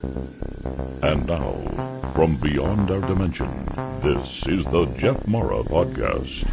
And 0.00 1.26
now, 1.26 1.54
from 2.14 2.36
beyond 2.36 2.88
our 2.88 3.00
dimension, 3.00 3.48
this 4.00 4.46
is 4.46 4.64
the 4.66 4.86
Jeff 4.96 5.26
Mara 5.26 5.64
Podcast. 5.64 6.46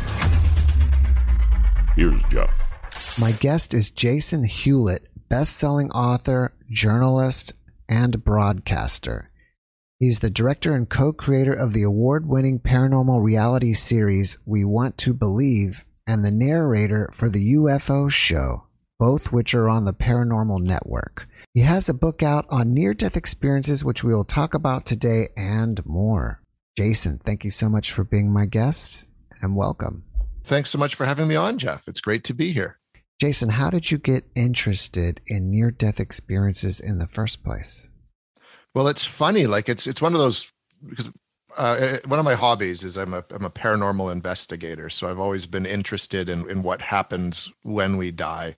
Here's 1.95 2.23
Jeff. 2.23 3.19
My 3.19 3.33
guest 3.33 3.75
is 3.75 3.91
Jason 3.91 4.45
Hewlett, 4.45 5.07
best 5.29 5.57
selling 5.57 5.91
author, 5.91 6.55
journalist, 6.71 7.53
and 7.87 8.23
broadcaster. 8.23 9.29
He's 9.99 10.19
the 10.19 10.31
director 10.31 10.73
and 10.73 10.89
co 10.89 11.13
creator 11.13 11.53
of 11.53 11.73
the 11.73 11.83
award 11.83 12.27
winning 12.27 12.59
paranormal 12.59 13.23
reality 13.23 13.73
series 13.73 14.39
We 14.47 14.65
Want 14.65 14.97
to 14.99 15.13
Believe 15.13 15.85
and 16.07 16.25
the 16.25 16.31
narrator 16.31 17.11
for 17.13 17.29
the 17.29 17.53
UFO 17.53 18.09
show, 18.09 18.63
both 18.97 19.31
which 19.31 19.53
are 19.53 19.69
on 19.69 19.85
the 19.85 19.93
Paranormal 19.93 20.61
Network. 20.61 21.27
He 21.55 21.61
has 21.61 21.87
a 21.87 21.93
book 21.93 22.21
out 22.21 22.45
on 22.49 22.73
near 22.73 22.93
death 22.93 23.15
experiences, 23.15 23.81
which 23.81 24.03
we 24.03 24.13
will 24.13 24.25
talk 24.25 24.53
about 24.53 24.85
today 24.85 25.29
and 25.37 25.83
more. 25.85 26.41
Jason, 26.75 27.21
thank 27.25 27.45
you 27.45 27.49
so 27.49 27.69
much 27.69 27.93
for 27.93 28.03
being 28.03 28.29
my 28.29 28.45
guest 28.45 29.05
and 29.41 29.55
welcome. 29.55 30.03
Thanks 30.43 30.69
so 30.69 30.77
much 30.77 30.95
for 30.95 31.05
having 31.05 31.29
me 31.29 31.37
on, 31.37 31.57
Jeff. 31.57 31.87
It's 31.87 32.01
great 32.01 32.25
to 32.25 32.33
be 32.33 32.51
here. 32.51 32.77
Jason, 33.21 33.47
how 33.47 33.69
did 33.69 33.89
you 33.89 33.97
get 33.97 34.25
interested 34.35 35.21
in 35.27 35.49
near 35.49 35.71
death 35.71 36.01
experiences 36.01 36.81
in 36.81 36.99
the 36.99 37.07
first 37.07 37.41
place? 37.41 37.87
Well, 38.73 38.89
it's 38.89 39.05
funny. 39.05 39.47
Like 39.47 39.69
it's 39.69 39.87
it's 39.87 40.01
one 40.01 40.11
of 40.11 40.19
those 40.19 40.51
because 40.85 41.09
uh, 41.57 41.99
one 42.07 42.19
of 42.19 42.25
my 42.25 42.35
hobbies 42.35 42.83
is 42.83 42.97
I'm 42.97 43.13
a 43.13 43.23
I'm 43.31 43.45
a 43.45 43.49
paranormal 43.49 44.11
investigator. 44.11 44.89
So 44.89 45.09
I've 45.09 45.21
always 45.21 45.45
been 45.45 45.65
interested 45.65 46.27
in 46.27 46.49
in 46.49 46.63
what 46.63 46.81
happens 46.81 47.49
when 47.61 47.95
we 47.95 48.11
die. 48.11 48.57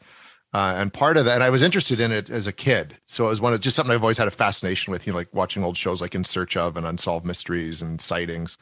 Uh, 0.53 0.75
and 0.77 0.93
part 0.93 1.17
of 1.17 1.25
that, 1.25 1.35
and 1.35 1.43
I 1.43 1.49
was 1.49 1.61
interested 1.61 1.99
in 1.99 2.11
it 2.11 2.29
as 2.29 2.47
a 2.47 2.53
kid. 2.53 2.95
So 3.05 3.25
it 3.25 3.29
was 3.29 3.41
one 3.41 3.53
of 3.53 3.59
just 3.59 3.75
something 3.75 3.93
I've 3.93 4.01
always 4.01 4.17
had 4.17 4.27
a 4.27 4.31
fascination 4.31 4.91
with, 4.91 5.05
you 5.05 5.13
know, 5.13 5.17
like 5.17 5.33
watching 5.33 5.63
old 5.63 5.77
shows 5.77 6.01
like 6.01 6.15
In 6.15 6.23
Search 6.23 6.55
of 6.55 6.77
and 6.77 6.85
Unsolved 6.85 7.25
Mysteries 7.25 7.81
and 7.81 7.99
Sightings, 7.99 8.57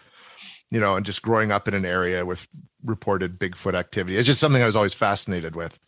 you 0.71 0.79
know, 0.79 0.95
and 0.95 1.05
just 1.05 1.21
growing 1.21 1.51
up 1.51 1.67
in 1.67 1.73
an 1.73 1.85
area 1.85 2.25
with 2.25 2.47
reported 2.83 3.39
Bigfoot 3.39 3.75
activity. 3.75 4.17
It's 4.17 4.25
just 4.25 4.39
something 4.39 4.63
I 4.63 4.65
was 4.65 4.75
always 4.75 4.93
fascinated 4.93 5.55
with. 5.55 5.79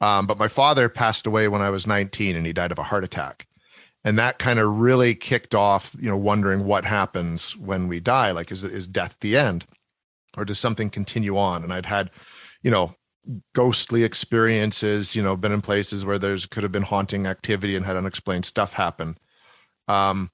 Um, 0.00 0.26
but 0.26 0.38
my 0.38 0.48
father 0.48 0.88
passed 0.88 1.26
away 1.26 1.48
when 1.48 1.62
I 1.62 1.70
was 1.70 1.86
19 1.86 2.36
and 2.36 2.46
he 2.46 2.52
died 2.52 2.72
of 2.72 2.78
a 2.78 2.82
heart 2.82 3.04
attack 3.04 3.46
and 4.04 4.18
that 4.18 4.38
kind 4.38 4.58
of 4.58 4.78
really 4.78 5.14
kicked 5.14 5.54
off 5.54 5.94
you 6.00 6.08
know 6.08 6.16
wondering 6.16 6.64
what 6.64 6.84
happens 6.84 7.56
when 7.56 7.88
we 7.88 8.00
die 8.00 8.30
like 8.30 8.50
is 8.50 8.64
is 8.64 8.86
death 8.86 9.16
the 9.20 9.36
end 9.36 9.66
or 10.36 10.44
does 10.44 10.58
something 10.58 10.90
continue 10.90 11.36
on 11.36 11.62
and 11.62 11.72
i'd 11.72 11.86
had 11.86 12.10
you 12.62 12.70
know 12.70 12.94
ghostly 13.54 14.02
experiences 14.04 15.14
you 15.14 15.22
know 15.22 15.36
been 15.36 15.52
in 15.52 15.60
places 15.60 16.04
where 16.04 16.18
there's 16.18 16.46
could 16.46 16.62
have 16.62 16.72
been 16.72 16.82
haunting 16.82 17.26
activity 17.26 17.76
and 17.76 17.84
had 17.84 17.96
unexplained 17.96 18.44
stuff 18.44 18.72
happen 18.72 19.16
um 19.88 20.30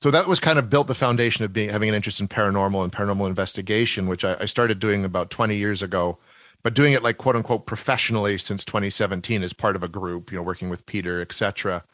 so 0.00 0.12
that 0.12 0.28
was 0.28 0.38
kind 0.38 0.58
of 0.58 0.70
built 0.70 0.86
the 0.86 0.94
foundation 0.94 1.44
of 1.44 1.52
being 1.52 1.68
having 1.68 1.88
an 1.88 1.94
interest 1.94 2.20
in 2.20 2.28
paranormal 2.28 2.84
and 2.84 2.92
paranormal 2.92 3.26
investigation 3.26 4.06
which 4.06 4.24
I, 4.24 4.36
I 4.40 4.44
started 4.44 4.78
doing 4.78 5.04
about 5.04 5.30
20 5.30 5.56
years 5.56 5.82
ago 5.82 6.18
but 6.62 6.74
doing 6.74 6.92
it 6.92 7.02
like 7.02 7.18
quote 7.18 7.36
unquote 7.36 7.66
professionally 7.66 8.38
since 8.38 8.64
2017 8.64 9.42
as 9.42 9.52
part 9.52 9.74
of 9.76 9.82
a 9.82 9.88
group 9.88 10.30
you 10.30 10.38
know 10.38 10.44
working 10.44 10.70
with 10.70 10.86
peter 10.86 11.20
etc 11.20 11.84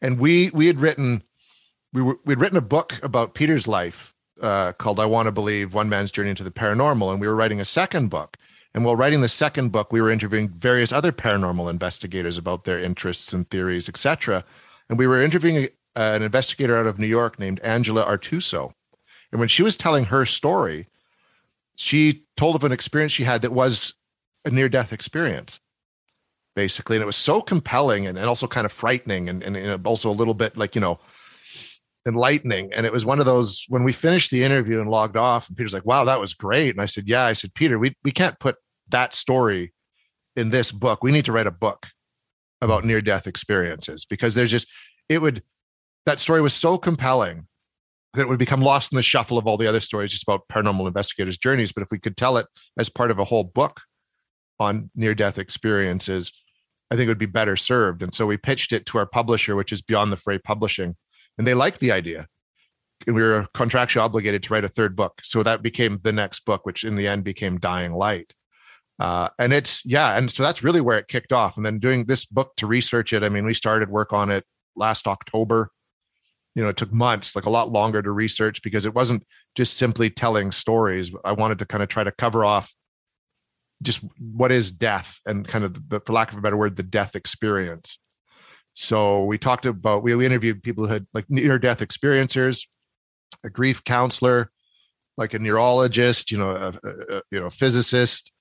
and 0.00 0.18
we 0.18 0.50
we 0.50 0.66
had 0.66 0.80
written 0.80 1.22
we 1.92 2.02
were 2.02 2.18
we'd 2.24 2.40
written 2.40 2.58
a 2.58 2.62
book 2.62 2.98
about 3.02 3.34
Peter's 3.34 3.68
life 3.68 4.14
uh, 4.40 4.72
called 4.72 4.98
"I 4.98 5.06
Want 5.06 5.26
to 5.26 5.32
Believe: 5.32 5.74
One 5.74 5.88
Man's 5.88 6.10
Journey 6.10 6.30
into 6.30 6.44
the 6.44 6.50
Paranormal," 6.50 7.10
and 7.12 7.20
we 7.20 7.28
were 7.28 7.36
writing 7.36 7.60
a 7.60 7.64
second 7.64 8.08
book. 8.08 8.36
And 8.74 8.84
while 8.84 8.96
writing 8.96 9.20
the 9.20 9.28
second 9.28 9.70
book, 9.70 9.92
we 9.92 10.00
were 10.00 10.10
interviewing 10.10 10.48
various 10.48 10.92
other 10.92 11.12
paranormal 11.12 11.68
investigators 11.68 12.38
about 12.38 12.64
their 12.64 12.78
interests 12.78 13.32
and 13.32 13.48
theories, 13.50 13.88
etc. 13.88 14.44
And 14.88 14.98
we 14.98 15.06
were 15.06 15.20
interviewing 15.20 15.64
uh, 15.94 16.00
an 16.00 16.22
investigator 16.22 16.76
out 16.76 16.86
of 16.86 16.98
New 16.98 17.06
York 17.06 17.38
named 17.38 17.60
Angela 17.60 18.04
Artuso. 18.04 18.72
And 19.30 19.38
when 19.38 19.48
she 19.48 19.62
was 19.62 19.76
telling 19.76 20.06
her 20.06 20.24
story, 20.24 20.86
she 21.76 22.24
told 22.36 22.56
of 22.56 22.64
an 22.64 22.72
experience 22.72 23.12
she 23.12 23.24
had 23.24 23.42
that 23.42 23.52
was 23.52 23.94
a 24.44 24.50
near 24.50 24.68
death 24.68 24.92
experience 24.92 25.60
basically. 26.54 26.96
And 26.96 27.02
it 27.02 27.06
was 27.06 27.16
so 27.16 27.40
compelling 27.40 28.06
and, 28.06 28.18
and 28.18 28.28
also 28.28 28.46
kind 28.46 28.64
of 28.64 28.72
frightening 28.72 29.28
and, 29.28 29.42
and, 29.42 29.56
and 29.56 29.86
also 29.86 30.10
a 30.10 30.12
little 30.12 30.34
bit 30.34 30.56
like, 30.56 30.74
you 30.74 30.80
know, 30.80 30.98
enlightening. 32.06 32.72
And 32.72 32.86
it 32.86 32.92
was 32.92 33.04
one 33.04 33.20
of 33.20 33.26
those 33.26 33.64
when 33.68 33.84
we 33.84 33.92
finished 33.92 34.30
the 34.30 34.42
interview 34.42 34.80
and 34.80 34.90
logged 34.90 35.16
off, 35.16 35.48
and 35.48 35.56
Peter's 35.56 35.74
like, 35.74 35.86
wow, 35.86 36.04
that 36.04 36.20
was 36.20 36.32
great. 36.32 36.70
And 36.70 36.80
I 36.80 36.86
said, 36.86 37.08
Yeah, 37.08 37.24
I 37.24 37.32
said, 37.32 37.54
Peter, 37.54 37.78
we, 37.78 37.94
we 38.04 38.10
can't 38.10 38.38
put 38.38 38.56
that 38.88 39.14
story 39.14 39.72
in 40.36 40.50
this 40.50 40.72
book. 40.72 41.02
We 41.02 41.12
need 41.12 41.24
to 41.26 41.32
write 41.32 41.46
a 41.46 41.52
book 41.52 41.86
about 42.60 42.84
near 42.84 43.00
death 43.00 43.26
experiences 43.26 44.04
because 44.04 44.34
there's 44.34 44.50
just, 44.50 44.68
it 45.08 45.20
would, 45.20 45.42
that 46.06 46.20
story 46.20 46.40
was 46.40 46.54
so 46.54 46.78
compelling 46.78 47.46
that 48.14 48.22
it 48.22 48.28
would 48.28 48.38
become 48.38 48.60
lost 48.60 48.92
in 48.92 48.96
the 48.96 49.02
shuffle 49.02 49.38
of 49.38 49.46
all 49.46 49.56
the 49.56 49.66
other 49.66 49.80
stories 49.80 50.12
just 50.12 50.22
about 50.22 50.46
paranormal 50.48 50.86
investigators' 50.86 51.38
journeys. 51.38 51.72
But 51.72 51.82
if 51.82 51.88
we 51.90 51.98
could 51.98 52.16
tell 52.16 52.36
it 52.36 52.46
as 52.78 52.88
part 52.88 53.10
of 53.10 53.18
a 53.18 53.24
whole 53.24 53.44
book 53.44 53.80
on 54.60 54.90
near 54.94 55.14
death 55.14 55.38
experiences, 55.38 56.32
I 56.90 56.96
think 56.96 57.06
it 57.06 57.10
would 57.10 57.18
be 57.18 57.26
better 57.26 57.56
served. 57.56 58.02
And 58.02 58.12
so 58.14 58.26
we 58.26 58.36
pitched 58.36 58.72
it 58.72 58.84
to 58.86 58.98
our 58.98 59.06
publisher, 59.06 59.56
which 59.56 59.72
is 59.72 59.80
Beyond 59.80 60.12
the 60.12 60.18
Fray 60.18 60.38
Publishing, 60.38 60.94
and 61.38 61.46
they 61.46 61.54
liked 61.54 61.80
the 61.80 61.92
idea. 61.92 62.26
And 63.06 63.16
we 63.16 63.22
were 63.22 63.46
contractually 63.54 64.02
obligated 64.02 64.42
to 64.44 64.52
write 64.52 64.64
a 64.64 64.68
third 64.68 64.94
book. 64.94 65.20
So 65.24 65.42
that 65.42 65.62
became 65.62 65.98
the 66.02 66.12
next 66.12 66.44
book, 66.44 66.64
which 66.64 66.84
in 66.84 66.96
the 66.96 67.08
end 67.08 67.24
became 67.24 67.58
Dying 67.58 67.92
Light. 67.92 68.32
Uh, 69.00 69.28
and 69.38 69.52
it's, 69.52 69.84
yeah. 69.84 70.16
And 70.16 70.30
so 70.30 70.42
that's 70.42 70.62
really 70.62 70.80
where 70.80 70.98
it 70.98 71.08
kicked 71.08 71.32
off. 71.32 71.56
And 71.56 71.66
then 71.66 71.80
doing 71.80 72.04
this 72.04 72.24
book 72.24 72.54
to 72.56 72.66
research 72.66 73.12
it, 73.12 73.24
I 73.24 73.28
mean, 73.28 73.44
we 73.44 73.54
started 73.54 73.88
work 73.88 74.12
on 74.12 74.30
it 74.30 74.44
last 74.76 75.08
October. 75.08 75.70
You 76.54 76.62
know, 76.62 76.68
it 76.68 76.76
took 76.76 76.92
months, 76.92 77.34
like 77.34 77.46
a 77.46 77.50
lot 77.50 77.70
longer 77.70 78.02
to 78.02 78.12
research 78.12 78.62
because 78.62 78.84
it 78.84 78.94
wasn't 78.94 79.24
just 79.56 79.76
simply 79.76 80.10
telling 80.10 80.52
stories. 80.52 81.10
I 81.24 81.32
wanted 81.32 81.58
to 81.60 81.66
kind 81.66 81.82
of 81.82 81.88
try 81.88 82.04
to 82.04 82.12
cover 82.12 82.44
off 82.44 82.72
just 83.82 84.00
what 84.18 84.52
is 84.52 84.70
death 84.70 85.18
and 85.26 85.48
kind 85.48 85.64
of 85.64 85.88
the, 85.88 86.00
for 86.00 86.12
lack 86.12 86.30
of 86.30 86.38
a 86.38 86.40
better 86.40 86.56
word 86.56 86.76
the 86.76 86.82
death 86.82 87.16
experience 87.16 87.98
so 88.72 89.24
we 89.24 89.38
talked 89.38 89.66
about 89.66 90.02
we, 90.02 90.14
we 90.14 90.26
interviewed 90.26 90.62
people 90.62 90.86
who 90.86 90.92
had 90.92 91.06
like 91.14 91.28
near 91.28 91.58
death 91.58 91.80
experiencers 91.80 92.66
a 93.44 93.50
grief 93.50 93.84
counselor 93.84 94.50
like 95.16 95.34
a 95.34 95.38
neurologist 95.38 96.30
you 96.30 96.38
know 96.38 96.50
a, 96.50 96.88
a 97.14 97.22
you 97.30 97.40
know 97.40 97.50
physicist 97.50 98.32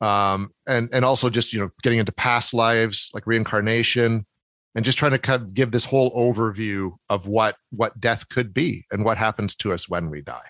um, 0.00 0.50
and 0.66 0.88
and 0.92 1.04
also 1.04 1.30
just 1.30 1.52
you 1.52 1.60
know 1.60 1.70
getting 1.82 1.98
into 1.98 2.12
past 2.12 2.52
lives 2.52 3.08
like 3.14 3.26
reincarnation 3.26 4.26
and 4.74 4.84
just 4.84 4.98
trying 4.98 5.12
to 5.12 5.18
kind 5.18 5.42
of 5.42 5.54
give 5.54 5.70
this 5.70 5.84
whole 5.84 6.10
overview 6.12 6.90
of 7.08 7.26
what 7.26 7.56
what 7.70 7.98
death 8.00 8.28
could 8.28 8.52
be 8.52 8.84
and 8.90 9.04
what 9.04 9.16
happens 9.16 9.54
to 9.54 9.72
us 9.72 9.88
when 9.88 10.10
we 10.10 10.22
die 10.22 10.48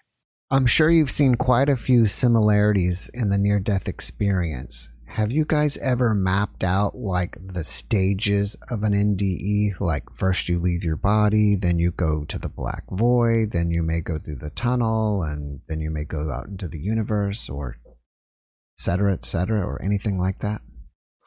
I'm 0.53 0.67
sure 0.67 0.91
you've 0.91 1.11
seen 1.11 1.37
quite 1.37 1.71
a 1.71 1.77
few 1.77 2.07
similarities 2.07 3.11
in 3.15 3.31
the 3.31 3.39
near 3.39 3.59
death 3.59 3.89
experience. 3.89 4.91
Have 5.13 5.31
you 5.31 5.45
guys 5.45 5.77
ever 5.77 6.15
mapped 6.15 6.65
out 6.65 6.97
like 6.97 7.37
the 7.39 7.65
stages 7.65 8.57
of 8.71 8.83
an 8.83 8.95
NDE? 8.95 9.79
Like 9.79 10.05
first 10.11 10.49
you 10.49 10.59
leave 10.59 10.83
your 10.83 10.97
body, 10.97 11.55
then 11.55 11.79
you 11.79 11.91
go 11.91 12.25
to 12.25 12.39
the 12.39 12.49
black 12.49 12.85
void, 12.91 13.53
then 13.53 13.71
you 13.71 13.83
may 13.83 14.01
go 14.01 14.17
through 14.17 14.37
the 14.37 14.49
tunnel, 14.49 15.23
and 15.23 15.61
then 15.69 15.83
you 15.83 15.91
may 15.91 16.05
go 16.05 16.31
out 16.31 16.47
into 16.47 16.67
the 16.67 16.81
universe, 16.81 17.51
or 17.51 17.77
et 17.87 17.95
cetera, 18.77 19.13
et 19.13 19.27
cetera, 19.27 19.61
or 19.61 19.83
anything 19.83 20.17
like 20.17 20.39
that? 20.39 20.63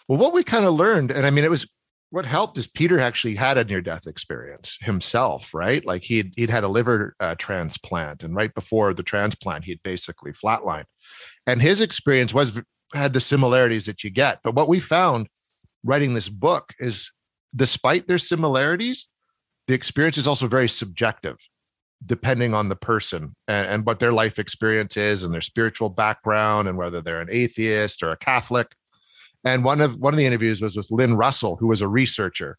Well, 0.08 0.18
what 0.18 0.34
we 0.34 0.44
kind 0.44 0.66
of 0.66 0.74
learned, 0.74 1.12
and 1.12 1.24
I 1.24 1.30
mean, 1.30 1.44
it 1.44 1.52
was 1.52 1.68
what 2.10 2.26
helped 2.26 2.58
is 2.58 2.66
Peter 2.66 3.00
actually 3.00 3.36
had 3.36 3.60
a 3.60 3.64
near 3.66 3.82
death 3.82 4.08
experience 4.08 4.80
himself, 4.82 5.54
right? 5.54 5.86
Like 5.86 6.04
he'd 6.04 6.34
he'd 6.38 6.50
had 6.50 6.64
a 6.64 6.70
liver 6.70 7.14
uh, 7.20 7.36
transplant, 7.36 8.24
and 8.24 8.36
right 8.36 8.54
before 8.56 8.96
the 8.96 9.04
transplant, 9.04 9.64
he'd 9.64 9.84
basically 9.84 10.32
flatlined, 10.32 10.86
and 11.46 11.62
his 11.62 11.82
experience 11.82 12.34
was 12.34 12.60
had 12.96 13.14
the 13.14 13.20
similarities 13.20 13.86
that 13.86 14.04
you 14.04 14.10
get. 14.10 14.40
But 14.44 14.56
what 14.56 14.70
we 14.70 14.80
found 14.80 15.28
writing 15.84 16.14
this 16.14 16.30
book 16.30 16.74
is, 16.80 17.12
despite 17.56 18.08
their 18.08 18.18
similarities, 18.18 19.08
the 19.68 19.74
experience 19.74 20.18
is 20.18 20.28
also 20.28 20.48
very 20.48 20.70
subjective, 20.70 21.38
depending 22.06 22.54
on 22.54 22.70
the 22.70 22.76
person 22.76 23.36
and, 23.48 23.68
and 23.68 23.86
what 23.86 24.00
their 24.00 24.14
life 24.14 24.40
experience 24.40 24.98
is 24.98 25.24
and 25.24 25.34
their 25.34 25.42
spiritual 25.42 25.90
background 25.90 26.68
and 26.68 26.78
whether 26.78 27.02
they're 27.02 27.22
an 27.22 27.30
atheist 27.32 28.04
or 28.04 28.12
a 28.12 28.18
Catholic 28.18 28.68
and 29.46 29.64
one 29.64 29.80
of 29.80 29.96
one 29.98 30.14
of 30.14 30.18
the 30.18 30.26
interviews 30.26 30.62
was 30.62 30.76
with 30.76 30.92
Lynn 30.92 31.16
Russell, 31.16 31.56
who 31.56 31.68
was 31.68 31.82
a 31.82 31.88
researcher. 31.88 32.58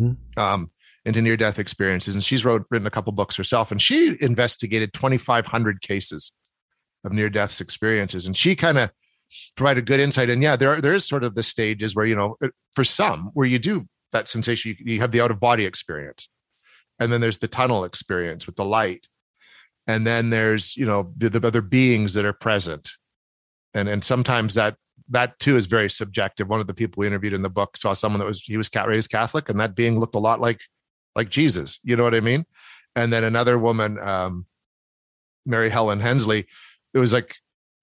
Mm-hmm. 0.00 0.38
Um, 0.38 0.70
into 1.06 1.22
near 1.22 1.36
death 1.36 1.60
experiences. 1.60 2.14
And 2.14 2.22
she's 2.22 2.44
wrote 2.44 2.66
written 2.68 2.88
a 2.88 2.90
couple 2.90 3.12
books 3.12 3.36
herself, 3.36 3.70
and 3.70 3.80
she 3.80 4.16
investigated 4.20 4.92
2,500 4.92 5.80
cases 5.80 6.32
of 7.04 7.12
near 7.12 7.30
death 7.30 7.60
experiences, 7.60 8.26
and 8.26 8.36
she 8.36 8.56
kind 8.56 8.76
of 8.76 8.90
provided 9.56 9.86
good 9.86 10.00
insight. 10.00 10.30
And 10.30 10.42
yeah, 10.42 10.56
there 10.56 10.80
there 10.80 10.94
is 10.94 11.06
sort 11.06 11.24
of 11.24 11.34
the 11.34 11.42
stages 11.42 11.94
where 11.94 12.06
you 12.06 12.16
know, 12.16 12.36
uh, 12.42 12.48
for 12.74 12.84
some, 12.84 13.30
where 13.34 13.46
you 13.46 13.58
do 13.58 13.86
that 14.12 14.28
sensation, 14.28 14.76
you, 14.78 14.94
you 14.94 15.00
have 15.00 15.12
the 15.12 15.20
out 15.20 15.30
of 15.30 15.40
body 15.40 15.64
experience, 15.64 16.28
and 16.98 17.12
then 17.12 17.20
there's 17.20 17.38
the 17.38 17.48
tunnel 17.48 17.84
experience 17.84 18.46
with 18.46 18.56
the 18.56 18.64
light, 18.64 19.06
and 19.86 20.06
then 20.06 20.30
there's 20.30 20.76
you 20.76 20.86
know 20.86 21.12
the, 21.16 21.30
the 21.30 21.46
other 21.46 21.62
beings 21.62 22.14
that 22.14 22.24
are 22.24 22.32
present, 22.32 22.90
and 23.74 23.88
and 23.88 24.04
sometimes 24.04 24.54
that 24.54 24.76
that 25.08 25.38
too 25.38 25.56
is 25.56 25.66
very 25.66 25.90
subjective. 25.90 26.48
One 26.48 26.60
of 26.60 26.66
the 26.66 26.74
people 26.74 27.00
we 27.00 27.06
interviewed 27.06 27.34
in 27.34 27.42
the 27.42 27.50
book 27.50 27.76
saw 27.76 27.92
someone 27.92 28.20
that 28.20 28.26
was 28.26 28.40
he 28.40 28.56
was 28.56 28.70
raised 28.86 29.10
Catholic, 29.10 29.48
and 29.48 29.60
that 29.60 29.74
being 29.74 29.98
looked 29.98 30.14
a 30.14 30.20
lot 30.20 30.40
like 30.40 30.60
like 31.14 31.28
Jesus. 31.28 31.78
You 31.82 31.96
know 31.96 32.04
what 32.04 32.14
I 32.14 32.20
mean? 32.20 32.44
And 32.94 33.12
then 33.12 33.24
another 33.24 33.58
woman, 33.58 33.98
um, 33.98 34.46
Mary 35.44 35.68
Helen 35.68 36.00
Hensley, 36.00 36.46
it 36.94 36.98
was 36.98 37.12
like 37.12 37.36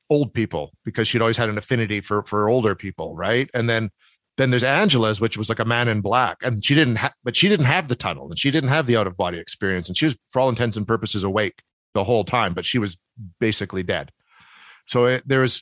old 0.09 0.33
people 0.33 0.71
because 0.83 1.07
she'd 1.07 1.21
always 1.21 1.37
had 1.37 1.49
an 1.49 1.57
affinity 1.57 2.01
for 2.01 2.23
for 2.23 2.49
older 2.49 2.75
people, 2.75 3.15
right? 3.15 3.49
And 3.53 3.69
then 3.69 3.89
then 4.37 4.49
there's 4.49 4.63
Angela's, 4.63 5.21
which 5.21 5.37
was 5.37 5.49
like 5.49 5.59
a 5.59 5.65
man 5.65 5.87
in 5.87 6.01
black, 6.01 6.37
and 6.43 6.65
she 6.65 6.73
didn't 6.73 6.95
have, 6.95 7.13
but 7.23 7.35
she 7.35 7.49
didn't 7.49 7.67
have 7.67 7.87
the 7.87 7.95
tunnel, 7.95 8.29
and 8.29 8.39
she 8.39 8.49
didn't 8.49 8.69
have 8.69 8.87
the 8.87 8.97
out 8.97 9.07
of 9.07 9.15
body 9.15 9.37
experience, 9.37 9.87
and 9.87 9.97
she 9.97 10.05
was, 10.05 10.17
for 10.31 10.39
all 10.39 10.49
intents 10.49 10.75
and 10.75 10.87
purposes, 10.87 11.23
awake 11.23 11.61
the 11.93 12.03
whole 12.03 12.23
time, 12.23 12.53
but 12.53 12.65
she 12.65 12.79
was 12.79 12.97
basically 13.39 13.83
dead. 13.83 14.11
So 14.87 15.05
it, 15.05 15.23
there 15.27 15.41
was 15.41 15.61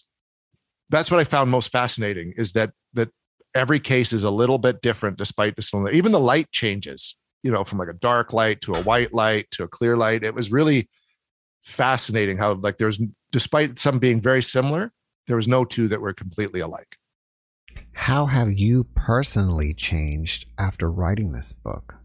that's 0.90 1.12
what 1.12 1.20
I 1.20 1.24
found 1.24 1.50
most 1.50 1.72
fascinating 1.72 2.34
is 2.36 2.54
that 2.54 2.72
that 2.94 3.10
every 3.56 3.80
case 3.80 4.14
is 4.14 4.24
a 4.24 4.30
little 4.30 4.58
bit 4.58 4.82
different 4.82 5.18
despite 5.18 5.56
the 5.56 5.62
cylinder. 5.62 5.92
Even 5.92 6.12
the 6.12 6.20
light 6.20 6.52
changes, 6.52 7.16
you 7.44 7.52
know, 7.52 7.64
from 7.64 7.80
like 7.80 7.90
a 7.90 7.94
dark 7.94 8.34
light 8.34 8.62
to 8.62 8.74
a 8.74 8.82
white 8.84 9.14
light 9.14 9.48
to 9.52 9.64
a 9.64 9.68
clear 9.68 9.98
light. 9.98 10.24
It 10.24 10.34
was 10.34 10.52
really 10.52 10.90
fascinating 11.64 12.38
how 12.38 12.54
like 12.56 12.78
there's 12.78 13.00
despite 13.32 13.80
some 13.80 14.00
being 14.00 14.22
very 14.22 14.44
similar, 14.44 14.92
there 15.28 15.36
was 15.36 15.48
no 15.48 15.66
two 15.66 15.88
that 15.88 16.02
were 16.02 16.14
completely 16.14 16.60
alike. 16.60 16.98
How 17.94 18.26
have 18.26 18.52
you 18.52 18.86
personally 18.96 19.74
changed 19.74 20.46
after 20.60 20.92
writing 20.92 21.32
this 21.32 21.54
book? 21.54 21.96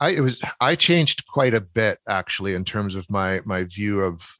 I 0.00 0.10
it 0.10 0.20
was 0.20 0.40
I 0.60 0.74
changed 0.74 1.26
quite 1.26 1.54
a 1.54 1.60
bit 1.60 1.98
actually 2.08 2.54
in 2.54 2.64
terms 2.64 2.94
of 2.94 3.10
my 3.10 3.40
my 3.44 3.64
view 3.64 4.02
of 4.02 4.38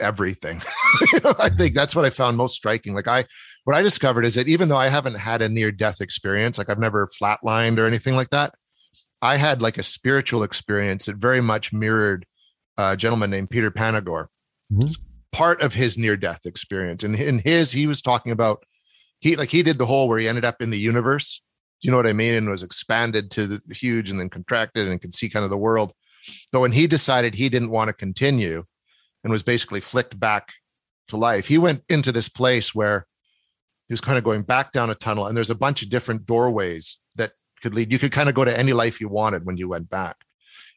everything. 0.00 0.56
I 1.14 1.18
think 1.20 1.22
mm-hmm. 1.32 1.74
that's 1.74 1.94
what 1.96 2.04
I 2.04 2.10
found 2.10 2.36
most 2.36 2.54
striking. 2.54 2.94
Like 2.94 3.08
I, 3.08 3.24
what 3.64 3.76
I 3.76 3.82
discovered 3.82 4.24
is 4.24 4.34
that 4.34 4.48
even 4.48 4.68
though 4.68 4.76
I 4.76 4.88
haven't 4.88 5.14
had 5.14 5.42
a 5.42 5.48
near 5.48 5.70
death 5.70 6.00
experience, 6.00 6.58
like 6.58 6.68
I've 6.68 6.78
never 6.78 7.08
flatlined 7.08 7.78
or 7.78 7.86
anything 7.86 8.14
like 8.14 8.30
that, 8.30 8.54
I 9.22 9.36
had 9.36 9.62
like 9.62 9.78
a 9.78 9.82
spiritual 9.82 10.42
experience 10.42 11.06
that 11.06 11.16
very 11.16 11.40
much 11.40 11.72
mirrored 11.72 12.26
a 12.76 12.96
gentleman 12.96 13.30
named 13.30 13.50
Peter 13.50 13.70
Panagore. 13.70 14.26
Mm-hmm. 14.72 14.88
Part 15.32 15.62
of 15.62 15.74
his 15.74 15.98
near 15.98 16.16
death 16.16 16.46
experience, 16.46 17.02
and 17.02 17.16
in 17.16 17.40
his, 17.40 17.72
he 17.72 17.86
was 17.86 18.00
talking 18.00 18.32
about 18.32 18.62
he 19.18 19.36
like 19.36 19.48
he 19.48 19.62
did 19.62 19.78
the 19.78 19.86
whole 19.86 20.08
where 20.08 20.18
he 20.18 20.28
ended 20.28 20.44
up 20.44 20.62
in 20.62 20.70
the 20.70 20.78
universe. 20.78 21.42
Do 21.80 21.86
you 21.86 21.90
know 21.90 21.96
what 21.96 22.06
I 22.06 22.12
mean? 22.12 22.34
And 22.34 22.48
was 22.48 22.62
expanded 22.62 23.30
to 23.32 23.46
the 23.46 23.74
huge 23.74 24.10
and 24.10 24.20
then 24.20 24.30
contracted 24.30 24.88
and 24.88 25.00
could 25.00 25.12
see 25.12 25.28
kind 25.28 25.44
of 25.44 25.50
the 25.50 25.56
world. 25.56 25.92
But 26.52 26.60
when 26.60 26.72
he 26.72 26.86
decided 26.86 27.34
he 27.34 27.48
didn't 27.48 27.70
want 27.70 27.88
to 27.88 27.92
continue, 27.92 28.64
and 29.24 29.32
was 29.32 29.42
basically 29.42 29.80
flicked 29.80 30.20
back 30.20 30.52
to 31.08 31.16
life. 31.16 31.48
He 31.48 31.58
went 31.58 31.82
into 31.88 32.12
this 32.12 32.28
place 32.28 32.74
where 32.74 33.06
he 33.88 33.92
was 33.92 34.00
kind 34.00 34.18
of 34.18 34.24
going 34.24 34.42
back 34.42 34.70
down 34.72 34.90
a 34.90 34.94
tunnel, 34.94 35.26
and 35.26 35.36
there's 35.36 35.50
a 35.50 35.54
bunch 35.54 35.82
of 35.82 35.88
different 35.88 36.26
doorways 36.26 36.98
that 37.16 37.32
could 37.62 37.74
lead. 37.74 37.90
You 37.90 37.98
could 37.98 38.12
kind 38.12 38.28
of 38.28 38.34
go 38.34 38.44
to 38.44 38.56
any 38.56 38.72
life 38.72 39.00
you 39.00 39.08
wanted 39.08 39.44
when 39.44 39.56
you 39.56 39.68
went 39.68 39.90
back. 39.90 40.16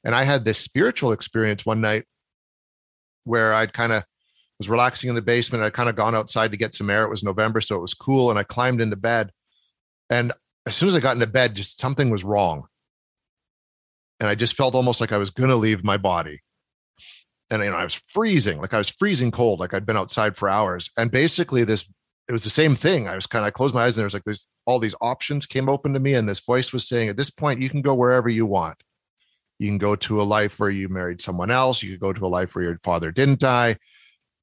And 0.04 0.16
I 0.16 0.24
had 0.24 0.46
this 0.46 0.58
spiritual 0.58 1.12
experience 1.12 1.66
one 1.66 1.82
night 1.82 2.06
where 3.28 3.54
I'd 3.54 3.74
kind 3.74 3.94
of 3.94 4.04
was 4.58 4.70
relaxing 4.70 5.10
in 5.10 5.16
the 5.16 5.22
basement. 5.22 5.64
I'd 5.64 5.74
kind 5.74 5.90
of 5.90 5.96
gone 5.96 6.16
outside 6.16 6.52
to 6.52 6.58
get 6.58 6.74
some 6.74 6.90
air. 6.90 7.04
It 7.04 7.10
was 7.10 7.24
November, 7.24 7.62
so 7.62 7.76
it 7.76 7.82
was 7.82 7.94
cool. 7.94 8.30
And 8.30 8.40
I 8.40 8.44
climbed 8.44 8.82
into 8.82 8.96
bed. 8.96 9.32
And 10.10 10.32
as 10.66 10.76
soon 10.76 10.88
as 10.90 10.96
I 10.96 11.00
got 11.00 11.16
into 11.16 11.28
bed, 11.28 11.56
just 11.56 11.80
something 11.80 12.10
was 12.10 12.24
wrong. 12.24 12.64
And 14.20 14.30
I 14.30 14.36
just 14.36 14.56
felt 14.56 14.74
almost 14.74 15.00
like 15.00 15.12
I 15.12 15.18
was 15.18 15.30
going 15.30 15.50
to 15.50 15.56
leave 15.56 15.84
my 15.84 15.98
body 15.98 16.42
and 17.50 17.64
you 17.64 17.70
know, 17.70 17.78
I 17.78 17.84
was 17.84 18.02
freezing, 18.14 18.60
like 18.60 18.74
I 18.74 18.78
was 18.78 18.90
freezing 18.90 19.32
cold, 19.32 19.60
like 19.60 19.74
I'd 19.74 19.86
been 19.86 19.98
outside 19.98 20.36
for 20.36 20.50
hours. 20.50 20.90
And 20.98 21.12
basically, 21.12 21.64
this 21.64 21.90
it 22.28 22.34
was 22.34 22.44
the 22.44 22.50
same 22.50 22.76
thing. 22.76 23.08
I 23.08 23.16
was 23.16 23.26
kind 23.26 23.44
of 23.44 23.48
I 23.48 23.52
closed 23.52 23.74
my 23.74 23.86
eyes 23.86 23.98
and 23.98 24.02
there 24.02 24.06
was 24.06 24.14
like 24.14 24.26
this 24.26 24.48
all 24.66 24.80
these 24.80 24.96
options 25.00 25.46
came 25.46 25.70
open 25.70 25.94
to 25.94 26.00
me, 26.00 26.14
and 26.14 26.28
this 26.28 26.40
voice 26.40 26.74
was 26.74 26.88
saying, 26.88 27.10
at 27.10 27.18
this 27.18 27.30
point, 27.30 27.62
you 27.62 27.70
can 27.70 27.82
go 27.82 27.94
wherever 27.94 28.30
you 28.30 28.46
want. 28.46 28.78
You 29.60 29.68
can 29.68 29.78
go 29.78 29.96
to 29.96 30.22
a 30.22 30.24
life 30.24 30.60
where 30.60 30.70
you 30.70 30.90
married 30.90 31.22
someone 31.22 31.52
else. 31.52 31.82
You 31.82 31.92
could 31.92 32.00
go 32.00 32.14
to 32.14 32.26
a 32.26 32.28
life 32.28 32.56
where 32.56 32.66
your 32.66 32.78
father 32.84 33.12
didn't 33.12 33.40
die. 33.40 33.78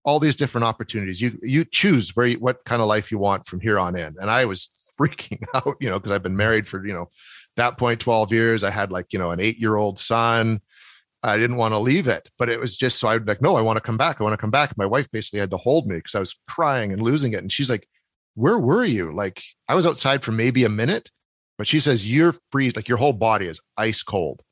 All 0.04 0.18
these 0.18 0.36
different 0.36 0.64
opportunities. 0.64 1.20
You 1.20 1.38
you 1.42 1.64
choose 1.64 2.14
where 2.14 2.26
you, 2.26 2.38
what 2.38 2.64
kind 2.64 2.82
of 2.82 2.88
life 2.88 3.10
you 3.10 3.18
want 3.18 3.46
from 3.46 3.60
here 3.60 3.78
on 3.78 3.96
in. 3.96 4.14
And 4.20 4.30
I 4.30 4.44
was 4.44 4.70
freaking 5.00 5.42
out, 5.54 5.76
you 5.80 5.88
know, 5.88 5.98
because 5.98 6.12
I've 6.12 6.22
been 6.22 6.36
married 6.36 6.68
for 6.68 6.86
you 6.86 6.92
know 6.92 7.08
that 7.56 7.78
point 7.78 8.00
12 8.00 8.32
years. 8.32 8.64
I 8.64 8.70
had 8.70 8.92
like 8.92 9.12
you 9.12 9.18
know 9.18 9.30
an 9.30 9.40
eight 9.40 9.58
year 9.58 9.76
old 9.76 9.98
son 9.98 10.60
I 11.24 11.38
didn't 11.38 11.56
want 11.56 11.72
to 11.72 11.78
leave 11.78 12.06
it, 12.06 12.30
but 12.38 12.50
it 12.50 12.60
was 12.60 12.76
just 12.76 12.98
so 12.98 13.08
I'd 13.08 13.26
like, 13.26 13.40
no, 13.40 13.56
I 13.56 13.62
want 13.62 13.78
to 13.78 13.80
come 13.80 13.96
back. 13.96 14.20
I 14.20 14.24
want 14.24 14.34
to 14.34 14.40
come 14.40 14.50
back. 14.50 14.76
My 14.76 14.84
wife 14.84 15.10
basically 15.10 15.40
had 15.40 15.50
to 15.52 15.56
hold 15.56 15.88
me 15.88 15.96
because 15.96 16.14
I 16.14 16.20
was 16.20 16.34
crying 16.48 16.92
and 16.92 17.00
losing 17.00 17.32
it. 17.32 17.38
And 17.38 17.50
she's 17.50 17.70
like, 17.70 17.88
where 18.34 18.58
were 18.58 18.84
you? 18.84 19.10
Like 19.10 19.42
I 19.66 19.74
was 19.74 19.86
outside 19.86 20.22
for 20.22 20.32
maybe 20.32 20.64
a 20.64 20.68
minute, 20.68 21.10
but 21.56 21.66
she 21.66 21.80
says, 21.80 22.10
you're 22.12 22.34
freeze, 22.52 22.76
like 22.76 22.88
your 22.88 22.98
whole 22.98 23.14
body 23.14 23.46
is 23.46 23.58
ice 23.78 24.02
cold 24.02 24.42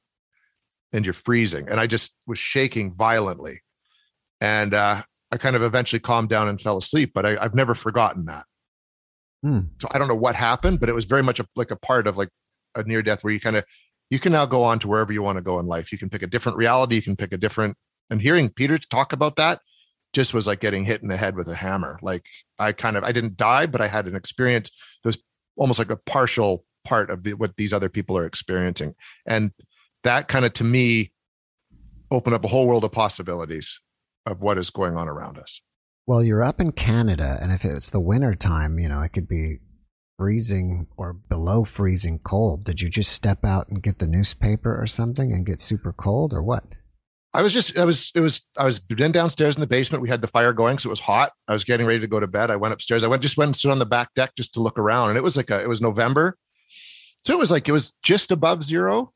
and 0.93 1.05
you're 1.05 1.13
freezing. 1.13 1.69
And 1.69 1.81
I 1.81 1.87
just 1.87 2.15
was 2.27 2.39
shaking 2.39 2.95
violently. 2.95 3.61
And 4.41 4.75
uh, 4.75 5.03
I 5.31 5.37
kind 5.37 5.57
of 5.57 5.63
eventually 5.63 6.01
calmed 6.01 6.29
down 6.29 6.49
and 6.49 6.61
fell 6.61 6.77
asleep, 6.77 7.13
but 7.15 7.25
I, 7.25 7.43
have 7.43 7.55
never 7.55 7.75
forgotten 7.75 8.27
that. 8.27 8.45
Hmm. 9.43 9.61
So 9.81 9.89
I 9.91 9.99
don't 9.99 10.09
know 10.09 10.15
what 10.15 10.37
happened, 10.37 10.81
but 10.81 10.89
it 10.89 10.95
was 10.95 11.05
very 11.05 11.23
much 11.23 11.41
a, 11.41 11.47
like 11.57 11.71
a 11.71 11.77
part 11.77 12.07
of 12.07 12.17
like 12.17 12.29
a 12.77 12.83
near 12.85 13.03
death 13.03 13.25
where 13.25 13.33
you 13.33 13.41
kind 13.41 13.57
of 13.57 13.65
you 14.11 14.19
can 14.19 14.33
now 14.33 14.45
go 14.45 14.63
on 14.63 14.79
to 14.81 14.89
wherever 14.89 15.13
you 15.13 15.23
want 15.23 15.37
to 15.37 15.43
go 15.43 15.59
in 15.59 15.67
life. 15.67 15.91
You 15.91 15.99
can 15.99 16.11
pick 16.11 16.23
a 16.23 16.27
different 16.27 16.59
reality. 16.59 16.97
You 16.97 17.03
can 17.03 17.17
pick 17.17 17.33
a 17.33 17.39
different. 17.39 17.77
And 18.11 18.21
hearing 18.21 18.51
Peter 18.51 18.77
talk 18.77 19.15
about 19.15 19.37
that 19.37 19.61
just 20.13 20.35
was 20.35 20.47
like 20.47 20.61
getting 20.61 20.85
hit 20.85 21.03
in 21.03 21.09
the 21.09 21.17
head 21.17 21.35
with 21.35 21.49
a 21.49 21.55
hammer. 21.55 21.99
Like 22.03 22.27
I 22.59 22.73
kind 22.73 22.97
of 22.97 23.05
I 23.05 23.13
didn't 23.13 23.37
die, 23.37 23.67
but 23.67 23.81
I 23.81 23.89
had 23.89 24.07
an 24.07 24.15
experience 24.15 24.71
that 25.03 25.09
was 25.09 25.23
almost 25.57 25.79
like 25.79 25.91
a 25.91 25.97
partial 25.97 26.65
part 26.85 27.11
of 27.11 27.23
the, 27.23 27.33
what 27.35 27.57
these 27.57 27.73
other 27.73 27.89
people 27.89 28.19
are 28.19 28.27
experiencing, 28.27 28.95
and 29.27 29.53
that 30.05 30.29
kind 30.29 30.45
of 30.45 30.53
to 30.55 30.65
me 30.65 31.13
opened 32.11 32.35
up 32.35 32.45
a 32.45 32.49
whole 32.49 32.67
world 32.67 32.85
of 32.85 32.93
possibilities 32.93 33.81
of 34.27 34.41
what 34.41 34.59
is 34.59 34.71
going 34.71 34.97
on 34.97 35.09
around 35.09 35.39
us. 35.39 35.61
Well, 36.07 36.23
you're 36.23 36.43
up 36.43 36.61
in 36.61 36.73
Canada, 36.73 37.39
and 37.41 37.53
if 37.53 37.65
it's 37.65 37.91
the 37.91 38.01
winter 38.01 38.35
time, 38.35 38.79
you 38.79 38.89
know 38.89 39.03
it 39.03 39.13
could 39.13 39.29
be 39.29 39.59
freezing 40.23 40.87
or 40.97 41.15
below 41.15 41.65
freezing 41.65 42.21
cold? 42.25 42.65
Did 42.65 42.81
you 42.81 42.89
just 42.89 43.11
step 43.11 43.45
out 43.45 43.69
and 43.69 43.83
get 43.83 43.99
the 43.99 44.07
newspaper 44.07 44.81
or 44.81 44.87
something 44.87 45.33
and 45.33 45.45
get 45.45 45.61
super 45.61 45.93
cold 45.93 46.33
or 46.33 46.43
what? 46.43 46.65
I 47.35 47.43
was 47.43 47.53
just, 47.53 47.79
I 47.79 47.85
was, 47.85 48.13
it 48.15 48.21
was, 48.21 48.43
I 48.57 48.65
was 48.65 48.81
then 48.91 49.11
downstairs 49.11 49.57
in 49.57 49.61
the 49.61 49.67
basement. 49.67 50.03
We 50.03 50.09
had 50.09 50.21
the 50.21 50.29
fire 50.29 50.53
going, 50.53 50.79
so 50.79 50.89
it 50.89 50.91
was 50.91 51.01
hot. 51.01 51.33
I 51.49 51.53
was 51.53 51.65
getting 51.65 51.87
ready 51.87 51.99
to 51.99 52.07
go 52.07 52.21
to 52.21 52.29
bed. 52.29 52.51
I 52.51 52.57
went 52.57 52.75
upstairs. 52.75 53.03
I 53.03 53.09
went, 53.09 53.23
just 53.23 53.37
went 53.37 53.49
and 53.49 53.57
stood 53.57 53.73
on 53.73 53.79
the 53.79 53.87
back 53.87 54.15
deck 54.15 54.33
just 54.37 54.55
to 54.55 54.61
look 54.61 54.79
around. 54.79 55.09
And 55.09 55.19
it 55.19 55.25
was 55.25 55.37
like 55.37 55.51
a, 55.51 55.61
it 55.61 55.69
was 55.69 55.81
November. 55.81 56.37
So 57.27 57.33
it 57.33 57.39
was 57.39 57.51
like, 57.51 57.69
it 57.69 57.73
was 57.73 57.93
just 58.03 58.31
above 58.31 58.63
zero. 58.63 59.13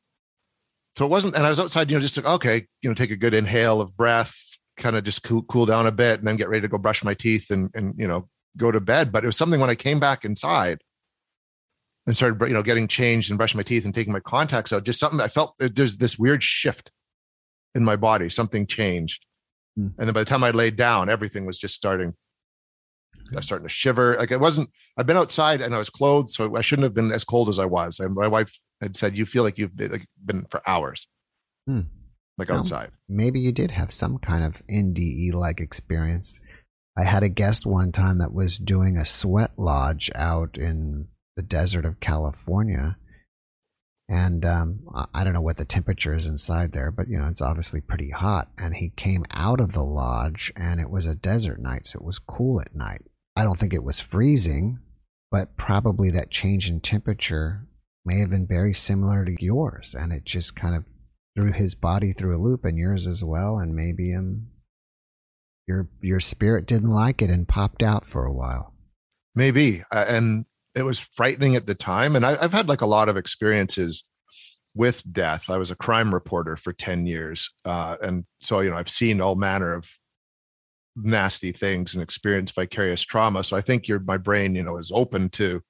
So 0.97 1.05
it 1.05 1.11
wasn't, 1.11 1.35
and 1.35 1.45
I 1.45 1.49
was 1.49 1.59
outside, 1.59 1.91
you 1.91 1.95
know, 1.95 2.01
just 2.01 2.17
like, 2.17 2.25
okay, 2.25 2.65
you 2.81 2.89
know, 2.89 2.95
take 2.95 3.11
a 3.11 3.15
good 3.15 3.35
inhale 3.35 3.81
of 3.81 3.95
breath, 3.95 4.35
kind 4.77 4.95
of 4.95 5.03
just 5.03 5.21
cool, 5.21 5.43
cool 5.43 5.67
down 5.67 5.85
a 5.85 5.91
bit 5.91 6.17
and 6.17 6.27
then 6.27 6.37
get 6.37 6.49
ready 6.49 6.61
to 6.61 6.67
go 6.67 6.79
brush 6.79 7.03
my 7.03 7.13
teeth 7.13 7.51
and, 7.51 7.69
and, 7.75 7.93
you 7.99 8.07
know, 8.07 8.27
go 8.57 8.71
to 8.71 8.81
bed. 8.81 9.11
But 9.11 9.23
it 9.23 9.27
was 9.27 9.37
something 9.37 9.59
when 9.59 9.69
I 9.69 9.75
came 9.75 9.99
back 9.99 10.25
inside, 10.25 10.79
and 12.07 12.15
started 12.15 12.41
you 12.47 12.53
know 12.53 12.63
getting 12.63 12.87
changed 12.87 13.29
and 13.29 13.37
brushing 13.37 13.59
my 13.59 13.63
teeth 13.63 13.85
and 13.85 13.93
taking 13.93 14.13
my 14.13 14.21
contacts 14.21 14.71
out 14.71 14.85
just 14.85 14.97
something 14.97 15.19
i 15.19 15.27
felt 15.27 15.53
there's 15.59 15.97
this 15.97 16.17
weird 16.17 16.41
shift 16.41 16.89
in 17.75 17.83
my 17.83 17.97
body 17.97 18.29
something 18.29 18.65
changed 18.65 19.25
mm. 19.77 19.91
and 19.99 20.07
then 20.07 20.13
by 20.13 20.21
the 20.21 20.25
time 20.25 20.41
i 20.41 20.51
laid 20.51 20.77
down 20.77 21.09
everything 21.09 21.45
was 21.45 21.57
just 21.57 21.75
starting 21.75 22.13
I 23.33 23.37
was 23.37 23.45
starting 23.45 23.67
to 23.67 23.73
shiver. 23.73 24.15
Like 24.17 24.31
it 24.31 24.39
wasn't. 24.39 24.69
I've 24.95 25.07
been 25.07 25.17
outside 25.17 25.61
and 25.61 25.73
I 25.73 25.79
was 25.79 25.89
clothed, 25.89 26.29
so 26.29 26.55
I 26.55 26.61
shouldn't 26.61 26.83
have 26.83 26.93
been 26.93 27.11
as 27.11 27.23
cold 27.23 27.49
as 27.49 27.59
I 27.59 27.65
was. 27.65 27.99
And 27.99 28.15
my 28.15 28.27
wife 28.27 28.57
had 28.81 28.95
said, 28.95 29.17
"You 29.17 29.25
feel 29.25 29.43
like 29.43 29.57
you've 29.57 29.75
been, 29.75 29.91
like, 29.91 30.07
been 30.23 30.45
for 30.49 30.61
hours, 30.67 31.07
hmm. 31.65 31.81
like 32.37 32.49
well, 32.49 32.59
outside." 32.59 32.91
Maybe 33.09 33.39
you 33.39 33.51
did 33.51 33.71
have 33.71 33.91
some 33.91 34.17
kind 34.17 34.43
of 34.43 34.61
NDE 34.67 35.33
like 35.33 35.59
experience. 35.59 36.39
I 36.97 37.03
had 37.03 37.23
a 37.23 37.29
guest 37.29 37.65
one 37.65 37.91
time 37.91 38.19
that 38.19 38.33
was 38.33 38.57
doing 38.57 38.97
a 38.97 39.05
sweat 39.05 39.51
lodge 39.57 40.09
out 40.15 40.57
in 40.57 41.07
the 41.35 41.43
desert 41.43 41.85
of 41.85 41.99
California. 41.99 42.97
And 44.09 44.45
um, 44.45 44.79
I 45.13 45.23
don't 45.23 45.33
know 45.33 45.41
what 45.41 45.57
the 45.57 45.65
temperature 45.65 46.13
is 46.13 46.27
inside 46.27 46.71
there, 46.71 46.91
but 46.91 47.07
you 47.09 47.17
know 47.17 47.27
it's 47.27 47.41
obviously 47.41 47.81
pretty 47.81 48.09
hot. 48.09 48.49
And 48.57 48.75
he 48.75 48.89
came 48.89 49.25
out 49.31 49.59
of 49.59 49.73
the 49.73 49.83
lodge, 49.83 50.51
and 50.55 50.79
it 50.79 50.89
was 50.89 51.05
a 51.05 51.13
desert 51.13 51.59
night, 51.59 51.85
so 51.85 51.99
it 51.99 52.05
was 52.05 52.17
cool 52.17 52.61
at 52.61 52.73
night. 52.73 53.01
I 53.35 53.43
don't 53.43 53.59
think 53.59 53.73
it 53.73 53.83
was 53.83 53.99
freezing, 53.99 54.79
but 55.29 55.57
probably 55.57 56.09
that 56.11 56.31
change 56.31 56.69
in 56.69 56.79
temperature 56.79 57.67
may 58.07 58.19
have 58.19 58.31
been 58.31 58.47
very 58.47 58.73
similar 58.73 59.25
to 59.25 59.35
yours, 59.39 59.95
and 59.97 60.11
it 60.11 60.25
just 60.25 60.55
kind 60.55 60.75
of 60.75 60.83
threw 61.35 61.51
his 61.51 61.75
body 61.75 62.11
through 62.11 62.35
a 62.35 62.41
loop, 62.41 62.65
and 62.65 62.77
yours 62.77 63.05
as 63.05 63.23
well, 63.23 63.59
and 63.59 63.75
maybe 63.75 64.15
um, 64.15 64.47
your 65.67 65.89
your 66.01 66.19
spirit 66.19 66.65
didn't 66.65 66.89
like 66.89 67.21
it 67.21 67.29
and 67.29 67.47
popped 67.47 67.83
out 67.83 68.05
for 68.05 68.25
a 68.25 68.33
while. 68.33 68.73
Maybe, 69.35 69.83
uh, 69.91 70.05
and 70.07 70.45
it 70.73 70.83
was 70.83 70.99
frightening 70.99 71.55
at 71.55 71.67
the 71.67 71.75
time. 71.75 72.15
And 72.15 72.25
I, 72.25 72.37
I've 72.41 72.53
had 72.53 72.69
like 72.69 72.81
a 72.81 72.87
lot 72.87 73.09
of 73.09 73.17
experiences 73.17 74.03
with 74.75 75.01
death. 75.11 75.49
I 75.49 75.57
was 75.57 75.71
a 75.71 75.75
crime 75.75 76.13
reporter 76.13 76.55
for 76.55 76.71
10 76.71 77.07
years. 77.07 77.49
Uh, 77.65 77.97
and 78.01 78.25
so, 78.41 78.59
you 78.59 78.69
know, 78.69 78.77
I've 78.77 78.89
seen 78.89 79.19
all 79.19 79.35
manner 79.35 79.73
of 79.73 79.89
nasty 80.95 81.51
things 81.51 81.95
and 81.95 82.03
experienced 82.03 82.55
vicarious 82.55 83.01
trauma. 83.01 83.43
So 83.43 83.57
I 83.57 83.61
think 83.61 83.87
your 83.87 83.99
my 83.99 84.17
brain, 84.17 84.55
you 84.55 84.63
know, 84.63 84.77
is 84.77 84.91
open 84.93 85.29
to 85.31 85.61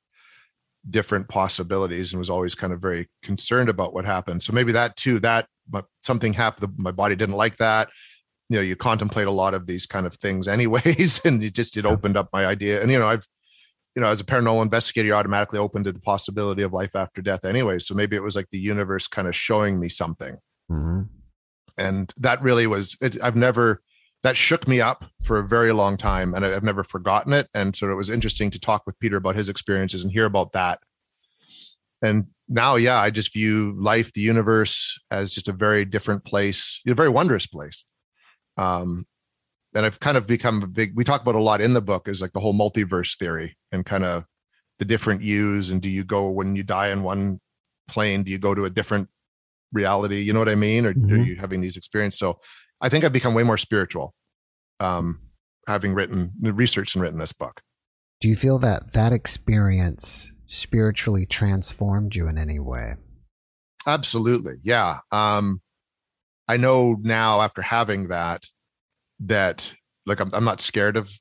different 0.89 1.27
possibilities 1.27 2.13
and 2.13 2.19
was 2.19 2.29
always 2.29 2.55
kind 2.55 2.73
of 2.73 2.81
very 2.81 3.07
concerned 3.23 3.69
about 3.69 3.93
what 3.93 4.05
happened. 4.05 4.41
So 4.41 4.53
maybe 4.53 4.71
that 4.73 4.95
too, 4.95 5.19
that 5.19 5.47
but 5.69 5.85
something 6.01 6.33
happened, 6.33 6.73
my 6.77 6.91
body 6.91 7.15
didn't 7.15 7.35
like 7.35 7.57
that. 7.57 7.89
You 8.49 8.57
know, 8.57 8.61
you 8.61 8.75
contemplate 8.75 9.27
a 9.27 9.31
lot 9.31 9.53
of 9.53 9.67
these 9.67 9.85
kind 9.85 10.05
of 10.05 10.13
things 10.15 10.47
anyways. 10.47 11.19
And 11.25 11.43
it 11.43 11.53
just 11.53 11.75
it 11.75 11.85
opened 11.85 12.15
up 12.15 12.29
my 12.31 12.45
idea. 12.45 12.81
And 12.81 12.91
you 12.91 12.99
know, 12.99 13.07
I've 13.07 13.25
you 13.97 14.01
know, 14.01 14.09
as 14.09 14.21
a 14.21 14.23
paranormal 14.23 14.61
investigator, 14.61 15.07
you're 15.07 15.15
automatically 15.15 15.57
open 15.57 15.83
to 15.83 15.91
the 15.91 15.99
possibility 15.99 16.61
of 16.61 16.71
life 16.71 16.95
after 16.95 17.19
death 17.19 17.43
anyway. 17.43 17.79
So 17.79 17.95
maybe 17.95 18.15
it 18.15 18.21
was 18.21 18.35
like 18.35 18.47
the 18.51 18.59
universe 18.59 19.07
kind 19.07 19.27
of 19.27 19.35
showing 19.35 19.79
me 19.79 19.89
something. 19.89 20.37
Mm-hmm. 20.71 21.01
And 21.79 22.13
that 22.17 22.39
really 22.43 22.67
was, 22.67 22.95
it, 23.01 23.17
I've 23.23 23.35
never, 23.35 23.81
that 24.23 24.35
shook 24.35 24.67
me 24.67 24.81
up 24.81 25.05
for 25.23 25.39
a 25.39 25.47
very 25.47 25.71
long 25.71 25.95
time 25.97 26.33
and 26.33 26.45
I've 26.45 26.63
never 26.63 26.83
forgotten 26.83 27.33
it. 27.33 27.47
And 27.53 27.75
so 27.75 27.89
it 27.91 27.95
was 27.95 28.09
interesting 28.09 28.49
to 28.51 28.59
talk 28.59 28.83
with 28.85 28.97
Peter 28.99 29.17
about 29.17 29.35
his 29.35 29.49
experiences 29.49 30.03
and 30.03 30.11
hear 30.11 30.25
about 30.25 30.53
that. 30.53 30.79
And 32.01 32.27
now, 32.47 32.75
yeah, 32.75 32.99
I 32.99 33.09
just 33.09 33.33
view 33.33 33.75
life, 33.77 34.11
the 34.13 34.21
universe 34.21 34.99
as 35.11 35.31
just 35.31 35.47
a 35.47 35.53
very 35.53 35.85
different 35.85 36.23
place, 36.25 36.81
a 36.87 36.93
very 36.93 37.09
wondrous 37.09 37.47
place. 37.47 37.83
Um, 38.57 39.05
and 39.75 39.85
I've 39.85 39.99
kind 39.99 40.17
of 40.17 40.25
become 40.25 40.63
a 40.63 40.67
big 40.67 40.93
we 40.95 41.03
talk 41.03 41.21
about 41.21 41.35
a 41.35 41.41
lot 41.41 41.61
in 41.61 41.73
the 41.73 41.81
book 41.81 42.07
is 42.07 42.21
like 42.21 42.33
the 42.33 42.39
whole 42.39 42.53
multiverse 42.53 43.17
theory 43.17 43.55
and 43.71 43.85
kind 43.85 44.03
of 44.03 44.25
the 44.79 44.85
different 44.85 45.21
yous 45.21 45.69
and 45.69 45.81
do 45.81 45.89
you 45.89 46.03
go 46.03 46.29
when 46.29 46.55
you 46.55 46.63
die 46.63 46.89
in 46.89 47.03
one 47.03 47.39
plane 47.87 48.23
do 48.23 48.31
you 48.31 48.39
go 48.39 48.55
to 48.55 48.65
a 48.65 48.69
different 48.69 49.07
reality 49.73 50.21
you 50.21 50.33
know 50.33 50.39
what 50.39 50.49
i 50.49 50.55
mean 50.55 50.85
or 50.85 50.93
mm-hmm. 50.93 51.13
are 51.13 51.17
you 51.17 51.35
having 51.35 51.61
these 51.61 51.77
experiences 51.77 52.19
so 52.19 52.37
i 52.81 52.89
think 52.89 53.03
i've 53.03 53.13
become 53.13 53.33
way 53.33 53.43
more 53.43 53.57
spiritual 53.57 54.13
um 54.79 55.19
having 55.67 55.93
written 55.93 56.31
researched 56.41 56.95
and 56.95 57.01
written 57.01 57.19
this 57.19 57.33
book 57.33 57.61
do 58.19 58.27
you 58.27 58.35
feel 58.35 58.57
that 58.59 58.93
that 58.93 59.13
experience 59.13 60.31
spiritually 60.45 61.25
transformed 61.25 62.15
you 62.15 62.27
in 62.27 62.37
any 62.37 62.59
way 62.59 62.93
absolutely 63.85 64.55
yeah 64.63 64.97
um 65.11 65.61
i 66.47 66.57
know 66.57 66.95
now 67.01 67.41
after 67.41 67.61
having 67.61 68.07
that 68.07 68.43
that 69.19 69.73
like 70.05 70.19
I'm, 70.19 70.29
I'm 70.33 70.43
not 70.43 70.61
scared 70.61 70.97
of 70.97 71.11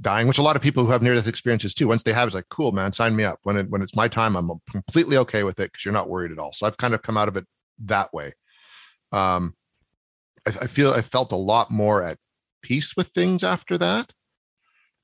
dying, 0.00 0.26
which 0.26 0.38
a 0.38 0.42
lot 0.42 0.56
of 0.56 0.62
people 0.62 0.84
who 0.84 0.90
have 0.90 1.02
near 1.02 1.14
death 1.14 1.28
experiences 1.28 1.74
too, 1.74 1.86
once 1.86 2.02
they 2.02 2.12
have 2.12 2.26
it's 2.28 2.34
like, 2.34 2.48
cool, 2.48 2.72
man, 2.72 2.92
sign 2.92 3.14
me 3.14 3.24
up. 3.24 3.38
When 3.42 3.56
it, 3.56 3.70
when 3.70 3.82
it's 3.82 3.94
my 3.94 4.08
time, 4.08 4.36
I'm 4.36 4.50
completely 4.70 5.16
okay 5.18 5.44
with 5.44 5.60
it 5.60 5.70
because 5.70 5.84
you're 5.84 5.94
not 5.94 6.08
worried 6.08 6.32
at 6.32 6.38
all. 6.38 6.52
So 6.52 6.66
I've 6.66 6.76
kind 6.76 6.94
of 6.94 7.02
come 7.02 7.16
out 7.16 7.28
of 7.28 7.36
it 7.36 7.46
that 7.84 8.12
way. 8.12 8.32
Um, 9.12 9.54
I, 10.46 10.66
feel 10.66 10.92
I 10.92 11.02
felt 11.02 11.32
a 11.32 11.36
lot 11.36 11.70
more 11.70 12.02
at 12.02 12.18
peace 12.62 12.96
with 12.96 13.08
things 13.08 13.42
after 13.42 13.78
that. 13.78 14.12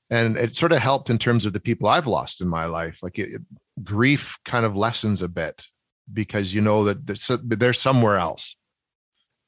And 0.09 0.35
it 0.35 0.55
sort 0.55 0.73
of 0.73 0.79
helped 0.79 1.09
in 1.09 1.17
terms 1.17 1.45
of 1.45 1.53
the 1.53 1.59
people 1.59 1.87
I've 1.87 2.07
lost 2.07 2.41
in 2.41 2.47
my 2.47 2.65
life. 2.65 2.99
Like 3.01 3.17
it, 3.17 3.29
it, 3.33 3.41
grief 3.83 4.37
kind 4.45 4.65
of 4.65 4.75
lessens 4.75 5.21
a 5.21 5.29
bit 5.29 5.63
because 6.11 6.53
you 6.53 6.61
know 6.61 6.83
that 6.83 7.39
they're 7.59 7.73
somewhere 7.73 8.17
else 8.17 8.55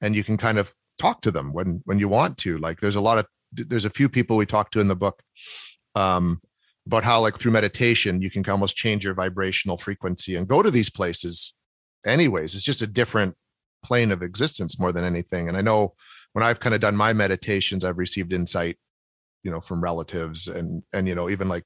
and 0.01 0.15
you 0.15 0.23
can 0.23 0.38
kind 0.38 0.57
of 0.57 0.73
talk 1.00 1.21
to 1.21 1.31
them 1.31 1.51
when 1.51 1.81
when 1.85 2.00
you 2.00 2.07
want 2.07 2.38
to 2.38 2.57
like 2.59 2.79
there's 2.79 2.95
a 2.95 3.01
lot 3.01 3.17
of 3.17 3.25
there's 3.51 3.85
a 3.85 3.89
few 3.89 4.07
people 4.07 4.38
we 4.38 4.45
talk 4.45 4.71
to 4.71 4.79
in 4.79 4.88
the 4.88 4.95
book 4.95 5.21
um, 5.95 6.39
about 6.85 7.03
how 7.03 7.19
like 7.19 7.38
through 7.38 7.51
meditation 7.51 8.21
you 8.21 8.29
can 8.29 8.47
almost 8.50 8.75
change 8.75 9.03
your 9.03 9.13
vibrational 9.13 9.77
frequency 9.77 10.35
and 10.35 10.47
go 10.47 10.62
to 10.62 10.71
these 10.71 10.89
places 10.89 11.53
anyways 12.05 12.53
it's 12.53 12.63
just 12.63 12.81
a 12.81 12.88
different 12.88 13.35
plane 13.83 14.11
of 14.11 14.23
existence 14.23 14.79
more 14.79 14.91
than 14.91 15.03
anything 15.03 15.47
and 15.47 15.57
i 15.57 15.61
know 15.61 15.91
when 16.33 16.43
i've 16.43 16.59
kind 16.59 16.75
of 16.75 16.81
done 16.81 16.95
my 16.95 17.13
meditations 17.13 17.83
i've 17.83 17.97
received 17.97 18.33
insight 18.33 18.77
you 19.43 19.51
know 19.51 19.61
from 19.61 19.81
relatives 19.81 20.47
and 20.47 20.83
and 20.93 21.07
you 21.07 21.15
know 21.15 21.29
even 21.29 21.47
like 21.47 21.63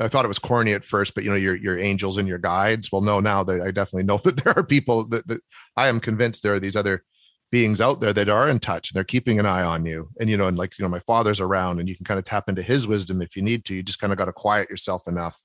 I 0.00 0.08
thought 0.08 0.24
it 0.24 0.28
was 0.28 0.40
corny 0.40 0.72
at 0.72 0.84
first, 0.84 1.14
but 1.14 1.22
you 1.22 1.30
know, 1.30 1.36
your 1.36 1.54
your 1.54 1.78
angels 1.78 2.16
and 2.16 2.26
your 2.26 2.38
guides. 2.38 2.90
Well, 2.90 3.00
no, 3.00 3.20
now 3.20 3.44
that 3.44 3.60
I 3.60 3.70
definitely 3.70 4.04
know 4.04 4.16
that 4.24 4.42
there 4.42 4.52
are 4.56 4.64
people 4.64 5.06
that, 5.08 5.26
that 5.28 5.40
I 5.76 5.86
am 5.88 6.00
convinced 6.00 6.42
there 6.42 6.54
are 6.54 6.60
these 6.60 6.76
other 6.76 7.04
beings 7.52 7.80
out 7.80 8.00
there 8.00 8.12
that 8.12 8.28
are 8.28 8.48
in 8.48 8.58
touch 8.58 8.90
and 8.90 8.96
they're 8.96 9.04
keeping 9.04 9.38
an 9.38 9.46
eye 9.46 9.62
on 9.62 9.86
you 9.86 10.08
and 10.18 10.28
you 10.28 10.36
know 10.36 10.48
and 10.48 10.58
like 10.58 10.76
you 10.76 10.82
know 10.82 10.88
my 10.88 10.98
father's 11.00 11.38
around 11.38 11.78
and 11.78 11.88
you 11.88 11.94
can 11.94 12.04
kind 12.04 12.18
of 12.18 12.24
tap 12.24 12.48
into 12.48 12.62
his 12.62 12.88
wisdom 12.88 13.22
if 13.22 13.36
you 13.36 13.42
need 13.42 13.64
to 13.64 13.74
you 13.74 13.82
just 13.82 14.00
kind 14.00 14.12
of 14.12 14.18
got 14.18 14.24
to 14.24 14.32
quiet 14.32 14.68
yourself 14.68 15.02
enough 15.06 15.40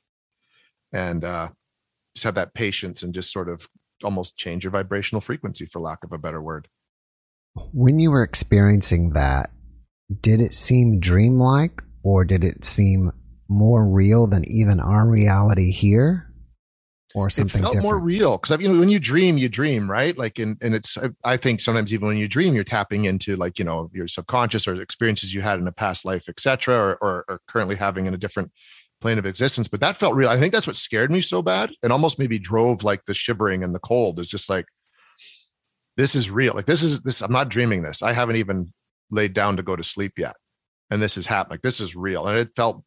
and 0.91 1.23
uh 1.23 1.47
just 2.15 2.23
have 2.23 2.33
that 2.33 2.51
patience 2.55 3.03
and 3.03 3.13
just 3.13 3.31
sort 3.31 3.47
of 3.47 3.67
almost 4.03 4.37
change 4.37 4.63
your 4.63 4.71
vibrational 4.71 5.21
frequency 5.21 5.65
for 5.65 5.79
lack 5.79 6.03
of 6.03 6.11
a 6.11 6.17
better 6.17 6.41
word. 6.41 6.67
When 7.73 7.99
you 7.99 8.11
were 8.11 8.23
experiencing 8.23 9.11
that 9.13 9.49
did 10.21 10.41
it 10.41 10.53
seem 10.53 10.99
dreamlike 10.99 11.81
or 12.03 12.25
did 12.25 12.43
it 12.43 12.65
seem 12.65 13.11
more 13.49 13.87
real 13.87 14.27
than 14.27 14.43
even 14.49 14.79
our 14.79 15.07
reality 15.07 15.71
here? 15.71 16.25
Or 17.15 17.29
something 17.29 17.61
it 17.61 17.63
felt 17.63 17.73
different. 17.73 17.91
more 17.91 17.99
real 17.99 18.37
because 18.37 18.61
you 18.61 18.71
know 18.71 18.79
when 18.79 18.89
you 18.89 18.99
dream 18.99 19.39
you 19.39 19.49
dream 19.49 19.89
right? 19.89 20.15
Like 20.15 20.37
and 20.37 20.57
and 20.61 20.75
it's 20.75 20.95
i 21.23 21.37
think 21.37 21.59
sometimes 21.59 21.91
even 21.91 22.07
when 22.07 22.17
you 22.17 22.27
dream 22.27 22.53
you're 22.53 22.63
tapping 22.63 23.05
into 23.05 23.35
like 23.35 23.57
you 23.57 23.65
know 23.65 23.89
your 23.95 24.07
subconscious 24.07 24.67
or 24.67 24.79
experiences 24.79 25.33
you 25.33 25.41
had 25.41 25.57
in 25.57 25.67
a 25.67 25.71
past 25.71 26.05
life 26.05 26.29
etc 26.29 26.75
or, 26.75 26.97
or, 27.01 27.25
or 27.27 27.41
currently 27.47 27.75
having 27.75 28.05
in 28.05 28.13
a 28.13 28.17
different 28.17 28.51
plane 29.01 29.17
of 29.17 29.25
existence 29.25 29.67
but 29.67 29.79
that 29.79 29.95
felt 29.95 30.15
real 30.15 30.29
i 30.29 30.37
think 30.37 30.53
that's 30.53 30.67
what 30.67 30.75
scared 30.75 31.11
me 31.11 31.21
so 31.21 31.41
bad 31.41 31.71
and 31.83 31.91
almost 31.91 32.19
maybe 32.19 32.37
drove 32.37 32.83
like 32.83 33.03
the 33.05 33.13
shivering 33.13 33.63
and 33.63 33.73
the 33.73 33.79
cold 33.79 34.19
is 34.19 34.29
just 34.29 34.49
like 34.49 34.65
this 35.95 36.15
is 36.15 36.29
real 36.29 36.53
like 36.53 36.65
this 36.65 36.83
is 36.83 37.01
this 37.01 37.21
i'm 37.21 37.31
not 37.31 37.49
dreaming 37.49 37.81
this 37.81 38.01
i 38.01 38.11
haven't 38.11 38.35
even 38.35 38.71
laid 39.11 39.33
down 39.33 39.57
to 39.57 39.63
go 39.63 39.75
to 39.75 39.83
sleep 39.83 40.13
yet 40.17 40.35
and 40.89 41.01
this 41.01 41.17
is 41.17 41.25
happening 41.25 41.53
like 41.53 41.61
this 41.61 41.79
is 41.79 41.95
real 41.95 42.27
and 42.27 42.37
it 42.37 42.49
felt 42.55 42.83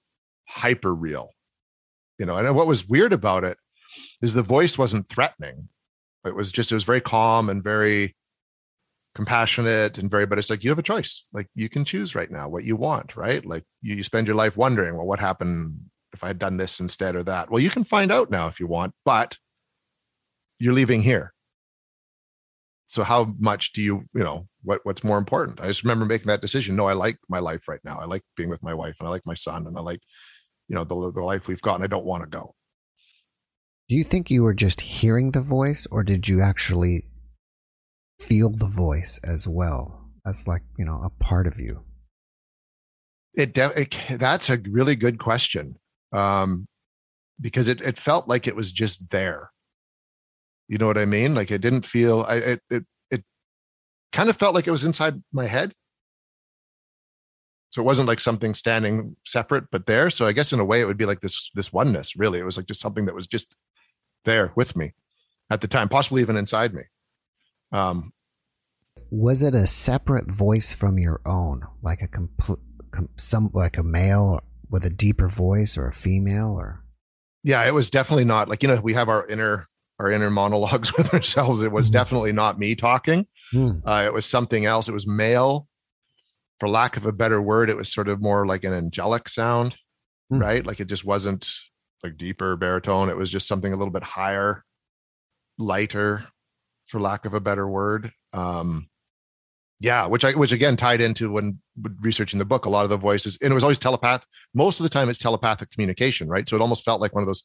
hyper 0.49 0.95
real 0.95 1.31
you 2.19 2.27
know 2.27 2.37
and 2.37 2.55
what 2.55 2.67
was 2.67 2.89
weird 2.89 3.13
about 3.13 3.45
it 3.45 3.57
is 4.21 4.35
the 4.35 4.43
voice 4.43 4.79
wasn't 4.79 5.09
threatening. 5.09 5.69
It 6.25 6.35
was 6.35 6.53
just, 6.53 6.71
it 6.71 6.75
was 6.75 6.85
very 6.85 7.01
calm 7.01 7.49
and 7.49 7.63
very 7.63 8.15
compassionate 9.15 9.99
and 9.99 10.11
very, 10.11 10.27
but 10.27 10.39
it's 10.39 10.51
like, 10.51 10.65
you 10.65 10.71
have 10.71 10.79
a 10.79 10.83
choice. 10.83 11.27
Like 11.33 11.49
you 11.55 11.69
can 11.69 11.85
choose 11.85 12.15
right 12.15 12.31
now 12.31 12.49
what 12.49 12.65
you 12.65 12.77
want, 12.77 13.17
right? 13.17 13.45
Like 13.45 13.65
you, 13.83 13.97
you 13.97 14.05
spend 14.05 14.27
your 14.27 14.37
life 14.37 14.57
wondering, 14.57 14.97
well, 14.97 15.07
what 15.07 15.19
happened 15.19 15.75
if 16.13 16.23
I 16.25 16.29
had 16.29 16.39
done 16.39 16.57
this 16.57 16.81
instead 16.81 17.17
or 17.17 17.23
that? 17.25 17.51
Well, 17.51 17.61
you 17.61 17.71
can 17.71 17.85
find 17.85 18.13
out 18.13 18.31
now 18.31 18.49
if 18.49 18.61
you 18.61 18.67
want, 18.67 18.95
but 19.05 19.39
you're 20.59 20.75
leaving 20.75 21.03
here. 21.03 21.33
So 22.87 23.03
how 23.03 23.35
much 23.39 23.73
do 23.73 23.81
you, 23.81 24.05
you 24.15 24.23
know, 24.23 24.47
what 24.65 24.81
what's 24.85 25.03
more 25.03 25.19
important? 25.19 25.61
I 25.61 25.67
just 25.67 25.83
remember 25.83 26.05
making 26.05 26.27
that 26.27 26.43
decision. 26.43 26.77
No, 26.77 26.87
I 26.87 26.93
like 26.93 27.17
my 27.29 27.39
life 27.39 27.67
right 27.67 27.81
now. 27.85 27.99
I 27.99 28.05
like 28.05 28.23
being 28.37 28.51
with 28.51 28.63
my 28.63 28.75
wife 28.75 28.97
and 29.01 29.09
I 29.09 29.11
like 29.11 29.25
my 29.25 29.35
son 29.35 29.67
and 29.67 29.77
I 29.79 29.81
like, 29.81 30.01
you 30.69 30.75
know, 30.75 30.85
the, 30.85 31.11
the 31.13 31.23
life 31.23 31.49
we've 31.49 31.63
got 31.63 31.77
and 31.77 31.85
I 31.85 31.87
don't 31.87 32.05
want 32.05 32.23
to 32.23 32.29
go. 32.29 32.55
Do 33.89 33.97
you 33.97 34.05
think 34.05 34.31
you 34.31 34.43
were 34.43 34.55
just 34.55 34.81
hearing 34.81 35.33
the 35.33 35.41
voice, 35.41 35.87
or 35.91 36.03
did 36.03 36.29
you 36.29 36.41
actually 36.41 37.05
feel 38.21 38.51
the 38.51 38.67
voice 38.67 39.21
as 39.25 39.47
well? 39.47 40.11
As 40.27 40.47
like 40.47 40.63
you 40.79 40.85
know 40.85 41.01
a 41.05 41.11
part 41.23 41.47
of 41.47 41.59
you. 41.59 41.85
It, 43.35 43.57
it 43.57 43.99
that's 44.19 44.51
a 44.51 44.59
really 44.71 44.97
good 44.97 45.19
question, 45.19 45.77
um, 46.13 46.67
because 47.41 47.69
it 47.69 47.81
it 47.81 47.99
felt 47.99 48.29
like 48.29 48.47
it 48.47 48.57
was 48.57 48.73
just 48.73 49.11
there. 49.11 49.51
You 50.69 50.79
know 50.79 50.87
what 50.87 50.99
I 50.99 51.05
mean? 51.07 51.35
Like 51.35 51.51
it 51.51 51.61
didn't 51.61 51.87
feel. 51.87 52.25
I 52.29 52.35
it 52.37 52.61
it, 52.71 52.85
it 53.11 53.25
kind 54.13 54.31
of 54.31 54.37
felt 54.37 54.55
like 54.55 54.67
it 54.67 54.73
was 54.73 54.85
inside 54.85 55.23
my 55.33 55.47
head. 55.47 55.73
So 57.71 57.81
it 57.81 57.87
wasn't 57.87 58.09
like 58.09 58.21
something 58.21 58.53
standing 58.53 59.17
separate, 59.25 59.65
but 59.71 59.87
there. 59.87 60.11
So 60.11 60.27
I 60.27 60.33
guess 60.33 60.53
in 60.53 60.61
a 60.61 60.65
way 60.65 60.83
it 60.83 60.85
would 60.85 60.99
be 60.99 61.07
like 61.07 61.21
this 61.21 61.51
this 61.55 61.73
oneness. 61.73 62.17
Really, 62.17 62.39
it 62.39 62.45
was 62.45 62.57
like 62.57 62.67
just 62.67 62.81
something 62.81 63.07
that 63.07 63.15
was 63.15 63.27
just 63.27 63.55
there 64.25 64.53
with 64.57 64.77
me 64.77 64.93
at 65.51 65.61
the 65.61 65.69
time, 65.69 65.89
possibly 65.89 66.23
even 66.23 66.37
inside 66.37 66.75
me. 66.75 66.83
Um, 67.73 68.13
was 69.11 69.43
it 69.43 69.55
a 69.55 69.67
separate 69.67 70.31
voice 70.31 70.73
from 70.73 70.99
your 70.99 71.21
own, 71.27 71.67
like 71.83 72.03
a 72.03 72.09
complete, 72.09 72.59
com- 72.91 73.09
some 73.17 73.51
like 73.53 73.79
a 73.79 73.83
male 73.83 74.41
with 74.73 74.85
a 74.85 74.91
deeper 74.91 75.29
voice, 75.29 75.79
or 75.79 75.87
a 75.87 75.93
female, 75.93 76.57
or? 76.59 76.83
Yeah, 77.45 77.65
it 77.65 77.75
was 77.75 77.91
definitely 77.91 78.25
not 78.25 78.49
like 78.49 78.63
you 78.63 78.69
know 78.69 78.81
we 78.81 78.95
have 78.95 79.09
our 79.09 79.27
inner 79.29 79.69
our 80.01 80.11
inner 80.11 80.31
monologues 80.31 80.93
with 80.97 81.15
ourselves. 81.15 81.63
It 81.63 81.71
was 81.71 81.87
mm-hmm. 81.87 81.93
definitely 81.93 82.33
not 82.33 82.59
me 82.59 82.75
talking. 82.75 83.27
Mm. 83.55 83.83
Uh, 83.87 84.05
it 84.07 84.13
was 84.13 84.27
something 84.27 84.67
else. 84.67 84.89
It 84.89 84.93
was 84.93 85.07
male, 85.07 85.69
for 86.59 86.69
lack 86.69 86.97
of 86.97 87.07
a 87.07 87.13
better 87.13 87.41
word. 87.41 87.71
It 87.71 87.77
was 87.77 87.93
sort 87.93 88.09
of 88.09 88.21
more 88.21 88.47
like 88.47 88.65
an 88.65 88.73
angelic 88.73 89.29
sound, 89.29 89.77
mm. 90.33 90.41
right? 90.41 90.67
Like 90.67 90.81
it 90.81 90.89
just 90.89 91.05
wasn't 91.05 91.49
like 92.03 92.17
deeper 92.17 92.57
baritone. 92.57 93.11
It 93.11 93.17
was 93.17 93.31
just 93.31 93.47
something 93.47 93.73
a 93.73 93.77
little 93.77 93.93
bit 93.93 94.03
higher. 94.03 94.65
lighter, 95.59 96.27
for 96.87 97.01
lack 97.01 97.25
of 97.25 97.35
a 97.35 97.41
better 97.41 97.69
word. 97.69 98.11
Um, 98.33 98.89
yeah, 99.83 100.07
which 100.07 100.25
I 100.25 100.31
which 100.31 100.53
again 100.53 100.77
tied 100.77 101.01
into 101.01 101.33
when 101.33 101.59
researching 102.01 102.39
the 102.39 102.45
book. 102.45 102.67
A 102.67 102.71
lot 102.71 102.85
of 102.85 102.91
the 102.91 102.97
voices, 102.97 103.37
and 103.43 103.51
it 103.51 103.55
was 103.55 103.65
always 103.65 103.81
telepath. 103.81 104.25
Most 104.55 104.79
of 104.79 104.85
the 104.85 104.91
time, 104.91 105.09
it's 105.09 105.19
telepathic 105.19 105.73
communication, 105.73 106.29
right? 106.29 106.49
So 106.49 106.55
it 106.55 106.63
almost 106.63 106.85
felt 106.85 107.01
like 107.01 107.15
one 107.15 107.23
of 107.23 107.27
those 107.27 107.43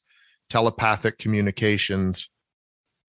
telepathic 0.48 1.18
communications 1.18 2.30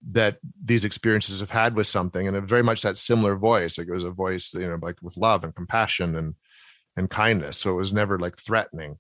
that 0.09 0.39
these 0.65 0.87
experiences 0.87 1.41
have 1.41 1.51
had 1.51 1.77
with 1.77 1.87
something, 1.87 2.27
and 2.27 2.39
it 2.39 2.45
very 2.45 2.63
much 2.63 2.81
that 2.81 2.97
similar 2.97 3.37
voice. 3.37 3.77
Like 3.77 3.89
it 3.89 3.93
was 3.93 4.05
a 4.05 4.11
voice, 4.11 4.55
you 4.55 4.67
know, 4.67 4.79
like 4.81 4.97
with 5.03 5.19
love 5.19 5.45
and 5.45 5.55
compassion 5.55 6.17
and 6.17 6.35
and 6.97 7.11
kindness. 7.11 7.59
So 7.59 7.73
it 7.73 7.81
was 7.81 7.93
never 7.93 8.19
like 8.19 8.39
threatening. 8.39 8.97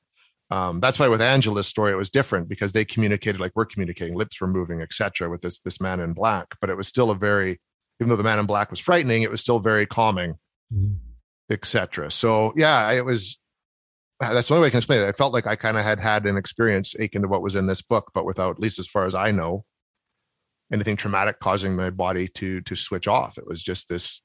Um, 0.50 0.80
that's 0.80 0.99
why 0.99 1.08
with 1.08 1.23
Angela's 1.23 1.68
story 1.68 1.92
it 1.92 1.97
was 1.97 2.11
different 2.11 2.50
because 2.50 2.73
they 2.73 2.85
communicated 2.85 3.40
like 3.40 3.52
we're 3.54 3.64
communicating, 3.64 4.14
lips 4.14 4.38
were 4.42 4.47
moving, 4.47 4.82
etc. 4.82 5.30
With 5.30 5.40
this 5.40 5.61
this 5.61 5.80
man 5.80 6.00
in 6.00 6.12
black, 6.12 6.49
but 6.61 6.68
it 6.68 6.76
was 6.76 6.87
still 6.87 7.11
a 7.11 7.14
very 7.14 7.61
even 8.00 8.09
though 8.09 8.17
the 8.17 8.23
man 8.23 8.38
in 8.38 8.47
black 8.47 8.71
was 8.71 8.81
frightening, 8.81 9.23
it 9.23 9.31
was 9.31 9.40
still 9.40 9.59
very 9.59 9.87
calming, 9.87 10.35
mm-hmm. 10.73 10.95
etc. 11.50 12.11
So 12.11 12.52
yeah, 12.57 12.90
it 12.93 13.05
was. 13.05 13.38
That's 14.21 14.49
the 14.49 14.55
only 14.55 14.62
way 14.62 14.67
I 14.67 14.71
can 14.71 14.78
explain 14.78 15.00
it. 15.00 15.09
I 15.09 15.12
felt 15.12 15.33
like 15.33 15.47
I 15.47 15.55
kind 15.55 15.76
of 15.76 15.85
had 15.85 16.00
had 16.00 16.26
an 16.26 16.37
experience 16.37 16.93
akin 16.97 17.23
to 17.23 17.28
what 17.28 17.40
was 17.40 17.55
in 17.55 17.69
this 17.69 17.83
book, 17.83 18.11
but 18.14 18.25
without, 18.25 18.57
at 18.57 18.61
least 18.61 18.81
as 18.81 18.88
far 18.88 19.07
as 19.07 19.14
I 19.14 19.31
know, 19.31 19.64
anything 20.73 20.97
traumatic 20.97 21.38
causing 21.38 21.76
my 21.76 21.90
body 21.90 22.28
to 22.28 22.61
to 22.62 22.76
switch 22.76 23.09
off. 23.09 23.38
It 23.38 23.47
was 23.47 23.62
just 23.62 23.88
this 23.88 24.23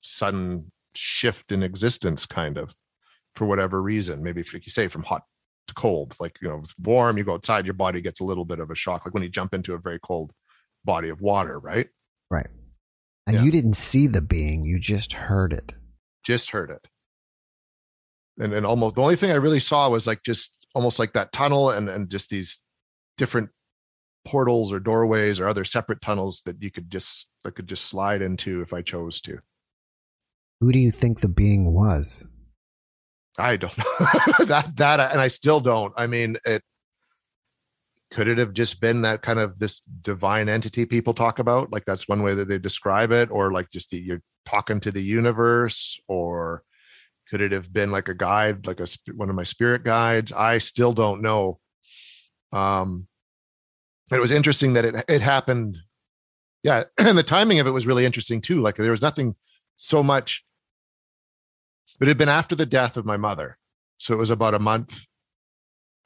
sudden 0.00 0.70
shift 0.94 1.52
in 1.52 1.62
existence, 1.62 2.26
kind 2.26 2.58
of, 2.58 2.74
for 3.34 3.46
whatever 3.46 3.82
reason. 3.82 4.22
Maybe 4.22 4.40
if 4.40 4.52
you 4.52 4.60
say 4.68 4.88
from 4.88 5.02
hot 5.02 5.22
to 5.66 5.74
cold, 5.74 6.14
like 6.20 6.38
you 6.40 6.48
know, 6.48 6.58
it's 6.58 6.74
warm, 6.78 7.18
you 7.18 7.24
go 7.24 7.34
outside, 7.34 7.64
your 7.64 7.74
body 7.74 8.00
gets 8.00 8.20
a 8.20 8.24
little 8.24 8.44
bit 8.44 8.60
of 8.60 8.70
a 8.70 8.74
shock, 8.74 9.04
like 9.04 9.14
when 9.14 9.22
you 9.22 9.28
jump 9.28 9.54
into 9.54 9.74
a 9.74 9.78
very 9.78 9.98
cold 10.00 10.32
body 10.84 11.08
of 11.08 11.20
water, 11.20 11.58
right? 11.58 11.88
Right. 12.30 12.48
And 13.26 13.36
yeah. 13.36 13.42
you 13.42 13.50
didn't 13.50 13.74
see 13.74 14.06
the 14.06 14.22
being, 14.22 14.64
you 14.64 14.78
just 14.78 15.12
heard 15.12 15.52
it. 15.52 15.74
Just 16.24 16.50
heard 16.50 16.70
it. 16.70 16.86
And 18.38 18.52
and 18.52 18.66
almost 18.66 18.96
the 18.96 19.02
only 19.02 19.16
thing 19.16 19.30
I 19.30 19.36
really 19.36 19.60
saw 19.60 19.88
was 19.88 20.06
like 20.06 20.22
just 20.24 20.56
almost 20.74 20.98
like 20.98 21.12
that 21.12 21.32
tunnel 21.32 21.70
and 21.70 21.88
and 21.88 22.10
just 22.10 22.30
these 22.30 22.60
different 23.16 23.48
portals 24.24 24.72
or 24.72 24.80
doorways 24.80 25.38
or 25.38 25.46
other 25.46 25.64
separate 25.64 26.00
tunnels 26.00 26.42
that 26.46 26.60
you 26.62 26.70
could 26.70 26.90
just 26.90 27.30
that 27.44 27.54
could 27.54 27.68
just 27.68 27.86
slide 27.86 28.22
into 28.22 28.60
if 28.60 28.72
I 28.72 28.82
chose 28.82 29.20
to. 29.22 29.38
Who 30.60 30.72
do 30.72 30.78
you 30.78 30.90
think 30.90 31.20
the 31.20 31.28
being 31.28 31.74
was? 31.74 32.24
I 33.38 33.56
don't 33.56 33.76
know 33.78 34.44
that 34.46 34.72
that 34.76 35.12
and 35.12 35.20
I 35.20 35.28
still 35.28 35.60
don't. 35.60 35.92
I 35.96 36.06
mean, 36.06 36.36
it 36.44 36.62
could 38.14 38.28
it 38.28 38.38
have 38.38 38.52
just 38.52 38.80
been 38.80 39.02
that 39.02 39.22
kind 39.22 39.40
of 39.40 39.58
this 39.58 39.82
divine 40.02 40.48
entity 40.48 40.86
people 40.86 41.12
talk 41.12 41.40
about? 41.40 41.72
Like 41.72 41.84
that's 41.84 42.06
one 42.06 42.22
way 42.22 42.32
that 42.34 42.48
they 42.48 42.60
describe 42.60 43.10
it? 43.10 43.28
Or 43.32 43.50
like 43.50 43.68
just 43.70 43.90
the, 43.90 43.98
you're 43.98 44.22
talking 44.46 44.78
to 44.80 44.92
the 44.92 45.02
universe? 45.02 45.98
Or 46.06 46.62
could 47.28 47.40
it 47.40 47.50
have 47.50 47.72
been 47.72 47.90
like 47.90 48.08
a 48.08 48.14
guide 48.14 48.68
like 48.68 48.78
a 48.78 48.86
one 49.16 49.30
of 49.30 49.34
my 49.34 49.42
spirit 49.42 49.82
guides? 49.82 50.30
I 50.30 50.58
still 50.58 50.92
don't 50.92 51.22
know. 51.22 51.58
Um 52.52 53.08
it 54.12 54.20
was 54.20 54.30
interesting 54.30 54.74
that 54.74 54.84
it 54.84 55.04
it 55.08 55.20
happened. 55.20 55.78
Yeah 56.62 56.84
and 56.98 57.18
the 57.18 57.24
timing 57.24 57.58
of 57.58 57.66
it 57.66 57.72
was 57.72 57.86
really 57.86 58.04
interesting 58.04 58.40
too. 58.40 58.60
Like 58.60 58.76
there 58.76 58.92
was 58.92 59.02
nothing 59.02 59.34
so 59.76 60.04
much 60.04 60.44
but 61.98 62.06
it 62.06 62.10
had 62.10 62.18
been 62.18 62.28
after 62.28 62.54
the 62.54 62.66
death 62.66 62.96
of 62.96 63.04
my 63.04 63.16
mother. 63.16 63.58
So 63.98 64.14
it 64.14 64.18
was 64.18 64.30
about 64.30 64.54
a 64.54 64.60
month 64.60 65.04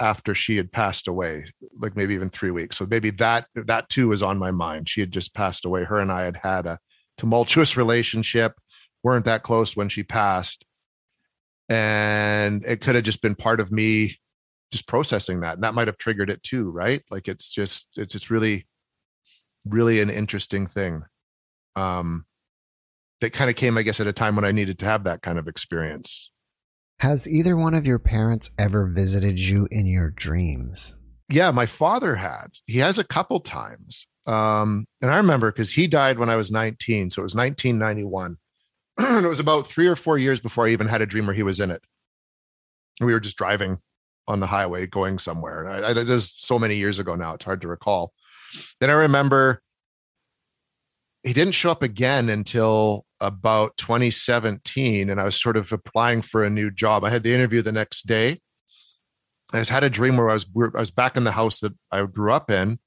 after 0.00 0.34
she 0.34 0.56
had 0.56 0.70
passed 0.70 1.08
away 1.08 1.44
like 1.80 1.96
maybe 1.96 2.14
even 2.14 2.30
three 2.30 2.50
weeks. 2.50 2.76
So 2.76 2.86
maybe 2.88 3.10
that 3.12 3.46
that 3.54 3.88
too 3.88 4.08
was 4.08 4.22
on 4.22 4.38
my 4.38 4.50
mind. 4.50 4.88
She 4.88 5.00
had 5.00 5.10
just 5.10 5.34
passed 5.34 5.64
away. 5.64 5.84
Her 5.84 5.98
and 5.98 6.12
i 6.12 6.22
had 6.22 6.38
had 6.42 6.66
a 6.66 6.78
tumultuous 7.16 7.76
relationship 7.76 8.54
weren't 9.02 9.24
that 9.24 9.42
close 9.42 9.76
when 9.76 9.88
she 9.88 10.02
passed. 10.02 10.64
And 11.68 12.64
it 12.64 12.80
could 12.80 12.94
have 12.94 13.04
just 13.04 13.22
been 13.22 13.34
part 13.34 13.60
of 13.60 13.70
me 13.72 14.18
just 14.70 14.86
processing 14.86 15.40
that 15.40 15.54
and 15.54 15.64
that 15.64 15.74
might 15.74 15.88
have 15.88 15.96
triggered 15.98 16.30
it 16.30 16.42
too 16.42 16.70
right? 16.70 17.02
Like 17.10 17.28
it's 17.28 17.50
just 17.52 17.88
it's 17.96 18.12
just 18.12 18.30
really 18.30 18.66
really 19.64 20.00
an 20.00 20.10
interesting 20.10 20.66
thing. 20.66 21.02
Um 21.76 22.24
that 23.20 23.32
kind 23.32 23.50
of 23.50 23.56
came 23.56 23.76
i 23.76 23.82
guess 23.82 24.00
at 24.00 24.06
a 24.06 24.12
time 24.12 24.36
when 24.36 24.44
i 24.44 24.52
needed 24.52 24.78
to 24.78 24.84
have 24.84 25.04
that 25.04 25.22
kind 25.22 25.38
of 25.38 25.48
experience 25.48 26.30
has 27.00 27.28
either 27.28 27.56
one 27.56 27.74
of 27.74 27.86
your 27.86 27.98
parents 27.98 28.50
ever 28.58 28.90
visited 28.92 29.38
you 29.38 29.68
in 29.70 29.86
your 29.86 30.10
dreams? 30.10 30.94
Yeah, 31.30 31.50
my 31.50 31.66
father 31.66 32.16
had. 32.16 32.48
He 32.66 32.78
has 32.78 32.98
a 32.98 33.04
couple 33.04 33.40
times. 33.40 34.06
Um, 34.26 34.86
and 35.00 35.10
I 35.10 35.16
remember 35.16 35.52
because 35.52 35.72
he 35.72 35.86
died 35.86 36.18
when 36.18 36.28
I 36.28 36.36
was 36.36 36.50
19. 36.50 37.10
So 37.10 37.20
it 37.20 37.22
was 37.22 37.34
1991. 37.34 38.36
and 38.98 39.24
it 39.24 39.28
was 39.28 39.40
about 39.40 39.66
three 39.66 39.86
or 39.86 39.96
four 39.96 40.18
years 40.18 40.40
before 40.40 40.66
I 40.66 40.70
even 40.70 40.88
had 40.88 41.02
a 41.02 41.06
dream 41.06 41.26
where 41.26 41.34
he 41.34 41.42
was 41.42 41.60
in 41.60 41.70
it. 41.70 41.82
We 43.00 43.12
were 43.12 43.20
just 43.20 43.38
driving 43.38 43.78
on 44.26 44.40
the 44.40 44.46
highway 44.46 44.86
going 44.86 45.18
somewhere. 45.18 45.64
And 45.64 45.84
I, 45.84 45.88
I, 45.88 45.90
it 45.92 46.10
is 46.10 46.34
so 46.36 46.58
many 46.58 46.76
years 46.76 46.98
ago 46.98 47.14
now, 47.14 47.34
it's 47.34 47.44
hard 47.44 47.60
to 47.62 47.68
recall. 47.68 48.12
Then 48.80 48.90
I 48.90 48.94
remember 48.94 49.62
he 51.22 51.32
didn't 51.32 51.52
show 51.52 51.70
up 51.70 51.82
again 51.82 52.28
until 52.28 53.04
about 53.20 53.76
2017 53.76 55.10
and 55.10 55.20
i 55.20 55.24
was 55.24 55.40
sort 55.40 55.56
of 55.56 55.72
applying 55.72 56.22
for 56.22 56.44
a 56.44 56.50
new 56.50 56.70
job. 56.70 57.04
I 57.04 57.10
had 57.10 57.22
the 57.22 57.34
interview 57.34 57.62
the 57.62 57.72
next 57.72 58.06
day. 58.06 58.40
I 59.52 59.58
just 59.58 59.70
had 59.70 59.84
a 59.84 59.90
dream 59.90 60.16
where 60.16 60.30
i 60.30 60.34
was 60.34 60.46
i 60.76 60.80
was 60.80 60.90
back 60.90 61.16
in 61.16 61.24
the 61.24 61.32
house 61.32 61.60
that 61.60 61.72
i 61.90 62.04
grew 62.04 62.32
up 62.32 62.50
in 62.50 62.78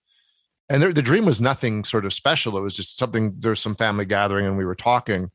and 0.69 0.81
the, 0.81 0.93
the 0.93 1.01
dream 1.01 1.25
was 1.25 1.41
nothing 1.41 1.83
sort 1.83 2.05
of 2.05 2.13
special. 2.13 2.57
It 2.57 2.61
was 2.61 2.75
just 2.75 2.97
something 2.97 3.35
there 3.39 3.49
was 3.49 3.59
some 3.59 3.75
family 3.75 4.05
gathering 4.05 4.45
and 4.45 4.57
we 4.57 4.65
were 4.65 4.75
talking. 4.75 5.29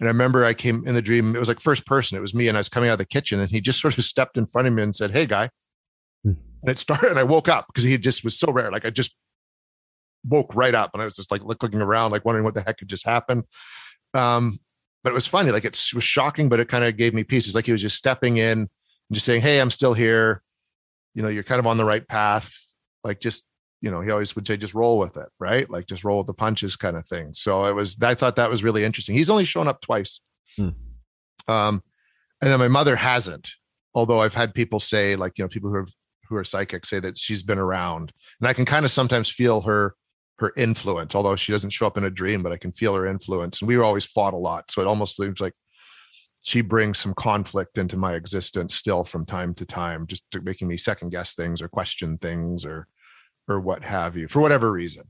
And 0.00 0.08
i 0.08 0.12
remember 0.12 0.44
i 0.44 0.54
came 0.54 0.86
in 0.86 0.94
the 0.94 1.02
dream 1.02 1.34
it 1.34 1.38
was 1.38 1.48
like 1.48 1.60
first 1.60 1.86
person 1.86 2.18
it 2.18 2.20
was 2.20 2.34
me 2.34 2.48
and 2.48 2.56
i 2.56 2.60
was 2.60 2.68
coming 2.68 2.90
out 2.90 2.94
of 2.94 2.98
the 2.98 3.06
kitchen 3.06 3.40
and 3.40 3.50
he 3.50 3.60
just 3.60 3.80
sort 3.82 3.96
of 3.96 4.04
stepped 4.04 4.36
in 4.36 4.46
front 4.46 4.68
of 4.68 4.74
me 4.74 4.82
and 4.82 4.94
said 4.94 5.10
hey 5.10 5.26
guy. 5.26 5.48
Hmm. 6.24 6.32
and 6.62 6.70
it 6.70 6.78
started 6.78 7.10
and 7.10 7.18
i 7.18 7.24
woke 7.24 7.48
up 7.48 7.66
because 7.68 7.84
he 7.84 7.96
just 7.96 8.24
was 8.24 8.38
so 8.38 8.52
rare 8.52 8.70
like 8.70 8.84
i 8.84 8.90
just 8.90 9.14
woke 10.24 10.54
right 10.54 10.74
up 10.74 10.90
and 10.92 11.02
I 11.02 11.04
was 11.04 11.16
just 11.16 11.30
like 11.30 11.42
looking 11.44 11.80
around, 11.80 12.12
like 12.12 12.24
wondering 12.24 12.44
what 12.44 12.54
the 12.54 12.62
heck 12.62 12.80
had 12.80 12.88
just 12.88 13.06
happened. 13.06 13.44
Um, 14.14 14.60
but 15.02 15.10
it 15.10 15.14
was 15.14 15.26
funny, 15.26 15.50
like 15.50 15.64
it 15.64 15.78
was 15.94 16.04
shocking, 16.04 16.48
but 16.48 16.60
it 16.60 16.68
kind 16.68 16.84
of 16.84 16.96
gave 16.96 17.12
me 17.12 17.24
peace. 17.24 17.46
It's 17.46 17.54
like 17.54 17.66
he 17.66 17.72
was 17.72 17.82
just 17.82 17.96
stepping 17.96 18.38
in 18.38 18.60
and 18.60 18.68
just 19.12 19.26
saying, 19.26 19.42
Hey, 19.42 19.60
I'm 19.60 19.70
still 19.70 19.92
here. 19.92 20.42
You 21.14 21.22
know, 21.22 21.28
you're 21.28 21.42
kind 21.42 21.58
of 21.58 21.66
on 21.66 21.76
the 21.76 21.84
right 21.84 22.06
path. 22.08 22.58
Like 23.04 23.20
just, 23.20 23.46
you 23.82 23.90
know, 23.90 24.00
he 24.00 24.10
always 24.10 24.34
would 24.34 24.46
say, 24.46 24.56
just 24.56 24.74
roll 24.74 24.98
with 24.98 25.16
it, 25.16 25.28
right? 25.38 25.68
Like 25.68 25.86
just 25.86 26.04
roll 26.04 26.18
with 26.18 26.26
the 26.26 26.34
punches 26.34 26.74
kind 26.74 26.96
of 26.96 27.06
thing. 27.06 27.34
So 27.34 27.66
it 27.66 27.74
was, 27.74 27.96
I 28.02 28.14
thought 28.14 28.36
that 28.36 28.50
was 28.50 28.64
really 28.64 28.82
interesting. 28.82 29.14
He's 29.14 29.28
only 29.28 29.44
shown 29.44 29.68
up 29.68 29.82
twice. 29.82 30.20
Hmm. 30.56 30.70
Um, 31.48 31.82
and 32.40 32.50
then 32.50 32.58
my 32.58 32.68
mother 32.68 32.96
hasn't, 32.96 33.50
although 33.94 34.20
I've 34.20 34.34
had 34.34 34.54
people 34.54 34.80
say, 34.80 35.16
like, 35.16 35.32
you 35.36 35.44
know, 35.44 35.48
people 35.48 35.70
who 35.70 35.76
are 35.76 35.86
who 36.28 36.36
are 36.36 36.44
psychic 36.44 36.86
say 36.86 37.00
that 37.00 37.18
she's 37.18 37.42
been 37.42 37.58
around. 37.58 38.12
And 38.40 38.48
I 38.48 38.52
can 38.52 38.64
kind 38.64 38.84
of 38.84 38.90
sometimes 38.90 39.28
feel 39.28 39.60
her 39.62 39.94
her 40.38 40.52
influence, 40.56 41.14
although 41.14 41.36
she 41.36 41.52
doesn't 41.52 41.70
show 41.70 41.86
up 41.86 41.96
in 41.96 42.04
a 42.04 42.10
dream, 42.10 42.42
but 42.42 42.52
I 42.52 42.56
can 42.56 42.72
feel 42.72 42.94
her 42.94 43.06
influence. 43.06 43.60
And 43.60 43.68
we 43.68 43.76
always 43.78 44.04
fought 44.04 44.34
a 44.34 44.38
lot. 44.38 44.70
So 44.70 44.80
it 44.80 44.86
almost 44.86 45.16
seems 45.16 45.40
like 45.40 45.54
she 46.42 46.60
brings 46.60 46.98
some 46.98 47.14
conflict 47.14 47.78
into 47.78 47.96
my 47.96 48.14
existence 48.14 48.74
still 48.74 49.04
from 49.04 49.24
time 49.24 49.54
to 49.54 49.64
time, 49.64 50.06
just 50.06 50.22
to 50.32 50.40
making 50.42 50.68
me 50.68 50.76
second 50.76 51.10
guess 51.10 51.34
things 51.34 51.62
or 51.62 51.68
question 51.68 52.18
things 52.18 52.64
or 52.64 52.86
or 53.46 53.60
what 53.60 53.84
have 53.84 54.16
you, 54.16 54.26
for 54.26 54.40
whatever 54.40 54.72
reason. 54.72 55.04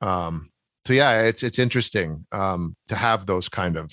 Um, 0.00 0.50
so 0.86 0.92
yeah, 0.92 1.22
it's 1.22 1.42
it's 1.42 1.58
interesting 1.58 2.26
um, 2.32 2.76
to 2.88 2.96
have 2.96 3.26
those 3.26 3.48
kind 3.48 3.76
of 3.76 3.90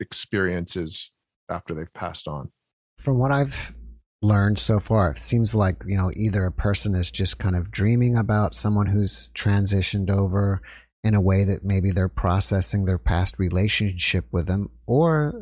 experiences 0.00 1.10
after 1.50 1.74
they've 1.74 1.92
passed 1.92 2.28
on. 2.28 2.50
From 2.98 3.18
what 3.18 3.32
I've 3.32 3.74
learned 4.22 4.58
so 4.58 4.80
far? 4.80 5.12
It 5.12 5.18
seems 5.18 5.54
like, 5.54 5.82
you 5.86 5.96
know, 5.96 6.10
either 6.16 6.44
a 6.44 6.52
person 6.52 6.94
is 6.94 7.10
just 7.10 7.38
kind 7.38 7.56
of 7.56 7.70
dreaming 7.70 8.16
about 8.16 8.54
someone 8.54 8.86
who's 8.86 9.30
transitioned 9.34 10.10
over 10.10 10.60
in 11.04 11.14
a 11.14 11.20
way 11.20 11.44
that 11.44 11.64
maybe 11.64 11.92
they're 11.92 12.08
processing 12.08 12.84
their 12.84 12.98
past 12.98 13.38
relationship 13.38 14.26
with 14.32 14.46
them, 14.46 14.68
or 14.86 15.32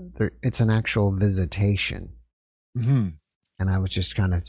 it's 0.42 0.60
an 0.60 0.70
actual 0.70 1.16
visitation. 1.16 2.12
Mm-hmm. 2.76 3.08
And 3.58 3.70
I 3.70 3.78
was 3.78 3.88
just 3.88 4.14
kind 4.14 4.34
of 4.34 4.46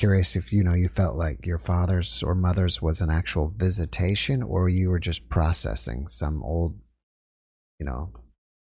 curious 0.00 0.34
if, 0.34 0.52
you 0.52 0.64
know, 0.64 0.74
you 0.74 0.88
felt 0.88 1.16
like 1.16 1.46
your 1.46 1.58
father's 1.58 2.22
or 2.24 2.34
mother's 2.34 2.82
was 2.82 3.00
an 3.00 3.10
actual 3.10 3.52
visitation, 3.54 4.42
or 4.42 4.68
you 4.68 4.90
were 4.90 4.98
just 4.98 5.28
processing 5.28 6.08
some 6.08 6.42
old, 6.42 6.76
you 7.78 7.86
know, 7.86 8.12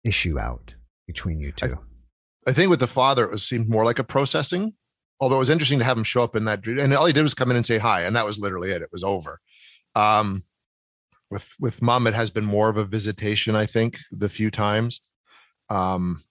issue 0.03 0.39
out 0.39 0.75
between 1.07 1.41
you 1.41 1.53
two. 1.53 1.77
I, 2.47 2.51
I 2.51 2.53
think 2.55 2.71
with 2.71 2.81
the 2.81 2.87
father, 2.87 3.25
it 3.25 3.33
was 3.33 3.47
seemed 3.47 3.69
more 3.69 3.85
like 3.85 3.99
a 3.99 4.05
processing 4.05 4.73
although 5.21 5.37
it 5.37 5.41
was 5.41 5.51
interesting 5.51 5.79
to 5.79 5.85
have 5.85 5.97
him 5.99 6.05
show 6.05 6.23
up 6.23 6.37
in 6.37 6.45
that 6.45 6.67
and 6.67 6.93
all 6.95 7.07
he 7.07 7.13
did 7.13 7.23
was 7.23 7.35
come 7.35 7.51
in 7.51 7.57
and 7.57 7.67
say 7.67 7.79
hi, 7.79 8.03
and 8.03 8.17
that 8.17 8.27
was 8.27 8.39
literally 8.39 8.71
it. 8.71 8.83
It 8.83 8.93
was 8.93 9.03
over. 9.03 9.41
Um, 9.95 10.45
with 11.31 11.49
with 11.59 11.83
mom, 11.83 12.07
it 12.07 12.15
has 12.15 12.31
been 12.31 12.45
more 12.45 12.69
of 12.69 12.77
a 12.77 12.85
visitation. 12.85 13.57
I 13.57 13.67
think 13.67 13.99
the 14.13 14.29
few 14.29 14.51
times. 14.51 15.01
Um, 15.71 16.23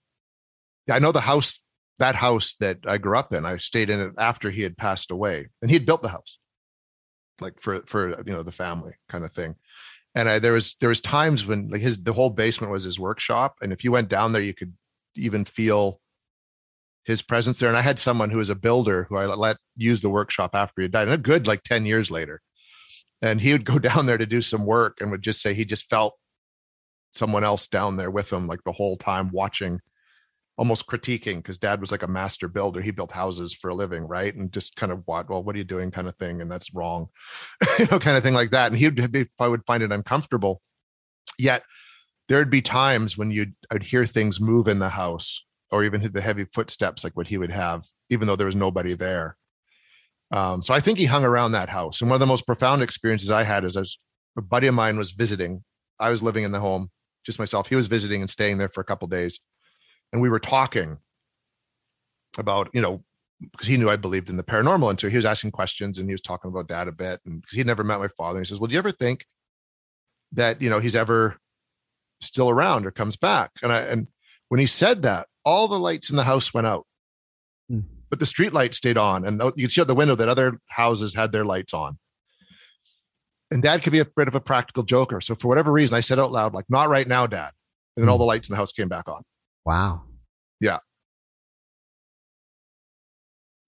I 0.90 0.98
know 1.00 1.12
the 1.12 1.20
house, 1.20 1.60
that 1.98 2.14
house 2.14 2.54
that 2.60 2.78
I 2.86 2.98
grew 2.98 3.18
up 3.18 3.32
in. 3.32 3.44
I 3.44 3.56
stayed 3.58 3.90
in 3.90 4.00
it 4.00 4.12
after 4.18 4.50
he 4.50 4.62
had 4.62 4.76
passed 4.76 5.10
away, 5.10 5.48
and 5.60 5.70
he 5.70 5.76
had 5.76 5.86
built 5.86 6.02
the 6.02 6.08
house. 6.08 6.38
like 7.40 7.60
for 7.60 7.82
for 7.86 8.10
you 8.26 8.32
know 8.32 8.42
the 8.42 8.52
family 8.52 8.94
kind 9.08 9.24
of 9.24 9.32
thing. 9.32 9.56
And 10.14 10.28
I, 10.28 10.38
there 10.38 10.52
was 10.52 10.76
there 10.80 10.88
was 10.88 11.00
times 11.00 11.46
when 11.46 11.68
like 11.68 11.82
his 11.82 12.02
the 12.02 12.12
whole 12.12 12.30
basement 12.30 12.72
was 12.72 12.84
his 12.84 12.98
workshop, 12.98 13.56
and 13.62 13.72
if 13.72 13.84
you 13.84 13.92
went 13.92 14.08
down 14.08 14.32
there, 14.32 14.42
you 14.42 14.54
could 14.54 14.72
even 15.16 15.44
feel 15.44 16.00
his 17.06 17.22
presence 17.22 17.58
there. 17.58 17.68
And 17.68 17.78
I 17.78 17.82
had 17.82 17.98
someone 17.98 18.30
who 18.30 18.38
was 18.38 18.50
a 18.50 18.54
builder 18.54 19.06
who 19.08 19.16
I 19.16 19.26
let 19.26 19.56
use 19.76 20.00
the 20.00 20.10
workshop 20.10 20.54
after 20.54 20.82
he 20.82 20.88
died, 20.88 21.08
and 21.08 21.14
a 21.14 21.18
good 21.18 21.46
like 21.46 21.62
ten 21.62 21.86
years 21.86 22.10
later. 22.10 22.42
And 23.22 23.40
he 23.40 23.52
would 23.52 23.64
go 23.64 23.78
down 23.90 24.06
there 24.06 24.18
to 24.18 24.26
do 24.26 24.42
some 24.42 24.66
work, 24.66 25.00
and 25.00 25.10
would 25.10 25.22
just 25.22 25.40
say 25.40 25.54
he 25.54 25.64
just 25.64 25.88
felt 25.88 26.14
someone 27.12 27.44
else 27.44 27.66
down 27.66 27.96
there 27.96 28.10
with 28.10 28.30
him 28.30 28.46
like 28.46 28.62
the 28.64 28.72
whole 28.72 28.96
time 28.96 29.30
watching 29.32 29.80
almost 30.58 30.86
critiquing 30.86 31.36
because 31.36 31.58
dad 31.58 31.80
was 31.80 31.92
like 31.92 32.02
a 32.02 32.08
master 32.08 32.48
builder. 32.48 32.80
He 32.80 32.90
built 32.90 33.12
houses 33.12 33.54
for 33.54 33.70
a 33.70 33.74
living 33.74 34.06
right? 34.06 34.34
And 34.34 34.52
just 34.52 34.76
kind 34.76 34.92
of 34.92 35.02
what 35.06 35.28
well 35.30 35.42
what 35.42 35.54
are 35.54 35.58
you 35.58 35.64
doing? 35.64 35.90
kind 35.90 36.08
of 36.08 36.16
thing 36.16 36.40
and 36.40 36.50
that's 36.50 36.74
wrong. 36.74 37.08
You 37.78 37.86
know 37.90 37.98
kind 37.98 38.16
of 38.16 38.22
thing 38.22 38.34
like 38.34 38.50
that. 38.50 38.72
And 38.72 38.80
he'd 38.80 38.98
if 39.14 39.28
i 39.38 39.48
would 39.48 39.64
find 39.66 39.82
it 39.82 39.92
uncomfortable 39.92 40.62
yet 41.38 41.62
there'd 42.28 42.50
be 42.50 42.62
times 42.62 43.16
when 43.16 43.30
you'd 43.30 43.54
i'd 43.70 43.82
hear 43.82 44.06
things 44.06 44.40
move 44.40 44.68
in 44.68 44.78
the 44.78 44.88
house 44.88 45.44
or 45.70 45.84
even 45.84 46.08
the 46.12 46.20
heavy 46.20 46.44
footsteps 46.52 47.02
like 47.02 47.16
what 47.16 47.26
he 47.26 47.38
would 47.38 47.50
have 47.50 47.84
even 48.10 48.26
though 48.26 48.36
there 48.36 48.46
was 48.46 48.56
nobody 48.56 48.94
there. 48.94 49.36
Um, 50.32 50.60
so 50.62 50.74
i 50.74 50.80
think 50.80 50.98
he 50.98 51.04
hung 51.04 51.24
around 51.24 51.52
that 51.52 51.68
house. 51.68 52.00
And 52.00 52.10
one 52.10 52.16
of 52.16 52.20
the 52.20 52.26
most 52.26 52.46
profound 52.46 52.82
experiences 52.82 53.30
i 53.30 53.42
had 53.42 53.64
is 53.64 53.76
as 53.76 53.96
a 54.36 54.42
buddy 54.42 54.66
of 54.66 54.74
mine 54.74 54.98
was 54.98 55.12
visiting. 55.12 55.64
I 55.98 56.10
was 56.10 56.22
living 56.22 56.44
in 56.44 56.52
the 56.52 56.60
home 56.60 56.90
just 57.24 57.38
myself. 57.38 57.68
He 57.68 57.76
was 57.76 57.86
visiting 57.86 58.20
and 58.20 58.30
staying 58.30 58.58
there 58.58 58.68
for 58.68 58.80
a 58.80 58.84
couple 58.84 59.08
days. 59.08 59.40
And 60.12 60.22
we 60.22 60.28
were 60.28 60.38
talking 60.38 60.98
about 62.38 62.70
you 62.72 62.80
know 62.80 63.02
because 63.40 63.66
he 63.66 63.76
knew 63.76 63.90
I 63.90 63.96
believed 63.96 64.30
in 64.30 64.36
the 64.36 64.42
paranormal, 64.42 64.88
and 64.88 64.98
so 64.98 65.10
he 65.10 65.16
was 65.16 65.24
asking 65.24 65.50
questions 65.50 65.98
and 65.98 66.08
he 66.08 66.14
was 66.14 66.22
talking 66.22 66.50
about 66.50 66.68
dad 66.68 66.88
a 66.88 66.92
bit, 66.92 67.20
and 67.26 67.40
because 67.40 67.56
he'd 67.56 67.66
never 67.66 67.84
met 67.84 67.98
my 67.98 68.08
father, 68.08 68.38
and 68.38 68.46
he 68.46 68.48
says, 68.48 68.60
"Well, 68.60 68.68
do 68.68 68.72
you 68.72 68.78
ever 68.78 68.92
think 68.92 69.26
that 70.32 70.62
you 70.62 70.70
know 70.70 70.78
he's 70.78 70.94
ever 70.94 71.36
still 72.20 72.48
around 72.48 72.86
or 72.86 72.90
comes 72.90 73.16
back?" 73.16 73.50
And 73.62 73.72
I 73.72 73.80
and 73.80 74.06
when 74.48 74.60
he 74.60 74.66
said 74.66 75.02
that, 75.02 75.26
all 75.46 75.68
the 75.68 75.78
lights 75.78 76.10
in 76.10 76.16
the 76.16 76.24
house 76.24 76.52
went 76.52 76.66
out, 76.66 76.86
hmm. 77.70 77.80
but 78.10 78.18
the 78.18 78.26
street 78.26 78.52
light 78.52 78.74
stayed 78.74 78.98
on, 78.98 79.24
and 79.24 79.40
you 79.56 79.64
could 79.64 79.70
see 79.70 79.80
out 79.80 79.86
the 79.86 79.94
window 79.94 80.16
that 80.16 80.28
other 80.28 80.58
houses 80.66 81.14
had 81.14 81.32
their 81.32 81.44
lights 81.44 81.72
on. 81.72 81.96
And 83.52 83.62
dad 83.62 83.84
could 83.84 83.92
be 83.92 84.00
a 84.00 84.04
bit 84.04 84.26
of 84.26 84.34
a 84.34 84.40
practical 84.40 84.82
joker. 84.82 85.20
So 85.20 85.36
for 85.36 85.46
whatever 85.46 85.72
reason, 85.72 85.96
I 85.96 86.00
said 86.00 86.18
out 86.18 86.32
loud, 86.32 86.52
like, 86.52 86.64
not 86.68 86.88
right 86.88 87.06
now, 87.06 87.28
dad. 87.28 87.52
And 87.96 88.02
then 88.02 88.10
all 88.10 88.16
hmm. 88.16 88.22
the 88.22 88.26
lights 88.26 88.48
in 88.48 88.52
the 88.52 88.56
house 88.58 88.72
came 88.72 88.88
back 88.88 89.08
on. 89.08 89.22
Wow. 89.64 90.02
Yeah. 90.60 90.78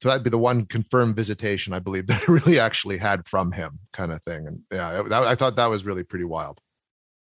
So 0.02 0.08
that'd 0.08 0.24
be 0.24 0.30
the 0.30 0.38
one 0.38 0.64
confirmed 0.66 1.16
visitation 1.16 1.72
I 1.72 1.78
believe 1.78 2.06
that 2.08 2.22
I 2.28 2.32
really 2.32 2.58
actually 2.58 2.98
had 2.98 3.26
from 3.26 3.52
him, 3.52 3.78
kind 3.92 4.12
of 4.12 4.22
thing. 4.22 4.46
And 4.46 4.60
yeah, 4.72 5.02
that, 5.02 5.22
I 5.22 5.34
thought 5.36 5.56
that 5.56 5.66
was 5.66 5.84
really 5.84 6.02
pretty 6.02 6.24
wild. 6.24 6.58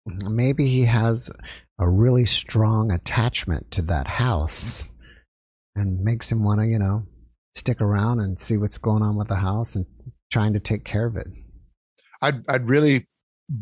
Mm-hmm. 0.08 0.34
Maybe 0.34 0.66
he 0.66 0.82
has 0.82 1.30
a 1.78 1.88
really 1.88 2.24
strong 2.24 2.90
attachment 2.90 3.70
to 3.72 3.82
that 3.82 4.06
house 4.06 4.86
and 5.74 6.02
makes 6.02 6.30
him 6.30 6.42
want 6.42 6.60
to, 6.60 6.66
you 6.66 6.78
know, 6.78 7.06
stick 7.54 7.80
around 7.80 8.20
and 8.20 8.38
see 8.38 8.56
what's 8.56 8.78
going 8.78 9.02
on 9.02 9.16
with 9.16 9.28
the 9.28 9.36
house 9.36 9.76
and 9.76 9.86
trying 10.30 10.52
to 10.54 10.60
take 10.60 10.84
care 10.84 11.06
of 11.06 11.16
it. 11.16 11.26
I'd 12.22 12.48
I'd 12.48 12.68
really 12.68 13.06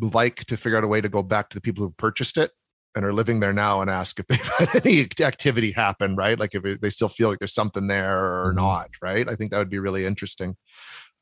like 0.00 0.44
to 0.46 0.57
figure 0.57 0.79
out 0.79 0.85
a 0.85 0.88
way 0.88 1.00
to 1.00 1.09
go 1.09 1.22
back 1.22 1.50
to 1.50 1.57
the 1.57 1.61
people 1.61 1.85
who 1.85 1.90
purchased 1.96 2.37
it 2.37 2.50
and 2.94 3.05
are 3.05 3.12
living 3.12 3.40
there 3.40 3.53
now 3.53 3.81
and 3.81 3.90
ask 3.90 4.18
if 4.18 4.27
they've 4.29 4.53
had 4.59 4.87
any 4.87 5.07
activity 5.20 5.72
happen, 5.72 6.16
right? 6.16 6.38
Like 6.38 6.55
if 6.55 6.81
they 6.81 6.90
still 6.90 7.09
feel 7.09 7.29
like 7.29 7.38
there's 7.38 7.55
something 7.55 7.88
there 7.88 8.18
or 8.18 8.46
mm-hmm. 8.48 8.59
not, 8.59 8.90
right? 9.03 9.29
I 9.29 9.35
think 9.35 9.50
that 9.50 9.59
would 9.59 9.70
be 9.70 9.79
really 9.79 10.07
interesting 10.07 10.57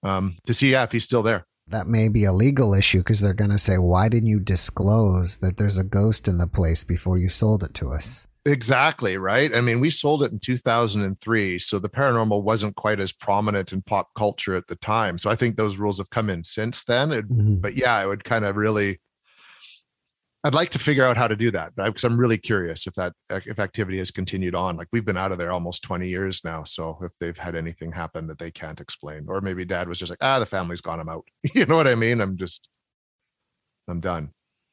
um, 0.02 0.36
to 0.46 0.54
see 0.54 0.70
yeah, 0.70 0.84
if 0.84 0.92
he's 0.92 1.04
still 1.04 1.22
there. 1.22 1.46
That 1.72 1.88
may 1.88 2.08
be 2.08 2.24
a 2.24 2.32
legal 2.32 2.74
issue 2.74 2.98
because 2.98 3.20
they're 3.20 3.34
going 3.34 3.50
to 3.50 3.58
say, 3.58 3.76
why 3.76 4.08
didn't 4.08 4.28
you 4.28 4.38
disclose 4.38 5.38
that 5.38 5.56
there's 5.56 5.78
a 5.78 5.84
ghost 5.84 6.28
in 6.28 6.38
the 6.38 6.46
place 6.46 6.84
before 6.84 7.18
you 7.18 7.28
sold 7.28 7.64
it 7.64 7.74
to 7.74 7.88
us? 7.88 8.26
Exactly, 8.44 9.18
right? 9.18 9.54
I 9.56 9.60
mean, 9.60 9.80
we 9.80 9.88
sold 9.88 10.22
it 10.22 10.32
in 10.32 10.38
2003, 10.40 11.58
so 11.60 11.78
the 11.78 11.88
paranormal 11.88 12.42
wasn't 12.42 12.74
quite 12.76 12.98
as 12.98 13.12
prominent 13.12 13.72
in 13.72 13.82
pop 13.82 14.12
culture 14.14 14.56
at 14.56 14.66
the 14.66 14.76
time. 14.76 15.16
So 15.16 15.30
I 15.30 15.36
think 15.36 15.56
those 15.56 15.76
rules 15.76 15.98
have 15.98 16.10
come 16.10 16.28
in 16.28 16.42
since 16.42 16.84
then. 16.84 17.12
It, 17.12 17.28
mm-hmm. 17.28 17.56
But 17.56 17.74
yeah, 17.74 18.02
it 18.02 18.08
would 18.08 18.24
kind 18.24 18.44
of 18.44 18.56
really 18.56 18.98
I'd 20.44 20.54
like 20.54 20.70
to 20.70 20.78
figure 20.78 21.04
out 21.04 21.16
how 21.16 21.28
to 21.28 21.36
do 21.36 21.52
that 21.52 21.74
because 21.76 22.02
I'm 22.02 22.18
really 22.18 22.36
curious 22.36 22.88
if 22.88 22.94
that 22.94 23.12
if 23.30 23.60
activity 23.60 23.98
has 23.98 24.10
continued 24.10 24.56
on. 24.56 24.76
Like 24.76 24.88
we've 24.92 25.04
been 25.04 25.16
out 25.16 25.30
of 25.30 25.38
there 25.38 25.52
almost 25.52 25.82
20 25.84 26.08
years 26.08 26.42
now, 26.44 26.64
so 26.64 26.98
if 27.02 27.12
they've 27.20 27.38
had 27.38 27.54
anything 27.54 27.92
happen 27.92 28.26
that 28.26 28.38
they 28.38 28.50
can't 28.50 28.80
explain, 28.80 29.26
or 29.28 29.40
maybe 29.40 29.64
Dad 29.64 29.88
was 29.88 30.00
just 30.00 30.10
like, 30.10 30.18
ah, 30.20 30.40
the 30.40 30.46
family's 30.46 30.80
gone, 30.80 30.98
I'm 30.98 31.08
out. 31.08 31.26
you 31.54 31.64
know 31.66 31.76
what 31.76 31.86
I 31.86 31.94
mean? 31.94 32.20
I'm 32.20 32.36
just, 32.36 32.68
I'm 33.88 34.00
done. 34.00 34.30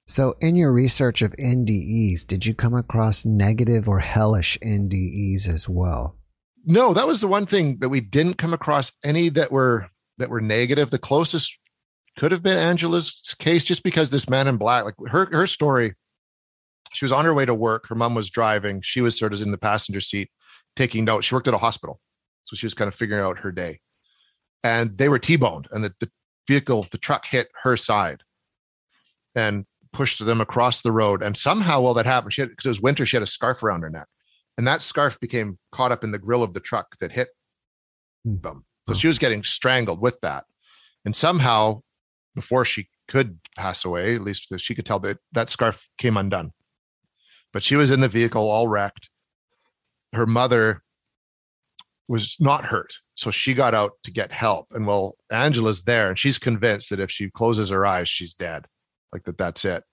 So, 0.07 0.33
in 0.41 0.55
your 0.55 0.73
research 0.73 1.21
of 1.21 1.35
NDEs, 1.37 2.25
did 2.25 2.43
you 2.43 2.55
come 2.55 2.73
across 2.73 3.25
negative 3.25 3.87
or 3.87 3.99
hellish 3.99 4.57
NDEs 4.65 5.47
as 5.47 5.69
well? 5.69 6.17
No, 6.65 6.95
that 6.95 7.05
was 7.05 7.21
the 7.21 7.27
one 7.27 7.45
thing 7.45 7.77
that 7.77 7.89
we 7.89 8.01
didn't 8.01 8.39
come 8.39 8.53
across 8.53 8.91
any 9.03 9.29
that 9.29 9.51
were 9.51 9.87
that 10.17 10.31
were 10.31 10.41
negative. 10.41 10.89
The 10.89 10.97
closest 10.97 11.55
could 12.19 12.31
have 12.33 12.43
been 12.43 12.57
Angela's 12.57 13.21
case 13.39 13.63
just 13.63 13.81
because 13.81 14.11
this 14.11 14.29
man 14.29 14.47
in 14.47 14.57
black, 14.57 14.83
like 14.83 14.95
her 15.07 15.29
her 15.31 15.47
story, 15.47 15.93
she 16.91 17.05
was 17.05 17.13
on 17.13 17.23
her 17.23 17.33
way 17.33 17.45
to 17.45 17.55
work. 17.55 17.87
Her 17.87 17.95
mom 17.95 18.13
was 18.13 18.29
driving. 18.29 18.81
She 18.81 18.99
was 18.99 19.17
sort 19.17 19.33
of 19.33 19.41
in 19.41 19.51
the 19.51 19.57
passenger 19.57 20.01
seat 20.01 20.29
taking 20.75 21.05
notes. 21.05 21.27
She 21.27 21.35
worked 21.35 21.47
at 21.47 21.53
a 21.53 21.59
hospital. 21.59 21.99
So 22.43 22.55
she 22.55 22.65
was 22.65 22.73
kind 22.73 22.87
of 22.87 22.95
figuring 22.95 23.23
out 23.23 23.39
her 23.39 23.51
day. 23.51 23.79
And 24.63 24.97
they 24.97 25.07
were 25.07 25.19
T-boned 25.19 25.67
and 25.71 25.85
the, 25.85 25.93
the 25.99 26.09
vehicle, 26.47 26.85
the 26.91 26.97
truck 26.97 27.25
hit 27.25 27.47
her 27.63 27.77
side 27.77 28.23
and 29.35 29.65
pushed 29.93 30.23
them 30.23 30.41
across 30.41 30.81
the 30.81 30.91
road. 30.91 31.23
And 31.23 31.37
somehow 31.37 31.81
while 31.81 31.93
that 31.93 32.05
happened, 32.05 32.33
she 32.33 32.41
had 32.41 32.49
because 32.49 32.65
it 32.65 32.69
was 32.69 32.81
winter, 32.81 33.05
she 33.05 33.15
had 33.15 33.23
a 33.23 33.27
scarf 33.27 33.63
around 33.63 33.83
her 33.83 33.89
neck. 33.89 34.07
And 34.57 34.67
that 34.67 34.81
scarf 34.81 35.17
became 35.21 35.57
caught 35.71 35.93
up 35.93 36.03
in 36.03 36.11
the 36.11 36.19
grill 36.19 36.43
of 36.43 36.53
the 36.53 36.59
truck 36.59 36.97
that 36.99 37.13
hit 37.13 37.29
hmm. 38.25 38.41
them. 38.41 38.65
So 38.87 38.93
she 38.93 39.07
was 39.07 39.19
getting 39.19 39.43
strangled 39.43 40.01
with 40.01 40.19
that. 40.21 40.45
And 41.05 41.15
somehow 41.15 41.81
before 42.35 42.65
she 42.65 42.87
could 43.07 43.39
pass 43.57 43.85
away, 43.85 44.15
at 44.15 44.21
least 44.21 44.53
she 44.57 44.75
could 44.75 44.85
tell 44.85 44.99
that 44.99 45.17
that 45.31 45.49
scarf 45.49 45.87
came 45.97 46.17
undone. 46.17 46.51
But 47.51 47.63
she 47.63 47.75
was 47.75 47.91
in 47.91 48.01
the 48.01 48.07
vehicle, 48.07 48.49
all 48.49 48.67
wrecked. 48.67 49.09
Her 50.13 50.25
mother 50.25 50.83
was 52.07 52.35
not 52.39 52.65
hurt. 52.65 52.93
So 53.15 53.31
she 53.31 53.53
got 53.53 53.75
out 53.75 53.93
to 54.03 54.11
get 54.11 54.31
help. 54.31 54.67
And 54.71 54.85
well, 54.85 55.15
Angela's 55.31 55.83
there 55.83 56.09
and 56.09 56.17
she's 56.17 56.37
convinced 56.37 56.89
that 56.89 56.99
if 56.99 57.11
she 57.11 57.29
closes 57.29 57.69
her 57.69 57.85
eyes, 57.85 58.09
she's 58.09 58.33
dead. 58.33 58.65
Like 59.13 59.23
that, 59.23 59.37
that's 59.37 59.65
it. 59.65 59.83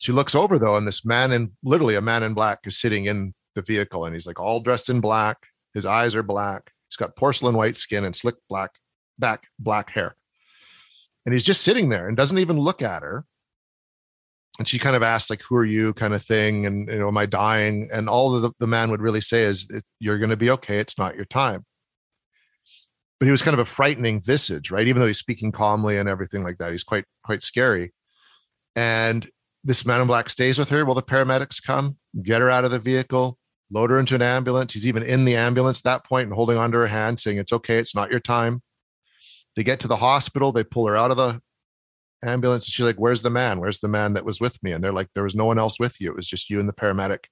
She 0.00 0.12
looks 0.12 0.34
over 0.34 0.58
though, 0.58 0.76
and 0.76 0.86
this 0.86 1.04
man 1.04 1.32
in 1.32 1.52
literally 1.62 1.94
a 1.94 2.00
man 2.00 2.22
in 2.22 2.34
black 2.34 2.60
is 2.64 2.80
sitting 2.80 3.06
in 3.06 3.34
the 3.54 3.62
vehicle 3.62 4.04
and 4.04 4.14
he's 4.14 4.26
like 4.26 4.40
all 4.40 4.60
dressed 4.60 4.88
in 4.88 5.00
black. 5.00 5.38
His 5.74 5.86
eyes 5.86 6.16
are 6.16 6.22
black. 6.22 6.70
He's 6.88 6.96
got 6.96 7.16
porcelain 7.16 7.54
white 7.54 7.76
skin 7.76 8.04
and 8.04 8.16
slick 8.16 8.34
black 8.48 8.70
back 9.18 9.44
black 9.58 9.90
hair 9.90 10.16
and 11.30 11.36
he's 11.36 11.44
just 11.44 11.62
sitting 11.62 11.90
there 11.90 12.08
and 12.08 12.16
doesn't 12.16 12.38
even 12.38 12.58
look 12.58 12.82
at 12.82 13.04
her. 13.04 13.24
And 14.58 14.66
she 14.66 14.80
kind 14.80 14.96
of 14.96 15.04
asks 15.04 15.30
like 15.30 15.40
who 15.48 15.54
are 15.54 15.64
you? 15.64 15.94
kind 15.94 16.12
of 16.12 16.24
thing. 16.24 16.66
And 16.66 16.88
you 16.88 16.98
know 16.98 17.06
am 17.06 17.16
i 17.16 17.24
dying? 17.24 17.88
And 17.92 18.08
all 18.08 18.40
the, 18.40 18.50
the 18.58 18.66
man 18.66 18.90
would 18.90 19.00
really 19.00 19.20
say 19.20 19.44
is 19.44 19.68
you're 20.00 20.18
going 20.18 20.30
to 20.30 20.36
be 20.36 20.50
okay. 20.50 20.78
It's 20.78 20.98
not 20.98 21.14
your 21.14 21.24
time. 21.26 21.64
But 23.20 23.26
he 23.26 23.30
was 23.30 23.42
kind 23.42 23.54
of 23.54 23.60
a 23.60 23.64
frightening 23.64 24.20
visage 24.20 24.72
right? 24.72 24.88
Even 24.88 25.00
though 25.00 25.06
he's 25.06 25.20
speaking 25.20 25.52
calmly 25.52 25.98
and 25.98 26.08
everything 26.08 26.42
like 26.42 26.58
that 26.58 26.72
he's 26.72 26.82
quite 26.82 27.04
quite 27.22 27.44
scary. 27.44 27.92
And 28.74 29.30
this 29.62 29.86
man 29.86 30.00
in 30.00 30.08
black 30.08 30.30
stays 30.30 30.58
with 30.58 30.68
her 30.70 30.84
while 30.84 30.96
the 30.96 31.02
paramedics 31.02 31.62
come 31.64 31.96
get 32.24 32.40
her 32.40 32.50
out 32.50 32.64
of 32.64 32.72
the 32.72 32.80
vehicle 32.80 33.38
load 33.70 33.90
her 33.90 34.00
into 34.00 34.16
an 34.16 34.22
ambulance. 34.22 34.72
He's 34.72 34.84
even 34.88 35.04
in 35.04 35.24
the 35.24 35.36
ambulance 35.36 35.78
at 35.78 35.84
that 35.84 36.04
point 36.04 36.24
and 36.24 36.34
holding 36.34 36.58
onto 36.58 36.76
her 36.76 36.88
hand 36.88 37.20
saying 37.20 37.38
it's 37.38 37.52
okay. 37.52 37.76
It's 37.76 37.94
not 37.94 38.10
your 38.10 38.18
time 38.18 38.62
they 39.56 39.64
get 39.64 39.80
to 39.80 39.88
the 39.88 39.96
hospital, 39.96 40.52
they 40.52 40.64
pull 40.64 40.86
her 40.86 40.96
out 40.96 41.10
of 41.10 41.16
the 41.16 41.40
ambulance, 42.24 42.66
and 42.66 42.72
she's 42.72 42.86
like, 42.86 43.00
Where's 43.00 43.22
the 43.22 43.30
man? 43.30 43.60
Where's 43.60 43.80
the 43.80 43.88
man 43.88 44.14
that 44.14 44.24
was 44.24 44.40
with 44.40 44.62
me? 44.62 44.72
And 44.72 44.82
they're 44.82 44.92
like, 44.92 45.08
There 45.14 45.24
was 45.24 45.34
no 45.34 45.44
one 45.44 45.58
else 45.58 45.78
with 45.78 46.00
you. 46.00 46.10
It 46.10 46.16
was 46.16 46.28
just 46.28 46.50
you 46.50 46.60
and 46.60 46.68
the 46.68 46.74
paramedic 46.74 47.24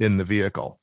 in 0.00 0.16
the 0.16 0.24
vehicle. 0.24 0.80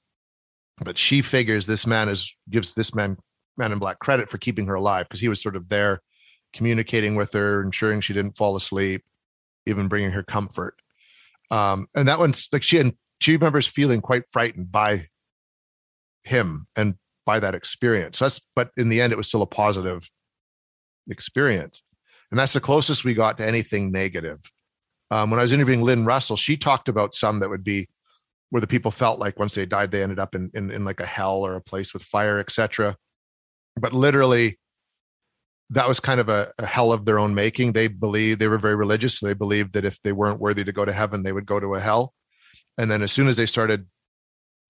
But 0.83 0.97
she 0.97 1.21
figures 1.21 1.65
this 1.65 1.87
man 1.87 2.09
is 2.09 2.35
gives 2.49 2.73
this 2.73 2.93
man 2.93 3.17
man 3.57 3.71
in 3.71 3.79
black 3.79 3.99
credit 3.99 4.29
for 4.29 4.37
keeping 4.37 4.67
her 4.67 4.75
alive 4.75 5.07
because 5.07 5.21
he 5.21 5.29
was 5.29 5.41
sort 5.41 5.55
of 5.55 5.69
there 5.69 6.01
communicating 6.53 7.15
with 7.15 7.31
her, 7.33 7.61
ensuring 7.61 8.01
she 8.01 8.13
didn't 8.13 8.35
fall 8.35 8.55
asleep, 8.55 9.03
even 9.65 9.87
bringing 9.87 10.11
her 10.11 10.23
comfort. 10.23 10.75
Um, 11.51 11.87
and 11.95 12.07
that 12.07 12.19
one's 12.19 12.49
like 12.51 12.63
she 12.63 12.79
and 12.79 12.93
she 13.19 13.33
remembers 13.33 13.67
feeling 13.67 14.01
quite 14.01 14.27
frightened 14.29 14.71
by 14.71 15.07
him 16.23 16.67
and 16.75 16.95
by 17.25 17.39
that 17.39 17.55
experience. 17.55 18.19
That's 18.19 18.41
but 18.55 18.71
in 18.77 18.89
the 18.89 19.01
end, 19.01 19.13
it 19.13 19.17
was 19.17 19.27
still 19.27 19.41
a 19.41 19.47
positive 19.47 20.09
experience. 21.09 21.81
And 22.31 22.39
that's 22.39 22.53
the 22.53 22.59
closest 22.59 23.03
we 23.03 23.13
got 23.13 23.37
to 23.37 23.47
anything 23.47 23.91
negative. 23.91 24.39
Um, 25.11 25.29
when 25.29 25.39
I 25.39 25.43
was 25.43 25.51
interviewing 25.51 25.83
Lynn 25.83 26.05
Russell, 26.05 26.37
she 26.37 26.57
talked 26.57 26.89
about 26.89 27.13
some 27.13 27.39
that 27.39 27.49
would 27.49 27.63
be 27.63 27.87
where 28.49 28.61
the 28.61 28.67
people 28.67 28.91
felt 28.91 29.19
like 29.19 29.39
once 29.39 29.53
they 29.53 29.65
died, 29.65 29.91
they 29.91 30.03
ended 30.03 30.19
up 30.19 30.35
in, 30.35 30.49
in, 30.53 30.71
in 30.71 30.85
like 30.85 30.99
a 30.99 31.05
hell 31.05 31.45
or 31.45 31.55
a 31.55 31.61
place 31.61 31.93
with 31.93 32.03
fire, 32.03 32.39
etc. 32.39 32.95
But 33.75 33.93
literally, 33.93 34.59
that 35.71 35.87
was 35.87 35.99
kind 35.99 36.19
of 36.19 36.29
a, 36.29 36.51
a, 36.59 36.65
hell 36.65 36.91
of 36.91 37.05
their 37.05 37.19
own 37.19 37.33
making. 37.33 37.73
They 37.73 37.87
believed 37.87 38.39
they 38.39 38.47
were 38.47 38.57
very 38.57 38.75
religious. 38.75 39.19
So 39.19 39.27
they 39.27 39.33
believed 39.33 39.73
that 39.73 39.85
if 39.85 40.01
they 40.01 40.11
weren't 40.11 40.39
worthy 40.39 40.63
to 40.63 40.71
go 40.71 40.85
to 40.85 40.93
heaven, 40.93 41.23
they 41.23 41.31
would 41.31 41.45
go 41.45 41.59
to 41.59 41.75
a 41.75 41.79
hell. 41.79 42.13
And 42.77 42.89
then 42.89 43.01
as 43.01 43.11
soon 43.11 43.27
as 43.27 43.37
they 43.37 43.45
started 43.45 43.87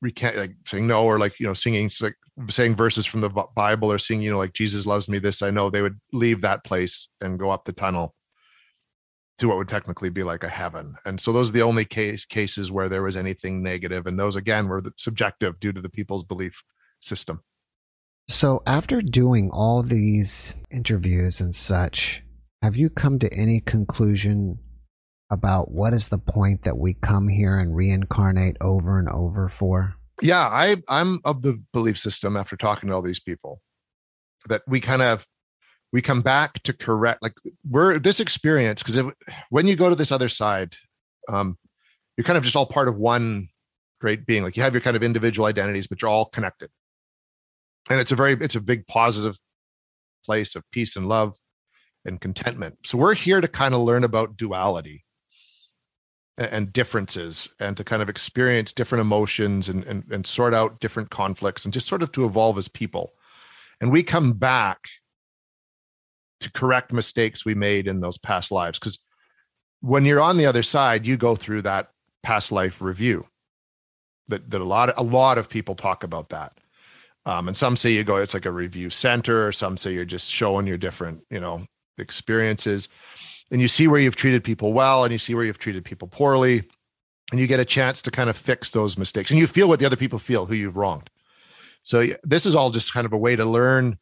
recant 0.02 0.38
like 0.38 0.52
saying 0.68 0.86
no 0.86 1.04
or 1.06 1.18
like 1.18 1.40
you 1.40 1.48
know 1.48 1.54
singing 1.54 1.90
like 2.02 2.16
saying 2.50 2.76
verses 2.76 3.06
from 3.06 3.22
the 3.22 3.30
Bible 3.56 3.92
or 3.92 3.98
singing 3.98 4.24
you 4.24 4.32
know 4.32 4.38
like 4.38 4.54
Jesus 4.54 4.86
loves 4.86 5.08
me 5.08 5.20
this 5.20 5.42
I 5.42 5.52
know 5.52 5.70
they 5.70 5.82
would 5.82 6.00
leave 6.12 6.42
that 6.42 6.64
place 6.64 7.08
and 7.22 7.40
go 7.40 7.50
up 7.50 7.66
the 7.66 7.74
tunnel 7.74 8.14
to 9.38 9.48
what 9.48 9.58
would 9.58 9.68
technically 9.68 10.10
be 10.10 10.24
like 10.24 10.44
a 10.44 10.50
heaven. 10.50 10.96
And 11.06 11.20
so 11.20 11.32
those 11.32 11.50
are 11.50 11.54
the 11.54 11.62
only 11.62 11.86
case 11.86 12.26
cases 12.26 12.72
where 12.72 12.90
there 12.90 13.04
was 13.04 13.16
anything 13.16 13.62
negative 13.62 14.08
and 14.08 14.20
those 14.20 14.36
again 14.36 14.68
were 14.68 14.82
subjective 14.98 15.60
due 15.60 15.74
to 15.74 15.82
the 15.82 15.90
people's 15.90 16.24
belief 16.24 16.64
system. 17.02 17.42
So, 18.28 18.64
after 18.66 19.02
doing 19.02 19.52
all 19.52 19.84
these 19.84 20.56
interviews 20.72 21.42
and 21.42 21.54
such, 21.54 22.24
have 22.64 22.76
you 22.76 22.90
come 22.90 23.20
to 23.20 23.32
any 23.32 23.60
conclusion 23.60 24.58
about 25.30 25.72
what 25.72 25.94
is 25.94 26.10
the 26.10 26.18
point 26.18 26.64
that 26.64 26.78
we 26.78 26.96
come 26.96 27.28
here 27.28 27.60
and 27.60 27.76
reincarnate 27.76 28.58
over 28.62 28.98
and 28.98 29.10
over 29.10 29.48
for? 29.48 29.96
Yeah, 30.22 30.40
I, 30.40 30.78
I'm 30.88 31.20
of 31.26 31.42
the 31.42 31.62
belief 31.74 31.98
system 31.98 32.38
after 32.38 32.56
talking 32.56 32.90
to 32.90 32.96
all 32.96 33.02
these 33.02 33.20
people 33.20 33.62
that 34.48 34.62
we 34.68 34.80
kind 34.80 35.02
of 35.02 35.26
we 35.92 36.02
come 36.02 36.22
back 36.22 36.62
to 36.64 36.74
correct 36.74 37.22
like 37.22 37.34
we're 37.70 37.98
this 38.00 38.20
experience 38.20 38.84
because 38.84 39.12
when 39.50 39.66
you 39.66 39.76
go 39.76 39.90
to 39.90 39.96
this 39.96 40.12
other 40.12 40.28
side 40.28 40.76
um 41.30 41.58
you're 42.18 42.26
kind 42.26 42.38
of 42.38 42.44
just 42.44 42.56
all 42.56 42.66
part 42.66 42.88
of 42.88 42.98
one 42.98 43.48
great 44.02 44.26
being 44.26 44.44
like 44.44 44.58
you 44.58 44.64
have 44.64 44.74
your 44.74 44.82
kind 44.82 44.96
of 44.96 45.04
individual 45.04 45.46
identities 45.48 45.88
but 45.88 46.02
you're 46.02 46.12
all 46.12 46.26
connected. 46.26 46.70
And 47.90 48.00
it's 48.00 48.12
a 48.12 48.16
very 48.16 48.34
it's 48.34 48.56
a 48.56 48.62
big 48.62 48.88
positive 48.88 49.38
place 50.26 50.56
of 50.56 50.64
peace 50.72 50.96
and 50.96 51.08
love 51.08 51.38
and 52.04 52.20
contentment. 52.20 52.78
So 52.86 52.98
we're 52.98 53.16
here 53.16 53.42
to 53.42 53.48
kind 53.48 53.74
of 53.74 53.82
learn 53.82 54.04
about 54.04 54.38
duality 54.38 55.05
and 56.38 56.74
differences 56.74 57.48
and 57.60 57.78
to 57.78 57.84
kind 57.84 58.02
of 58.02 58.10
experience 58.10 58.74
different 58.74 59.02
emotions 59.02 59.70
and, 59.70 59.84
and 59.86 60.04
and 60.12 60.26
sort 60.26 60.54
out 60.54 60.80
different 60.80 61.10
conflicts 61.10 61.64
and 61.64 61.74
just 61.74 61.88
sort 61.88 62.04
of 62.04 62.12
to 62.12 62.26
evolve 62.26 62.58
as 62.58 62.68
people. 62.68 63.14
And 63.80 63.92
we 63.92 64.04
come 64.04 64.34
back 64.34 64.80
to 66.42 66.52
correct 66.52 66.92
mistakes 66.92 67.46
we 67.46 67.56
made 67.56 67.88
in 67.88 68.02
those 68.02 68.18
past 68.18 68.52
lives 68.52 68.78
because 68.78 69.00
when 69.80 70.04
you're 70.04 70.22
on 70.22 70.38
the 70.38 70.46
other 70.46 70.64
side 70.64 71.08
you 71.08 71.16
go 71.16 71.36
through 71.36 71.62
that 71.62 71.90
past 72.26 72.52
life 72.52 72.82
review. 72.82 73.26
That, 74.28 74.50
that 74.50 74.60
a 74.60 74.66
lot 74.66 74.90
of, 74.90 74.98
a 74.98 75.04
lot 75.04 75.38
of 75.38 75.48
people 75.48 75.76
talk 75.76 76.04
about 76.04 76.30
that. 76.30 76.58
Um, 77.28 77.48
and 77.48 77.56
some 77.56 77.76
say 77.76 77.92
you 77.92 78.04
go, 78.04 78.18
it's 78.18 78.34
like 78.34 78.48
a 78.48 78.52
review 78.52 78.90
center, 78.90 79.48
or 79.48 79.52
some 79.52 79.78
say 79.78 79.94
you're 79.94 80.06
just 80.06 80.32
showing 80.32 80.66
your 80.68 80.78
different, 80.78 81.22
you 81.30 81.40
know, 81.40 81.66
experiences. 82.00 82.90
And 83.52 83.62
you 83.62 83.68
see 83.68 83.88
where 83.88 84.00
you've 84.00 84.16
treated 84.16 84.44
people 84.44 84.74
well 84.74 85.04
and 85.04 85.12
you 85.12 85.18
see 85.18 85.36
where 85.36 85.44
you've 85.44 85.60
treated 85.60 85.86
people 85.86 86.08
poorly. 86.08 86.64
And 87.32 87.40
you 87.40 87.48
get 87.48 87.60
a 87.60 87.66
chance 87.66 88.02
to 88.04 88.12
kind 88.12 88.30
of 88.30 88.38
fix 88.38 88.72
those 88.72 88.98
mistakes. 88.98 89.32
And 89.32 89.40
you 89.40 89.48
feel 89.48 89.68
what 89.68 89.80
the 89.80 89.86
other 89.86 89.96
people 89.96 90.20
feel 90.20 90.46
who 90.46 90.56
you've 90.56 90.78
wronged. 90.78 91.10
So 91.84 92.06
this 92.24 92.46
is 92.46 92.56
all 92.56 92.70
just 92.70 92.94
kind 92.94 93.06
of 93.06 93.14
a 93.14 93.18
way 93.18 93.36
to 93.36 93.46
learn 93.46 93.98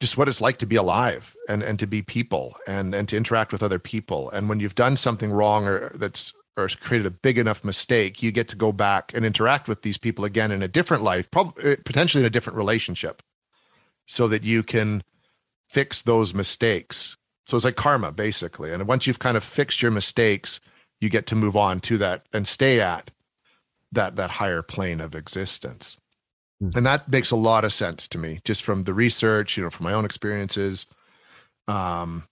just 0.00 0.16
what 0.16 0.28
it's 0.28 0.40
like 0.40 0.58
to 0.58 0.66
be 0.66 0.76
alive 0.76 1.34
and 1.48 1.60
and 1.60 1.76
to 1.80 1.86
be 1.86 2.02
people 2.02 2.56
and 2.68 2.94
and 2.94 3.08
to 3.08 3.16
interact 3.16 3.50
with 3.50 3.64
other 3.64 3.80
people 3.80 4.30
and 4.30 4.48
when 4.48 4.60
you've 4.60 4.76
done 4.76 4.96
something 4.96 5.32
wrong 5.32 5.66
or 5.66 5.90
that's 5.96 6.32
or 6.58 6.68
created 6.68 7.06
a 7.06 7.10
big 7.10 7.38
enough 7.38 7.64
mistake, 7.64 8.22
you 8.22 8.32
get 8.32 8.48
to 8.48 8.56
go 8.56 8.72
back 8.72 9.12
and 9.14 9.24
interact 9.24 9.68
with 9.68 9.82
these 9.82 9.96
people 9.96 10.24
again 10.24 10.50
in 10.50 10.62
a 10.62 10.68
different 10.68 11.02
life, 11.02 11.30
probably 11.30 11.72
eh, 11.72 11.76
potentially 11.84 12.20
in 12.20 12.26
a 12.26 12.30
different 12.30 12.56
relationship, 12.56 13.22
so 14.06 14.26
that 14.28 14.42
you 14.42 14.62
can 14.62 15.02
fix 15.68 16.02
those 16.02 16.34
mistakes. 16.34 17.16
So 17.48 17.56
it's 17.56 17.64
like 17.64 17.76
karma, 17.76 18.12
basically. 18.12 18.72
And 18.72 18.86
once 18.86 19.06
you've 19.06 19.20
kind 19.20 19.36
of 19.36 19.42
fixed 19.42 19.80
your 19.80 19.90
mistakes, 19.90 20.60
you 21.00 21.08
get 21.08 21.26
to 21.28 21.34
move 21.34 21.56
on 21.56 21.80
to 21.80 21.96
that 21.96 22.26
and 22.34 22.46
stay 22.46 22.82
at 22.82 23.10
that 23.92 24.16
that 24.16 24.28
higher 24.28 24.62
plane 24.62 25.00
of 25.00 25.14
existence. 25.14 25.96
Mm-hmm. 26.62 26.76
And 26.76 26.86
that 26.86 27.10
makes 27.10 27.30
a 27.30 27.36
lot 27.36 27.64
of 27.64 27.72
sense 27.72 28.06
to 28.08 28.18
me, 28.18 28.40
just 28.44 28.62
from 28.62 28.82
the 28.82 28.92
research, 28.92 29.56
you 29.56 29.62
know, 29.62 29.70
from 29.70 29.84
my 29.84 29.94
own 29.94 30.04
experiences. 30.04 30.84
Um, 31.68 32.24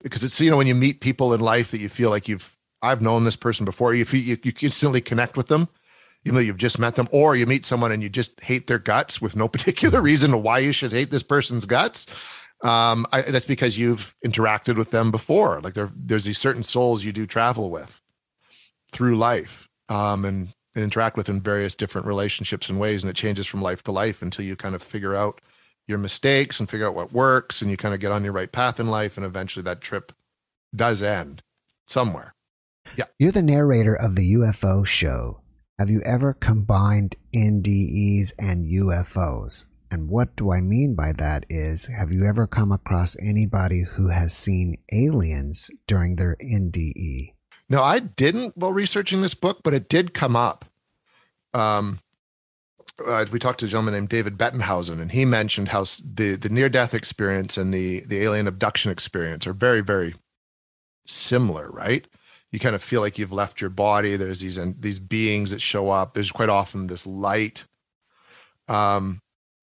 because 0.00 0.22
it's 0.22 0.40
you 0.40 0.50
know 0.50 0.56
when 0.56 0.68
you 0.68 0.76
meet 0.76 1.00
people 1.00 1.34
in 1.34 1.40
life 1.40 1.72
that 1.72 1.80
you 1.80 1.88
feel 1.88 2.10
like 2.10 2.28
you've 2.28 2.56
I've 2.82 3.02
known 3.02 3.24
this 3.24 3.36
person 3.36 3.64
before. 3.64 3.94
You, 3.94 4.04
you, 4.12 4.38
you 4.44 4.52
instantly 4.60 5.00
connect 5.00 5.36
with 5.36 5.48
them, 5.48 5.68
even 6.24 6.36
though 6.36 6.40
you've 6.40 6.56
just 6.56 6.78
met 6.78 6.94
them, 6.94 7.08
or 7.10 7.34
you 7.34 7.46
meet 7.46 7.64
someone 7.64 7.90
and 7.90 8.02
you 8.02 8.08
just 8.08 8.38
hate 8.40 8.68
their 8.68 8.78
guts 8.78 9.20
with 9.20 9.34
no 9.34 9.48
particular 9.56 10.00
reason 10.00 10.40
why 10.40 10.60
you 10.60 10.70
should 10.70 10.92
hate 10.92 11.10
this 11.10 11.24
person's 11.24 11.66
guts. 11.66 12.06
Um, 12.62 13.06
I, 13.12 13.22
that's 13.22 13.44
because 13.44 13.76
you've 13.76 14.14
interacted 14.24 14.76
with 14.76 14.90
them 14.90 15.10
before. 15.10 15.60
Like 15.60 15.74
there, 15.74 15.90
there's 15.96 16.24
these 16.24 16.38
certain 16.38 16.62
souls 16.62 17.04
you 17.04 17.12
do 17.12 17.26
travel 17.26 17.70
with 17.70 18.00
through 18.92 19.16
life, 19.16 19.68
um, 19.88 20.24
and, 20.24 20.52
and 20.74 20.84
interact 20.84 21.16
with 21.16 21.28
in 21.28 21.40
various 21.40 21.74
different 21.74 22.06
relationships 22.06 22.68
and 22.68 22.78
ways, 22.78 23.02
and 23.02 23.10
it 23.10 23.16
changes 23.16 23.46
from 23.46 23.62
life 23.62 23.82
to 23.84 23.92
life 23.92 24.22
until 24.22 24.44
you 24.44 24.54
kind 24.54 24.74
of 24.74 24.82
figure 24.82 25.14
out 25.14 25.40
your 25.88 25.98
mistakes 25.98 26.60
and 26.60 26.70
figure 26.70 26.86
out 26.86 26.94
what 26.94 27.12
works, 27.12 27.62
and 27.62 27.70
you 27.70 27.76
kind 27.76 27.94
of 27.94 28.00
get 28.00 28.12
on 28.12 28.22
your 28.22 28.32
right 28.32 28.52
path 28.52 28.78
in 28.78 28.86
life, 28.86 29.16
and 29.16 29.26
eventually 29.26 29.62
that 29.64 29.80
trip 29.80 30.12
does 30.76 31.02
end 31.02 31.42
somewhere. 31.86 32.34
Yeah. 32.96 33.04
You're 33.18 33.32
the 33.32 33.42
narrator 33.42 33.94
of 33.94 34.14
the 34.14 34.34
UFO 34.34 34.86
show. 34.86 35.40
Have 35.78 35.90
you 35.90 36.02
ever 36.06 36.34
combined 36.34 37.16
NDEs 37.34 38.32
and 38.38 38.66
UFOs? 38.66 39.66
And 39.92 40.08
what 40.08 40.34
do 40.36 40.52
I 40.52 40.60
mean 40.60 40.94
by 40.94 41.12
that 41.18 41.44
is, 41.48 41.86
have 41.86 42.10
you 42.10 42.24
ever 42.24 42.46
come 42.46 42.72
across 42.72 43.16
anybody 43.20 43.82
who 43.82 44.08
has 44.08 44.32
seen 44.32 44.76
aliens 44.92 45.70
during 45.86 46.16
their 46.16 46.36
NDE? 46.42 47.34
No, 47.68 47.82
I 47.82 48.00
didn't 48.00 48.56
while 48.56 48.72
researching 48.72 49.22
this 49.22 49.34
book, 49.34 49.60
but 49.62 49.74
it 49.74 49.88
did 49.88 50.14
come 50.14 50.34
up. 50.34 50.64
Um, 51.54 51.98
uh, 53.06 53.26
we 53.30 53.38
talked 53.38 53.60
to 53.60 53.66
a 53.66 53.68
gentleman 53.68 53.94
named 53.94 54.08
David 54.08 54.36
Bettenhausen, 54.36 55.00
and 55.00 55.12
he 55.12 55.24
mentioned 55.24 55.68
how 55.68 55.84
the 56.04 56.36
the 56.36 56.48
near 56.48 56.68
death 56.68 56.94
experience 56.94 57.56
and 57.56 57.72
the 57.72 58.00
the 58.00 58.22
alien 58.22 58.46
abduction 58.46 58.90
experience 58.90 59.46
are 59.46 59.54
very 59.54 59.80
very 59.80 60.14
similar, 61.06 61.70
right? 61.70 62.06
you 62.52 62.58
kind 62.58 62.74
of 62.74 62.82
feel 62.82 63.00
like 63.00 63.18
you've 63.18 63.32
left 63.32 63.60
your 63.60 63.70
body. 63.70 64.16
There's 64.16 64.40
these 64.40 64.58
these 64.78 64.98
beings 64.98 65.50
that 65.50 65.60
show 65.60 65.90
up. 65.90 66.14
There's 66.14 66.30
quite 66.30 66.50
often 66.50 66.86
this 66.86 67.06
light. 67.06 67.64
Um, 68.68 69.20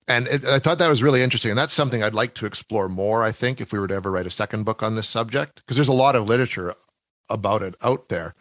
and 0.10 0.28
it, 0.28 0.43
I 0.43 0.60
thought 0.60 0.80
that 0.80 0.89
was 0.89 1.04
really 1.04 1.22
interesting, 1.22 1.52
and 1.52 1.58
that's 1.58 1.74
something 1.74 2.04
I'd 2.04 2.13
like 2.13 2.34
to 2.36 2.45
explore 2.45 2.89
more. 2.89 3.24
I 3.24 3.32
think 3.32 3.62
if 3.62 3.72
we 3.72 3.80
were 3.80 3.88
to 3.88 3.95
ever 3.95 4.12
write 4.12 4.28
a 4.28 4.32
second 4.32 4.63
book 4.65 4.84
on 4.84 4.95
this 4.95 5.08
subject, 5.08 5.58
because 5.58 5.78
there's 5.78 5.88
a 5.88 5.93
lot 5.93 6.15
of 6.15 6.28
literature 6.28 6.74
about 7.30 7.63
it 7.63 7.76
out 7.84 8.10
there, 8.10 8.34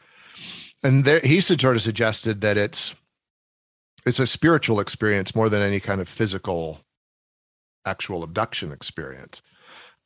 and 0.83 1.04
there, 1.04 1.20
he 1.20 1.40
sort 1.40 1.76
of 1.76 1.83
suggested 1.83 2.40
that 2.40 2.57
it's 2.57 2.94
it's 4.07 4.18
a 4.18 4.26
spiritual 4.26 4.81
experience 4.81 5.35
more 5.35 5.48
than 5.48 5.62
any 5.62 5.78
kind 5.78 6.00
of 6.00 6.09
physical, 6.09 6.81
actual 7.85 8.22
abduction 8.22 8.72
experience. 8.72 9.42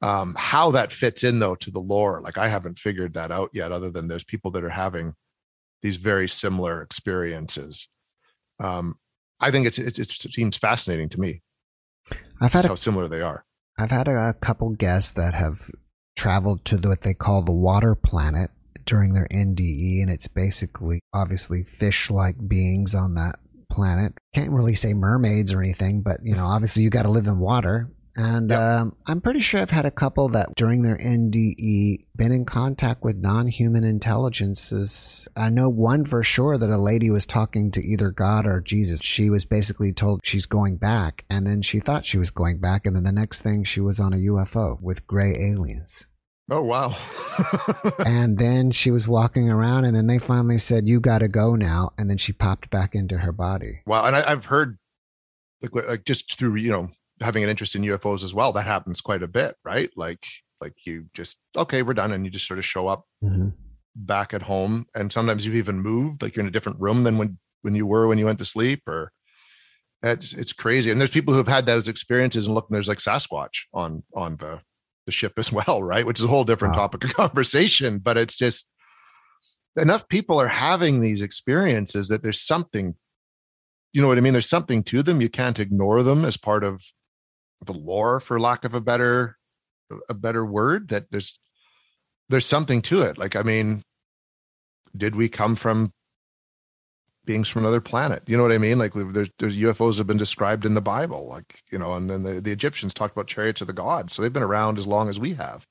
Um, 0.02 0.34
how 0.36 0.72
that 0.72 0.92
fits 0.92 1.22
in 1.22 1.38
though 1.38 1.54
to 1.54 1.70
the 1.70 1.78
lore, 1.78 2.20
like 2.22 2.36
I 2.36 2.48
haven't 2.48 2.80
figured 2.80 3.14
that 3.14 3.30
out 3.30 3.50
yet, 3.52 3.70
other 3.70 3.88
than 3.88 4.08
there's 4.08 4.24
people 4.24 4.50
that 4.50 4.64
are 4.64 4.68
having 4.68 5.14
these 5.82 5.96
very 5.96 6.28
similar 6.28 6.82
experiences. 6.82 7.88
Um, 8.58 8.96
I 9.38 9.52
think 9.52 9.66
it's, 9.66 9.78
it's, 9.78 9.98
it 9.98 10.32
seems 10.32 10.56
fascinating 10.56 11.08
to 11.10 11.20
me. 11.20 11.42
I've 12.40 12.52
had 12.52 12.64
a, 12.64 12.68
how 12.68 12.74
similar 12.74 13.08
they 13.08 13.20
are. 13.20 13.44
I've 13.78 13.90
had 13.90 14.08
a 14.08 14.34
couple 14.40 14.70
guests 14.70 15.12
that 15.12 15.34
have 15.34 15.70
traveled 16.16 16.64
to 16.66 16.76
the, 16.76 16.88
what 16.88 17.02
they 17.02 17.14
call 17.14 17.42
the 17.42 17.52
water 17.52 17.94
planet 17.94 18.50
during 18.84 19.12
their 19.12 19.28
NDE, 19.28 20.02
and 20.02 20.10
it's 20.10 20.28
basically 20.28 21.00
obviously 21.14 21.62
fish-like 21.62 22.48
beings 22.48 22.94
on 22.94 23.14
that 23.14 23.36
planet. 23.70 24.12
Can't 24.34 24.50
really 24.50 24.74
say 24.74 24.92
mermaids 24.92 25.52
or 25.52 25.60
anything, 25.60 26.02
but 26.02 26.18
you 26.22 26.34
know, 26.34 26.46
obviously 26.46 26.82
you 26.82 26.90
got 26.90 27.04
to 27.04 27.10
live 27.10 27.26
in 27.26 27.38
water. 27.38 27.90
And 28.16 28.50
yep. 28.50 28.58
um, 28.58 28.96
I'm 29.06 29.20
pretty 29.20 29.40
sure 29.40 29.60
I've 29.60 29.70
had 29.70 29.86
a 29.86 29.90
couple 29.90 30.28
that 30.30 30.54
during 30.54 30.82
their 30.82 30.98
NDE 30.98 32.00
been 32.14 32.32
in 32.32 32.44
contact 32.44 33.02
with 33.02 33.16
non 33.16 33.48
human 33.48 33.84
intelligences. 33.84 35.26
I 35.36 35.48
know 35.48 35.70
one 35.70 36.04
for 36.04 36.22
sure 36.22 36.58
that 36.58 36.70
a 36.70 36.76
lady 36.76 37.10
was 37.10 37.26
talking 37.26 37.70
to 37.72 37.82
either 37.82 38.10
God 38.10 38.46
or 38.46 38.60
Jesus. 38.60 39.00
She 39.02 39.30
was 39.30 39.46
basically 39.46 39.92
told 39.92 40.20
she's 40.24 40.46
going 40.46 40.76
back, 40.76 41.24
and 41.30 41.46
then 41.46 41.62
she 41.62 41.80
thought 41.80 42.04
she 42.04 42.18
was 42.18 42.30
going 42.30 42.58
back. 42.58 42.84
And 42.84 42.94
then 42.94 43.04
the 43.04 43.12
next 43.12 43.40
thing, 43.40 43.64
she 43.64 43.80
was 43.80 43.98
on 43.98 44.12
a 44.12 44.16
UFO 44.16 44.80
with 44.82 45.06
gray 45.06 45.34
aliens. 45.34 46.06
Oh, 46.50 46.62
wow. 46.62 46.94
and 48.06 48.36
then 48.36 48.72
she 48.72 48.90
was 48.90 49.08
walking 49.08 49.48
around, 49.48 49.86
and 49.86 49.96
then 49.96 50.06
they 50.06 50.18
finally 50.18 50.58
said, 50.58 50.86
You 50.86 51.00
got 51.00 51.20
to 51.20 51.28
go 51.28 51.54
now. 51.54 51.92
And 51.96 52.10
then 52.10 52.18
she 52.18 52.34
popped 52.34 52.68
back 52.68 52.94
into 52.94 53.16
her 53.18 53.32
body. 53.32 53.80
Wow. 53.86 54.04
And 54.04 54.14
I, 54.14 54.28
have 54.28 54.44
heard, 54.44 54.76
like, 55.62 55.88
like 55.88 56.04
just 56.04 56.38
through, 56.38 56.56
you 56.56 56.70
know, 56.70 56.90
having 57.22 57.44
an 57.44 57.50
interest 57.50 57.74
in 57.74 57.82
UFOs 57.82 58.22
as 58.22 58.34
well, 58.34 58.52
that 58.52 58.66
happens 58.66 59.00
quite 59.00 59.22
a 59.22 59.28
bit, 59.28 59.56
right? 59.64 59.90
Like 59.96 60.24
like 60.60 60.74
you 60.86 61.06
just 61.14 61.38
okay, 61.56 61.82
we're 61.82 61.94
done, 61.94 62.12
and 62.12 62.24
you 62.24 62.30
just 62.30 62.46
sort 62.46 62.58
of 62.58 62.64
show 62.64 62.88
up 62.88 63.04
mm-hmm. 63.22 63.48
back 63.96 64.34
at 64.34 64.42
home, 64.42 64.86
and 64.94 65.12
sometimes 65.12 65.44
you've 65.44 65.56
even 65.56 65.80
moved, 65.80 66.22
like 66.22 66.36
you're 66.36 66.42
in 66.42 66.48
a 66.48 66.52
different 66.52 66.80
room 66.80 67.04
than 67.04 67.18
when 67.18 67.38
when 67.62 67.74
you 67.74 67.86
were 67.86 68.06
when 68.06 68.18
you 68.18 68.26
went 68.26 68.38
to 68.38 68.44
sleep, 68.44 68.82
or 68.86 69.12
it's 70.02 70.32
it's 70.32 70.52
crazy. 70.52 70.90
And 70.90 71.00
there's 71.00 71.10
people 71.10 71.32
who 71.32 71.38
have 71.38 71.48
had 71.48 71.66
those 71.66 71.88
experiences 71.88 72.46
and 72.46 72.54
look, 72.54 72.68
and 72.68 72.74
there's 72.74 72.88
like 72.88 72.98
Sasquatch 72.98 73.64
on 73.72 74.02
on 74.14 74.36
the 74.36 74.60
the 75.06 75.12
ship 75.12 75.34
as 75.36 75.52
well, 75.66 75.82
right? 75.82 76.06
Which 76.06 76.18
is 76.18 76.24
a 76.24 76.28
whole 76.28 76.44
different 76.44 76.74
Wow. 76.74 76.82
topic 76.82 77.04
of 77.04 77.14
conversation. 77.14 77.98
But 77.98 78.16
it's 78.16 78.36
just 78.36 78.68
enough 79.76 80.08
people 80.08 80.40
are 80.40 80.48
having 80.48 81.00
these 81.00 81.22
experiences 81.22 82.08
that 82.08 82.22
there's 82.22 82.40
something, 82.40 82.94
you 83.92 84.02
know 84.02 84.08
what 84.08 84.18
I 84.18 84.20
mean? 84.20 84.34
There's 84.34 84.48
something 84.48 84.82
to 84.84 85.02
them. 85.02 85.20
You 85.20 85.28
can't 85.28 85.58
ignore 85.58 86.02
them 86.02 86.24
as 86.24 86.36
part 86.36 86.64
of 86.64 86.82
the 87.64 87.74
lore, 87.74 88.20
for 88.20 88.40
lack 88.40 88.64
of 88.64 88.74
a 88.74 88.80
better 88.80 89.36
a 90.08 90.14
better 90.14 90.44
word. 90.44 90.88
That 90.88 91.10
there's 91.10 91.38
there's 92.28 92.46
something 92.46 92.82
to 92.82 93.02
it. 93.02 93.18
Like, 93.18 93.36
I 93.36 93.42
mean, 93.42 93.82
did 94.96 95.14
we 95.14 95.28
come 95.28 95.54
from 95.54 95.92
beings 97.24 97.48
from 97.48 97.62
another 97.62 97.80
planet? 97.80 98.22
You 98.26 98.36
know 98.36 98.42
what 98.42 98.52
I 98.52 98.58
mean? 98.58 98.78
Like, 98.78 98.92
there's 98.94 99.30
there's 99.38 99.58
UFOs 99.58 99.98
have 99.98 100.06
been 100.06 100.16
described 100.16 100.64
in 100.64 100.74
the 100.74 100.80
Bible, 100.80 101.28
like 101.28 101.62
you 101.70 101.78
know, 101.78 101.94
and 101.94 102.08
then 102.08 102.22
the, 102.22 102.40
the 102.40 102.52
Egyptians 102.52 102.94
talked 102.94 103.16
about 103.16 103.26
chariots 103.28 103.60
of 103.60 103.66
the 103.66 103.72
gods, 103.72 104.12
so 104.12 104.22
they've 104.22 104.32
been 104.32 104.42
around 104.42 104.78
as 104.78 104.86
long 104.86 105.08
as 105.08 105.18
we 105.18 105.34
have. 105.34 105.66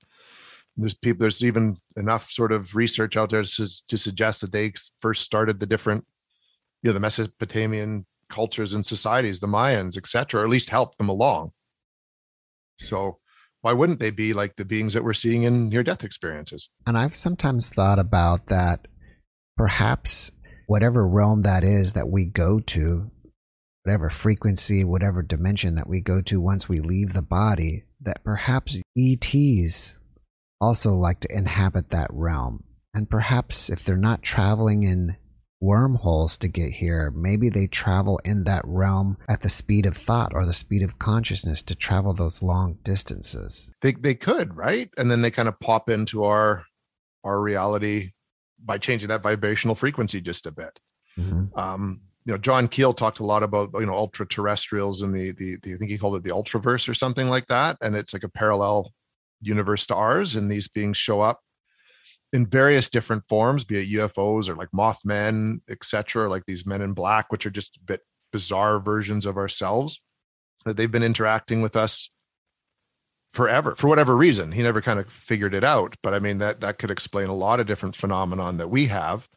There's 0.77 0.93
people. 0.93 1.19
There's 1.19 1.43
even 1.43 1.77
enough 1.97 2.31
sort 2.31 2.51
of 2.51 2.75
research 2.75 3.17
out 3.17 3.29
there 3.29 3.43
to, 3.43 3.87
to 3.87 3.97
suggest 3.97 4.41
that 4.41 4.51
they 4.51 4.73
first 4.99 5.23
started 5.23 5.59
the 5.59 5.65
different, 5.65 6.05
you 6.81 6.89
know, 6.89 6.93
the 6.93 6.99
Mesopotamian 6.99 8.05
cultures 8.29 8.73
and 8.73 8.85
societies, 8.85 9.39
the 9.39 9.47
Mayans, 9.47 9.97
etc., 9.97 10.41
or 10.41 10.43
at 10.43 10.49
least 10.49 10.69
helped 10.69 10.97
them 10.97 11.09
along. 11.09 11.51
So 12.81 13.19
why 13.61 13.73
wouldn't 13.73 13.99
they 13.99 14.11
be 14.11 14.33
like 14.33 14.55
the 14.55 14.65
beings 14.65 14.93
that 14.93 15.03
we're 15.03 15.13
seeing 15.13 15.43
in 15.43 15.69
near 15.69 15.83
death 15.83 16.03
experiences? 16.03 16.69
And 16.87 16.97
I've 16.97 17.15
sometimes 17.15 17.69
thought 17.69 17.99
about 17.99 18.47
that 18.47 18.87
perhaps 19.55 20.31
whatever 20.67 21.07
realm 21.07 21.43
that 21.43 21.63
is 21.63 21.93
that 21.93 22.09
we 22.09 22.25
go 22.25 22.59
to, 22.59 23.11
whatever 23.83 24.09
frequency, 24.09 24.83
whatever 24.83 25.21
dimension 25.21 25.75
that 25.75 25.87
we 25.87 26.01
go 26.01 26.21
to 26.21 26.41
once 26.41 26.67
we 26.67 26.79
leave 26.79 27.13
the 27.13 27.21
body, 27.21 27.83
that 28.01 28.23
perhaps 28.23 28.77
ETs 28.97 29.97
also 30.59 30.91
like 30.91 31.19
to 31.19 31.35
inhabit 31.35 31.89
that 31.89 32.09
realm. 32.11 32.63
And 32.93 33.09
perhaps 33.09 33.69
if 33.69 33.83
they're 33.83 33.95
not 33.95 34.21
traveling 34.23 34.83
in 34.83 35.17
wormholes 35.61 36.37
to 36.39 36.47
get 36.47 36.71
here, 36.71 37.11
maybe 37.15 37.49
they 37.49 37.67
travel 37.67 38.19
in 38.25 38.43
that 38.45 38.63
realm 38.65 39.17
at 39.29 39.41
the 39.41 39.49
speed 39.49 39.85
of 39.85 39.95
thought 39.95 40.31
or 40.33 40.45
the 40.45 40.53
speed 40.53 40.81
of 40.81 40.99
consciousness 40.99 41.61
to 41.63 41.75
travel 41.75 42.13
those 42.13 42.41
long 42.41 42.77
distances. 42.83 43.71
They 43.81 43.93
they 43.93 44.15
could, 44.15 44.55
right? 44.55 44.89
And 44.97 45.09
then 45.09 45.21
they 45.21 45.31
kind 45.31 45.47
of 45.47 45.59
pop 45.59 45.89
into 45.89 46.25
our 46.25 46.65
our 47.23 47.39
reality 47.39 48.11
by 48.63 48.77
changing 48.77 49.09
that 49.09 49.23
vibrational 49.23 49.75
frequency 49.75 50.19
just 50.19 50.45
a 50.47 50.51
bit. 50.51 50.79
Mhm. 51.17 51.55
Um, 51.57 52.01
you 52.25 52.33
know, 52.33 52.37
John 52.37 52.67
Keel 52.67 52.93
talked 52.93 53.19
a 53.19 53.25
lot 53.25 53.43
about 53.43 53.69
you 53.79 53.85
know 53.85 53.95
ultra 53.95 54.27
terrestrials 54.27 55.01
and 55.01 55.15
the, 55.15 55.31
the 55.31 55.57
the 55.63 55.73
I 55.73 55.77
think 55.77 55.91
he 55.91 55.97
called 55.97 56.15
it 56.15 56.23
the 56.23 56.31
ultraverse 56.31 56.89
or 56.89 56.93
something 56.93 57.29
like 57.29 57.47
that, 57.47 57.77
and 57.81 57.95
it's 57.95 58.13
like 58.13 58.23
a 58.23 58.29
parallel 58.29 58.91
universe 59.41 59.85
to 59.87 59.95
ours, 59.95 60.35
and 60.35 60.51
these 60.51 60.67
beings 60.67 60.97
show 60.97 61.21
up 61.21 61.39
in 62.33 62.45
various 62.45 62.89
different 62.89 63.23
forms, 63.27 63.65
be 63.65 63.79
it 63.79 63.99
UFOs 63.99 64.47
or 64.47 64.55
like 64.55 64.69
Mothman, 64.71 65.61
etc., 65.69 66.29
like 66.29 66.45
these 66.45 66.65
men 66.65 66.81
in 66.81 66.93
black, 66.93 67.31
which 67.31 67.45
are 67.45 67.51
just 67.51 67.77
a 67.77 67.83
bit 67.85 68.01
bizarre 68.31 68.79
versions 68.79 69.25
of 69.25 69.37
ourselves. 69.37 70.01
That 70.65 70.77
they've 70.77 70.91
been 70.91 71.03
interacting 71.03 71.61
with 71.61 71.75
us 71.75 72.09
forever 73.31 73.75
for 73.75 73.87
whatever 73.87 74.15
reason. 74.15 74.51
He 74.51 74.61
never 74.61 74.81
kind 74.81 74.99
of 74.99 75.11
figured 75.11 75.55
it 75.55 75.63
out, 75.63 75.95
but 76.03 76.13
I 76.13 76.19
mean 76.19 76.37
that 76.37 76.61
that 76.61 76.77
could 76.77 76.91
explain 76.91 77.27
a 77.27 77.35
lot 77.35 77.59
of 77.59 77.65
different 77.65 77.95
phenomenon 77.95 78.57
that 78.57 78.69
we 78.69 78.85
have 78.87 79.27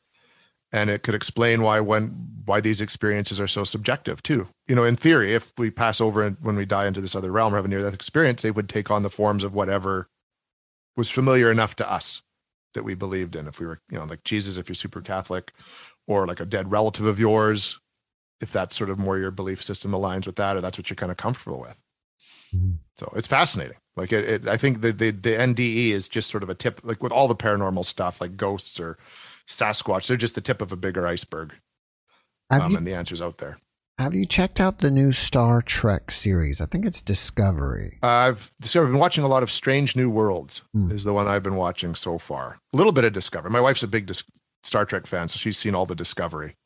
and 0.74 0.90
it 0.90 1.04
could 1.04 1.14
explain 1.14 1.62
why 1.62 1.80
when 1.80 2.08
why 2.44 2.60
these 2.60 2.80
experiences 2.80 3.40
are 3.40 3.46
so 3.46 3.64
subjective 3.64 4.22
too 4.22 4.46
you 4.66 4.74
know 4.74 4.84
in 4.84 4.96
theory 4.96 5.32
if 5.32 5.52
we 5.56 5.70
pass 5.70 6.00
over 6.00 6.24
and 6.24 6.36
when 6.42 6.56
we 6.56 6.66
die 6.66 6.86
into 6.86 7.00
this 7.00 7.14
other 7.14 7.30
realm 7.30 7.54
or 7.54 7.56
have 7.56 7.64
a 7.64 7.68
near 7.68 7.80
death 7.80 7.94
experience 7.94 8.42
they 8.42 8.50
would 8.50 8.68
take 8.68 8.90
on 8.90 9.02
the 9.02 9.08
forms 9.08 9.44
of 9.44 9.54
whatever 9.54 10.08
was 10.96 11.08
familiar 11.08 11.50
enough 11.50 11.76
to 11.76 11.90
us 11.90 12.20
that 12.74 12.84
we 12.84 12.94
believed 12.94 13.36
in 13.36 13.46
if 13.46 13.58
we 13.58 13.66
were 13.66 13.80
you 13.90 13.98
know 13.98 14.04
like 14.04 14.22
jesus 14.24 14.56
if 14.56 14.68
you're 14.68 14.74
super 14.74 15.00
catholic 15.00 15.52
or 16.06 16.26
like 16.26 16.40
a 16.40 16.46
dead 16.46 16.70
relative 16.70 17.06
of 17.06 17.18
yours 17.18 17.78
if 18.40 18.52
that's 18.52 18.76
sort 18.76 18.90
of 18.90 18.98
more 18.98 19.18
your 19.18 19.30
belief 19.30 19.62
system 19.62 19.92
aligns 19.92 20.26
with 20.26 20.36
that 20.36 20.56
or 20.56 20.60
that's 20.60 20.76
what 20.78 20.90
you're 20.90 20.96
kind 20.96 21.12
of 21.12 21.16
comfortable 21.18 21.60
with 21.60 21.76
Mhm. 22.54 22.78
so 22.96 23.12
it's 23.16 23.26
fascinating 23.26 23.78
like 23.96 24.12
it, 24.12 24.28
it 24.28 24.48
i 24.48 24.56
think 24.56 24.80
the, 24.80 24.92
the 24.92 25.10
the 25.10 25.30
nde 25.30 25.90
is 25.90 26.08
just 26.08 26.30
sort 26.30 26.42
of 26.42 26.50
a 26.50 26.54
tip 26.54 26.80
like 26.84 27.02
with 27.02 27.10
all 27.10 27.26
the 27.26 27.34
paranormal 27.34 27.84
stuff 27.84 28.20
like 28.20 28.36
ghosts 28.36 28.78
or 28.78 28.98
Sasquatch. 29.46 30.06
They're 30.06 30.16
just 30.16 30.34
the 30.34 30.40
tip 30.40 30.62
of 30.62 30.72
a 30.72 30.76
bigger 30.76 31.06
iceberg. 31.06 31.54
Um, 32.50 32.70
you 32.70 32.76
and 32.78 32.86
the 32.86 32.94
answer's 32.94 33.20
out 33.20 33.38
there. 33.38 33.58
Have 33.98 34.14
you 34.14 34.26
checked 34.26 34.58
out 34.60 34.78
the 34.78 34.90
new 34.90 35.12
Star 35.12 35.62
Trek 35.62 36.10
series? 36.10 36.60
I 36.60 36.66
think 36.66 36.84
it's 36.84 37.00
Discovery. 37.00 37.98
I've 38.02 38.50
discovered, 38.60 38.86
I've 38.86 38.92
been 38.92 39.00
watching 39.00 39.22
a 39.22 39.28
lot 39.28 39.44
of 39.44 39.52
Strange 39.52 39.94
New 39.94 40.10
Worlds, 40.10 40.62
Hmm. 40.72 40.90
is 40.90 41.04
the 41.04 41.12
one 41.12 41.28
I've 41.28 41.44
been 41.44 41.54
watching 41.54 41.94
so 41.94 42.18
far. 42.18 42.58
A 42.72 42.76
little 42.76 42.90
bit 42.92 43.04
of 43.04 43.12
Discovery. 43.12 43.50
My 43.52 43.60
wife's 43.60 43.84
a 43.84 43.88
big 43.88 44.06
Dis- 44.06 44.24
Star 44.64 44.84
Trek 44.84 45.06
fan, 45.06 45.28
so 45.28 45.36
she's 45.38 45.58
seen 45.58 45.76
all 45.76 45.86
the 45.86 45.94
Discovery. 45.94 46.56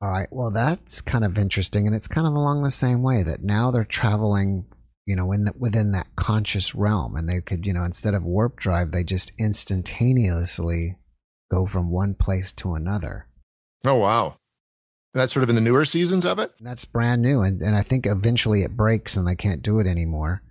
All 0.00 0.08
right. 0.10 0.28
Well, 0.30 0.52
that's 0.52 1.00
kind 1.00 1.24
of 1.24 1.36
interesting, 1.36 1.86
and 1.88 1.96
it's 1.96 2.06
kind 2.06 2.28
of 2.28 2.34
along 2.34 2.62
the 2.62 2.70
same 2.70 3.02
way 3.02 3.24
that 3.24 3.42
now 3.42 3.72
they're 3.72 3.84
traveling, 3.84 4.66
you 5.04 5.16
know, 5.16 5.32
in 5.32 5.46
the, 5.46 5.52
within 5.58 5.90
that 5.92 6.06
conscious 6.14 6.76
realm, 6.76 7.16
and 7.16 7.28
they 7.28 7.40
could, 7.40 7.66
you 7.66 7.72
know, 7.72 7.82
instead 7.82 8.14
of 8.14 8.22
warp 8.24 8.54
drive, 8.56 8.92
they 8.92 9.02
just 9.02 9.32
instantaneously 9.36 10.96
go 11.50 11.66
from 11.66 11.90
one 11.90 12.14
place 12.14 12.52
to 12.52 12.74
another. 12.74 13.26
Oh, 13.84 13.96
wow. 13.96 14.36
That's 15.14 15.32
sort 15.32 15.42
of 15.42 15.48
in 15.50 15.54
the 15.56 15.62
newer 15.62 15.84
seasons 15.84 16.24
of 16.26 16.38
it? 16.38 16.52
That's 16.60 16.84
brand 16.84 17.22
new, 17.22 17.40
and, 17.42 17.60
and 17.62 17.74
I 17.74 17.82
think 17.82 18.06
eventually 18.06 18.62
it 18.62 18.76
breaks 18.76 19.16
and 19.16 19.26
they 19.26 19.34
can't 19.34 19.62
do 19.62 19.78
it 19.80 19.86
anymore. 19.86 20.42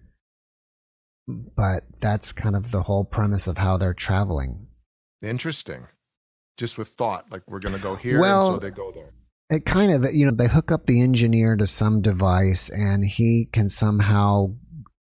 But 1.28 1.84
that's 2.00 2.32
kind 2.32 2.56
of 2.56 2.72
the 2.72 2.82
whole 2.82 3.04
premise 3.04 3.48
of 3.48 3.58
how 3.58 3.78
they're 3.78 3.93
traveling. 3.93 4.67
Interesting. 5.22 5.86
Just 6.58 6.78
with 6.78 6.88
thought, 6.89 7.26
like 7.32 7.43
we're 7.48 7.60
going 7.60 7.76
to 7.76 7.82
go 7.82 7.96
here, 7.96 8.20
Well- 8.20 8.54
and 8.54 8.62
so 8.62 8.67
they 8.67 8.74
go 8.74 8.91
there. 8.91 9.12
it 9.52 9.65
kind 9.65 9.91
of 9.91 10.12
you 10.13 10.26
know 10.26 10.32
they 10.32 10.48
hook 10.48 10.72
up 10.72 10.86
the 10.86 11.02
engineer 11.02 11.56
to 11.56 11.67
some 11.67 12.02
device 12.02 12.70
and 12.70 13.06
he 13.06 13.48
can 13.52 13.70
somehow 13.70 14.48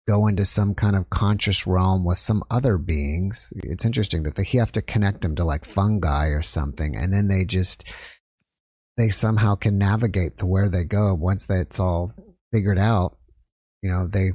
go 0.07 0.27
into 0.27 0.45
some 0.45 0.73
kind 0.75 0.95
of 0.95 1.09
conscious 1.09 1.65
realm 1.65 2.03
with 2.05 2.17
some 2.19 2.43
other 2.51 2.77
beings 2.77 3.51
it's 3.63 3.85
interesting 3.85 4.21
that 4.21 4.35
they 4.35 4.43
he 4.43 4.57
have 4.59 4.71
to 4.71 4.81
connect 4.81 5.21
them 5.21 5.33
to 5.35 5.43
like 5.43 5.65
fungi 5.65 6.27
or 6.27 6.43
something 6.43 6.95
and 6.95 7.11
then 7.11 7.27
they 7.27 7.43
just 7.43 7.83
they 8.97 9.09
somehow 9.09 9.55
can 9.55 9.77
navigate 9.77 10.37
to 10.37 10.45
where 10.45 10.69
they 10.69 10.83
go 10.83 11.13
once 11.13 11.45
that's 11.45 11.79
all 11.79 12.11
figured 12.53 12.79
out 12.79 13.17
you 13.81 13.89
know 13.91 14.07
they 14.07 14.31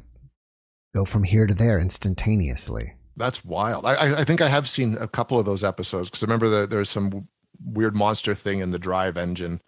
go 0.95 1.05
from 1.05 1.23
here 1.25 1.47
to 1.47 1.55
there 1.55 1.79
instantaneously 1.79 2.93
That's 3.17 3.45
wild. 3.45 3.87
I, 3.87 4.21
I- 4.21 4.25
think 4.25 4.41
I 4.41 4.49
have 4.49 4.69
seen 4.69 4.97
a 4.99 5.07
couple 5.09 5.39
of 5.39 5.45
those 5.47 5.63
episodes 5.65 6.09
because 6.11 6.23
I 6.23 6.27
remember 6.27 6.49
that 6.51 6.71
there 6.71 6.79
was 6.79 6.91
some 6.91 7.29
weird 7.65 7.95
monster 7.95 8.35
thing 8.35 8.61
in 8.61 8.71
the 8.71 8.79
drive 8.79 9.17
engine, 9.19 9.61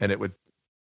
and 0.00 0.10
it 0.10 0.18
would 0.18 0.32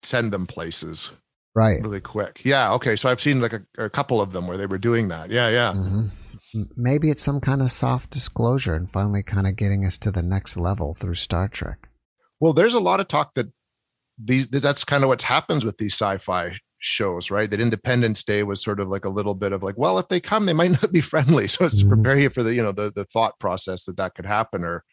send 0.03 0.31
them 0.33 0.47
places 0.47 1.11
right 1.55 1.81
really 1.83 2.01
quick. 2.01 2.43
Yeah. 2.45 2.73
Okay. 2.75 2.95
So 2.97 3.09
I've 3.09 3.21
seen 3.21 3.41
like 3.41 3.53
a, 3.55 3.63
a 3.79 3.89
couple 3.91 4.21
of 4.21 4.33
them 4.33 4.47
where 4.47 4.57
they 4.59 4.67
were 4.67 4.79
doing 4.79 5.09
that. 5.09 5.31
Yeah. 5.31 5.49
Yeah. 5.49 5.73
hmm 5.73 6.07
Maybe 6.77 7.11
it's 7.11 7.23
some 7.23 7.41
kind 7.41 7.61
of 7.63 7.71
soft 7.71 8.11
disclosure 8.11 8.75
and 8.75 8.89
finally 8.89 9.23
kind 9.25 9.47
of 9.49 9.57
getting 9.57 9.85
us 9.85 9.99
to 9.99 10.11
the 10.13 10.23
next 10.23 10.57
level 10.57 10.95
through 10.95 11.15
Star 11.15 11.49
Trek. 11.49 11.89
Well, 12.45 12.53
there's 12.53 12.75
a 12.75 12.79
lot 12.81 13.01
of 13.01 13.09
talk 13.09 13.33
that 13.37 13.51
these 14.23 14.49
that 14.49 14.61
that's 14.61 14.85
kind 14.85 15.03
of 15.03 15.09
what 15.09 15.23
happens 15.23 15.65
with 15.65 15.79
these 15.79 15.95
sci-fi 15.95 16.59
shows, 16.79 17.31
right? 17.31 17.51
That 17.51 17.59
Independence 17.59 18.23
Day 18.23 18.43
was 18.43 18.63
sort 18.63 18.81
of 18.81 18.89
like 18.89 19.07
a 19.07 19.09
little 19.09 19.35
bit 19.35 19.53
of 19.53 19.63
like, 19.63 19.79
well, 19.79 19.99
if 19.99 20.09
they 20.09 20.21
come, 20.21 20.45
they 20.45 20.53
might 20.53 20.73
not 20.83 20.93
be 20.93 21.01
friendly. 21.01 21.49
So 21.49 21.65
it's 21.65 21.79
to 21.79 21.87
Mhm. 21.87 21.89
prepare 21.89 22.19
you 22.19 22.29
for 22.29 22.43
the, 22.43 22.53
you 22.53 22.63
know, 22.63 22.73
the 22.73 22.93
the 22.95 23.07
thought 23.07 23.39
process 23.39 23.87
that 23.87 23.97
that 23.97 24.15
could 24.15 24.27
happen. 24.27 24.63
Or, 24.63 24.85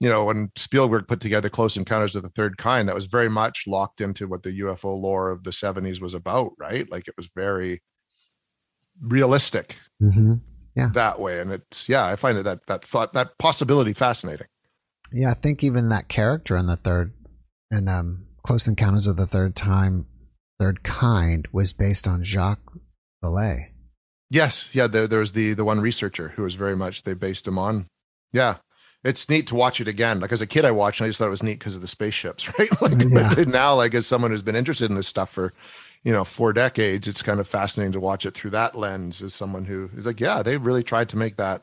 you 0.00 0.08
know, 0.08 0.24
when 0.24 0.50
Spielberg 0.56 1.06
put 1.08 1.20
together 1.20 1.50
Close 1.50 1.76
Encounters 1.76 2.16
of 2.16 2.22
the 2.22 2.30
Third 2.30 2.56
Kind, 2.56 2.88
that 2.88 2.94
was 2.94 3.04
very 3.04 3.28
much 3.28 3.64
locked 3.66 4.00
into 4.00 4.26
what 4.26 4.42
the 4.42 4.58
UFO 4.60 4.98
lore 4.98 5.30
of 5.30 5.44
the 5.44 5.52
70s 5.52 6.00
was 6.00 6.14
about, 6.14 6.52
right? 6.58 6.90
Like 6.90 7.06
it 7.06 7.18
was 7.18 7.28
very 7.36 7.82
realistic 9.02 9.76
Mm-hmm. 10.02 10.92
that 10.94 11.20
way. 11.20 11.40
And 11.40 11.52
it's 11.52 11.86
yeah, 11.86 12.06
I 12.06 12.16
find 12.16 12.38
that 12.38 12.66
that 12.66 12.82
thought 12.82 13.12
that 13.12 13.36
possibility 13.36 13.92
fascinating. 13.92 14.46
Yeah, 15.12 15.30
I 15.30 15.34
think 15.34 15.64
even 15.64 15.88
that 15.88 16.08
character 16.08 16.56
in 16.56 16.66
the 16.66 16.76
third 16.76 17.12
and 17.70 17.88
um, 17.88 18.26
Close 18.42 18.68
Encounters 18.68 19.06
of 19.06 19.16
the 19.16 19.26
Third 19.26 19.54
Time, 19.54 20.06
Third 20.58 20.82
Kind 20.82 21.48
was 21.52 21.72
based 21.72 22.06
on 22.08 22.24
Jacques 22.24 22.72
Vallée. 23.22 23.68
Yes, 24.30 24.68
yeah. 24.72 24.86
There, 24.86 25.06
there 25.06 25.20
was 25.20 25.32
the 25.32 25.54
the 25.54 25.64
one 25.64 25.80
researcher 25.80 26.28
who 26.28 26.42
was 26.42 26.54
very 26.54 26.76
much 26.76 27.02
they 27.02 27.14
based 27.14 27.46
him 27.46 27.58
on. 27.58 27.86
Yeah, 28.32 28.56
it's 29.04 29.28
neat 29.30 29.46
to 29.48 29.54
watch 29.54 29.80
it 29.80 29.88
again. 29.88 30.20
Like 30.20 30.32
as 30.32 30.42
a 30.42 30.46
kid, 30.46 30.64
I 30.66 30.70
watched 30.70 31.00
and 31.00 31.06
I 31.06 31.08
just 31.08 31.18
thought 31.18 31.28
it 31.28 31.30
was 31.30 31.42
neat 31.42 31.58
because 31.58 31.74
of 31.76 31.80
the 31.80 31.88
spaceships, 31.88 32.46
right? 32.58 32.82
Like 32.82 33.02
Yeah. 33.08 33.32
but 33.34 33.48
now, 33.48 33.74
like 33.74 33.94
as 33.94 34.06
someone 34.06 34.30
who's 34.30 34.42
been 34.42 34.56
interested 34.56 34.90
in 34.90 34.96
this 34.96 35.08
stuff 35.08 35.30
for 35.30 35.52
you 36.04 36.12
know 36.12 36.24
four 36.24 36.52
decades, 36.52 37.08
it's 37.08 37.22
kind 37.22 37.40
of 37.40 37.48
fascinating 37.48 37.92
to 37.92 38.00
watch 38.00 38.26
it 38.26 38.34
through 38.34 38.50
that 38.50 38.74
lens. 38.74 39.22
As 39.22 39.32
someone 39.34 39.64
who 39.64 39.88
is 39.96 40.04
like, 40.04 40.20
yeah, 40.20 40.42
they 40.42 40.58
really 40.58 40.82
tried 40.82 41.08
to 41.10 41.16
make 41.16 41.36
that 41.36 41.62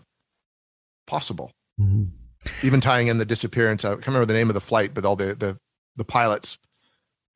possible. 1.05 1.51
Mm-hmm. 1.79 2.05
Even 2.63 2.81
tying 2.81 3.07
in 3.07 3.17
the 3.17 3.25
disappearance. 3.25 3.85
I 3.85 3.89
can't 3.93 4.07
remember 4.07 4.25
the 4.25 4.33
name 4.33 4.49
of 4.49 4.53
the 4.53 4.61
flight, 4.61 4.93
but 4.93 5.05
all 5.05 5.15
the 5.15 5.35
the 5.35 5.57
the 5.95 6.05
pilots 6.05 6.57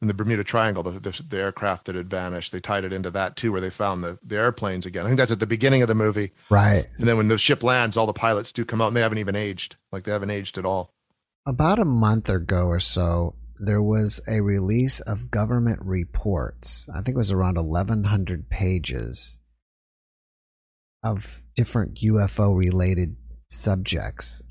in 0.02 0.08
the 0.08 0.14
Bermuda 0.14 0.44
Triangle, 0.44 0.82
the, 0.82 0.92
the, 0.92 1.24
the, 1.28 1.38
aircraft 1.38 1.86
that 1.86 1.96
had 1.96 2.10
vanished. 2.10 2.54
They 2.54 2.62
tied 2.62 2.86
it 2.86 2.94
into 2.94 3.10
that 3.12 3.36
too, 3.36 3.52
where 3.52 3.60
they 3.60 3.70
found 3.70 4.04
the, 4.04 4.18
the 4.24 4.38
airplanes 4.38 4.86
again. 4.86 5.06
I 5.06 5.10
think 5.10 5.18
that's 5.18 5.32
at 5.32 5.42
the 5.42 5.48
beginning 5.48 5.82
of 5.82 5.90
the 5.90 5.96
movie. 5.96 6.32
Right. 6.50 6.88
And 6.98 7.08
then 7.08 7.18
when 7.18 7.28
the 7.28 7.38
ship 7.38 7.64
lands, 7.64 7.98
all 7.98 8.06
the 8.06 8.14
pilots 8.14 8.54
do 8.54 8.64
come 8.64 8.82
out 8.82 8.88
and 8.88 8.96
they 8.96 9.02
haven't 9.02 9.18
even 9.18 9.36
aged. 9.36 9.76
Like 9.92 10.04
they 10.04 10.12
haven't 10.12 10.30
aged 10.30 10.58
at 10.58 10.66
all. 10.66 10.94
About 11.46 11.80
a 11.80 11.86
month 11.86 12.30
ago 12.30 12.68
or 12.68 12.80
so, 12.80 13.36
there 13.60 13.82
was 13.82 14.22
a 14.28 14.42
release 14.42 15.02
of 15.02 15.30
government 15.30 15.80
reports. 15.84 16.88
I 16.94 17.02
think 17.02 17.16
it 17.16 17.18
was 17.18 17.32
around 17.32 17.56
1,100 17.56 18.50
pages 18.50 19.38
of 21.04 21.44
different 21.56 21.96
UFO 21.96 22.58
related 22.58 23.18
subjects. 23.50 24.42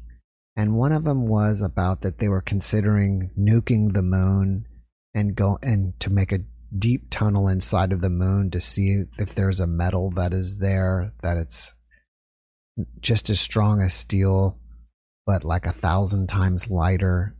And 0.58 0.74
one 0.74 0.90
of 0.90 1.04
them 1.04 1.28
was 1.28 1.62
about 1.62 2.00
that 2.02 2.18
they 2.18 2.28
were 2.28 2.40
considering 2.40 3.30
nuking 3.38 3.94
the 3.94 4.02
moon 4.02 4.66
and 5.14 5.36
go 5.36 5.56
and 5.62 5.98
to 6.00 6.10
make 6.10 6.32
a 6.32 6.40
deep 6.76 7.10
tunnel 7.10 7.48
inside 7.48 7.92
of 7.92 8.00
the 8.00 8.10
moon 8.10 8.50
to 8.50 8.60
see 8.60 9.04
if 9.18 9.36
there's 9.36 9.60
a 9.60 9.68
metal 9.68 10.10
that 10.10 10.32
is 10.32 10.58
there 10.58 11.12
that 11.22 11.36
it's 11.36 11.72
just 13.00 13.30
as 13.30 13.38
strong 13.38 13.80
as 13.80 13.94
steel 13.94 14.58
but 15.26 15.44
like 15.44 15.64
a 15.64 15.70
thousand 15.70 16.26
times 16.26 16.68
lighter. 16.68 17.36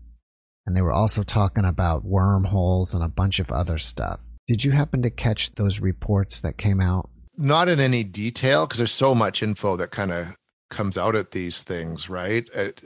And 0.67 0.77
they 0.77 0.83
were 0.83 0.93
also 0.93 1.23
talking 1.25 1.65
about 1.65 2.05
wormholes 2.05 2.95
and 2.95 3.03
a 3.03 3.09
bunch 3.09 3.41
of 3.41 3.51
other 3.51 3.79
stuff. 3.79 4.21
Did 4.47 4.63
you 4.63 4.71
happen 4.71 5.03
to 5.03 5.11
catch 5.11 5.53
those 5.57 5.81
reports 5.81 6.43
that 6.43 6.57
came 6.57 6.81
out? 6.81 7.11
Not 7.37 7.69
in 7.69 7.81
any 7.81 8.05
detail 8.05 8.67
because 8.67 8.79
there's 8.79 8.93
so 8.93 9.15
much 9.15 9.43
info 9.43 9.77
that 9.77 9.91
kind 9.91 10.13
of 10.13 10.37
comes 10.71 10.97
out 10.97 11.17
at 11.17 11.33
these 11.33 11.63
things 11.63 12.09
right? 12.09 12.49
It, 12.55 12.85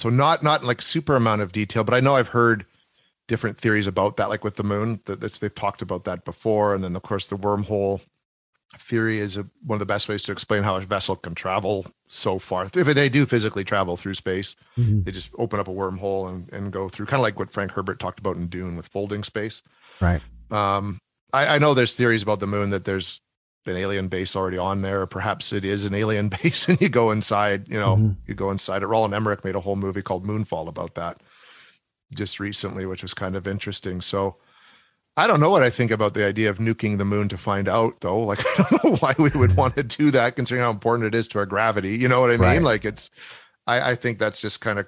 so 0.00 0.08
not 0.08 0.42
not 0.42 0.64
like 0.64 0.82
super 0.82 1.16
amount 1.16 1.42
of 1.42 1.52
detail 1.52 1.84
but 1.84 1.94
i 1.94 2.00
know 2.00 2.16
i've 2.16 2.28
heard 2.28 2.64
different 3.30 3.56
theories 3.56 3.86
about 3.86 4.16
that, 4.16 4.28
like 4.28 4.42
with 4.42 4.56
the 4.56 4.64
moon. 4.64 5.00
That 5.04 5.20
they've 5.20 5.54
talked 5.54 5.82
about 5.82 6.02
that 6.04 6.24
before, 6.24 6.74
and 6.74 6.82
then 6.82 6.96
of 6.96 7.02
course 7.02 7.28
the 7.28 7.36
wormhole 7.36 8.00
theory 8.76 9.20
is 9.20 9.36
a, 9.36 9.46
one 9.64 9.76
of 9.76 9.78
the 9.78 9.86
best 9.86 10.08
ways 10.08 10.24
to 10.24 10.32
explain 10.32 10.64
how 10.64 10.74
a 10.76 10.80
vessel 10.80 11.14
can 11.14 11.36
travel 11.36 11.86
so 12.08 12.40
far. 12.40 12.64
If 12.64 12.72
they 12.72 13.08
do 13.08 13.26
physically 13.26 13.62
travel 13.62 13.96
through 13.96 14.14
space, 14.14 14.56
mm-hmm. 14.76 15.02
they 15.02 15.12
just 15.12 15.30
open 15.38 15.60
up 15.60 15.68
a 15.68 15.72
wormhole 15.72 16.28
and, 16.28 16.52
and 16.52 16.72
go 16.72 16.88
through, 16.88 17.06
kind 17.06 17.20
of 17.20 17.22
like 17.22 17.38
what 17.38 17.52
Frank 17.52 17.70
Herbert 17.70 18.00
talked 18.00 18.18
about 18.18 18.36
in 18.36 18.48
Dune 18.48 18.74
with 18.76 18.88
folding 18.88 19.22
space. 19.22 19.62
Right. 20.00 20.20
Um, 20.50 20.98
I, 21.32 21.54
I 21.54 21.58
know 21.58 21.72
there's 21.72 21.94
theories 21.94 22.24
about 22.24 22.40
the 22.40 22.48
moon 22.48 22.70
that 22.70 22.84
there's 22.84 23.20
an 23.66 23.76
alien 23.76 24.08
base 24.08 24.34
already 24.34 24.58
on 24.58 24.82
there. 24.82 25.06
Perhaps 25.06 25.52
it 25.52 25.64
is 25.64 25.84
an 25.84 25.94
alien 25.94 26.28
base, 26.42 26.68
and 26.68 26.80
you 26.80 26.88
go 26.88 27.10
inside. 27.10 27.68
You 27.68 27.78
know, 27.78 27.96
mm-hmm. 27.96 28.12
you 28.26 28.34
go 28.34 28.50
inside 28.50 28.82
it. 28.82 28.86
Roland 28.86 29.14
Emmerich 29.14 29.44
made 29.44 29.56
a 29.56 29.60
whole 29.60 29.76
movie 29.76 30.02
called 30.02 30.26
Moonfall 30.26 30.68
about 30.68 30.94
that 30.94 31.20
just 32.14 32.40
recently, 32.40 32.86
which 32.86 33.02
was 33.02 33.14
kind 33.14 33.36
of 33.36 33.46
interesting. 33.46 34.00
So 34.00 34.36
I 35.16 35.26
don't 35.26 35.40
know 35.40 35.50
what 35.50 35.62
I 35.62 35.70
think 35.70 35.90
about 35.90 36.14
the 36.14 36.24
idea 36.26 36.50
of 36.50 36.58
nuking 36.58 36.98
the 36.98 37.04
moon 37.04 37.28
to 37.28 37.38
find 37.38 37.68
out, 37.68 38.00
though. 38.00 38.18
Like, 38.26 38.40
I 38.58 38.64
don't 38.70 38.84
know 38.84 38.96
why 38.96 39.14
we 39.18 39.30
would 39.30 39.56
want 39.56 39.76
to 39.76 39.82
do 39.82 40.10
that, 40.12 40.36
considering 40.36 40.62
how 40.62 40.70
important 40.70 41.06
it 41.06 41.16
is 41.16 41.28
to 41.28 41.38
our 41.38 41.46
gravity. 41.46 41.96
You 41.96 42.08
know 42.08 42.20
what 42.20 42.30
I 42.30 42.34
mean? 42.34 42.40
Right. 42.40 42.62
Like, 42.62 42.84
it's, 42.84 43.10
I, 43.66 43.90
I 43.90 43.94
think 43.94 44.18
that's 44.18 44.40
just 44.40 44.60
kind 44.60 44.78
of 44.78 44.86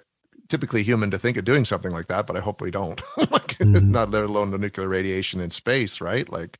typically 0.49 0.83
human 0.83 1.11
to 1.11 1.19
think 1.19 1.37
of 1.37 1.45
doing 1.45 1.65
something 1.65 1.93
like 1.93 2.07
that, 2.07 2.27
but 2.27 2.37
I 2.37 2.41
hope 2.41 2.61
we 2.61 2.71
don't. 2.71 3.01
like, 3.31 3.59
mm-hmm. 3.59 3.91
not 3.91 4.11
let 4.11 4.25
alone 4.25 4.51
the 4.51 4.59
nuclear 4.59 4.89
radiation 4.89 5.41
in 5.41 5.51
space, 5.51 6.01
right? 6.01 6.31
Like, 6.31 6.59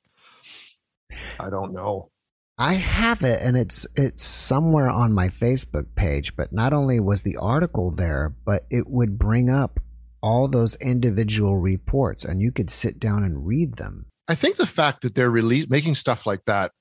I 1.39 1.51
don't 1.51 1.73
know. 1.73 2.11
I 2.59 2.75
have 2.75 3.23
it 3.23 3.41
and 3.43 3.57
it's 3.57 3.87
it's 3.95 4.23
somewhere 4.23 4.89
on 4.89 5.13
my 5.13 5.29
Facebook 5.29 5.95
page, 5.97 6.37
but 6.37 6.53
not 6.53 6.73
only 6.73 7.01
was 7.01 7.23
the 7.23 7.37
article 7.37 7.91
there, 7.91 8.35
but 8.45 8.67
it 8.71 8.89
would 8.89 9.19
bring 9.19 9.51
up 9.51 9.81
all 10.23 10.49
those 10.49 10.77
individual 10.77 11.57
reports 11.59 12.25
and 12.25 12.41
you 12.41 12.53
could 12.53 12.71
sit 12.71 13.01
down 13.01 13.25
and 13.25 13.47
read 13.47 13.77
them. 13.77 14.07
I 14.29 14.35
think 14.35 14.57
the 14.57 14.67
fact 14.67 15.03
that 15.03 15.15
they're 15.15 15.31
release, 15.31 15.69
making 15.69 15.97
stuff 15.97 16.27
like 16.27 16.45
that 16.47 16.73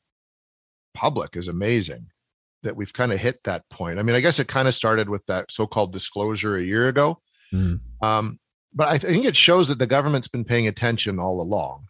public 0.93 1.35
is 1.35 1.47
amazing 1.47 2.07
that 2.63 2.75
we've 2.75 2.93
kind 2.93 3.11
of 3.11 3.19
hit 3.19 3.43
that 3.45 3.67
point. 3.69 3.97
I 3.97 4.03
mean, 4.03 4.15
I 4.15 4.19
guess 4.19 4.39
it 4.39 4.47
kind 4.47 4.67
of 4.67 4.75
started 4.75 5.09
with 5.09 5.25
that 5.25 5.51
so-called 5.51 5.91
disclosure 5.91 6.55
a 6.55 6.63
year 6.63 6.87
ago. 6.87 7.19
Mm. 7.51 7.79
Um, 8.03 8.39
but 8.73 8.87
I 8.87 8.97
think 8.97 9.25
it 9.25 9.35
shows 9.35 9.67
that 9.69 9.79
the 9.79 9.87
government's 9.87 10.27
been 10.27 10.45
paying 10.45 10.67
attention 10.67 11.19
all 11.19 11.41
along. 11.41 11.87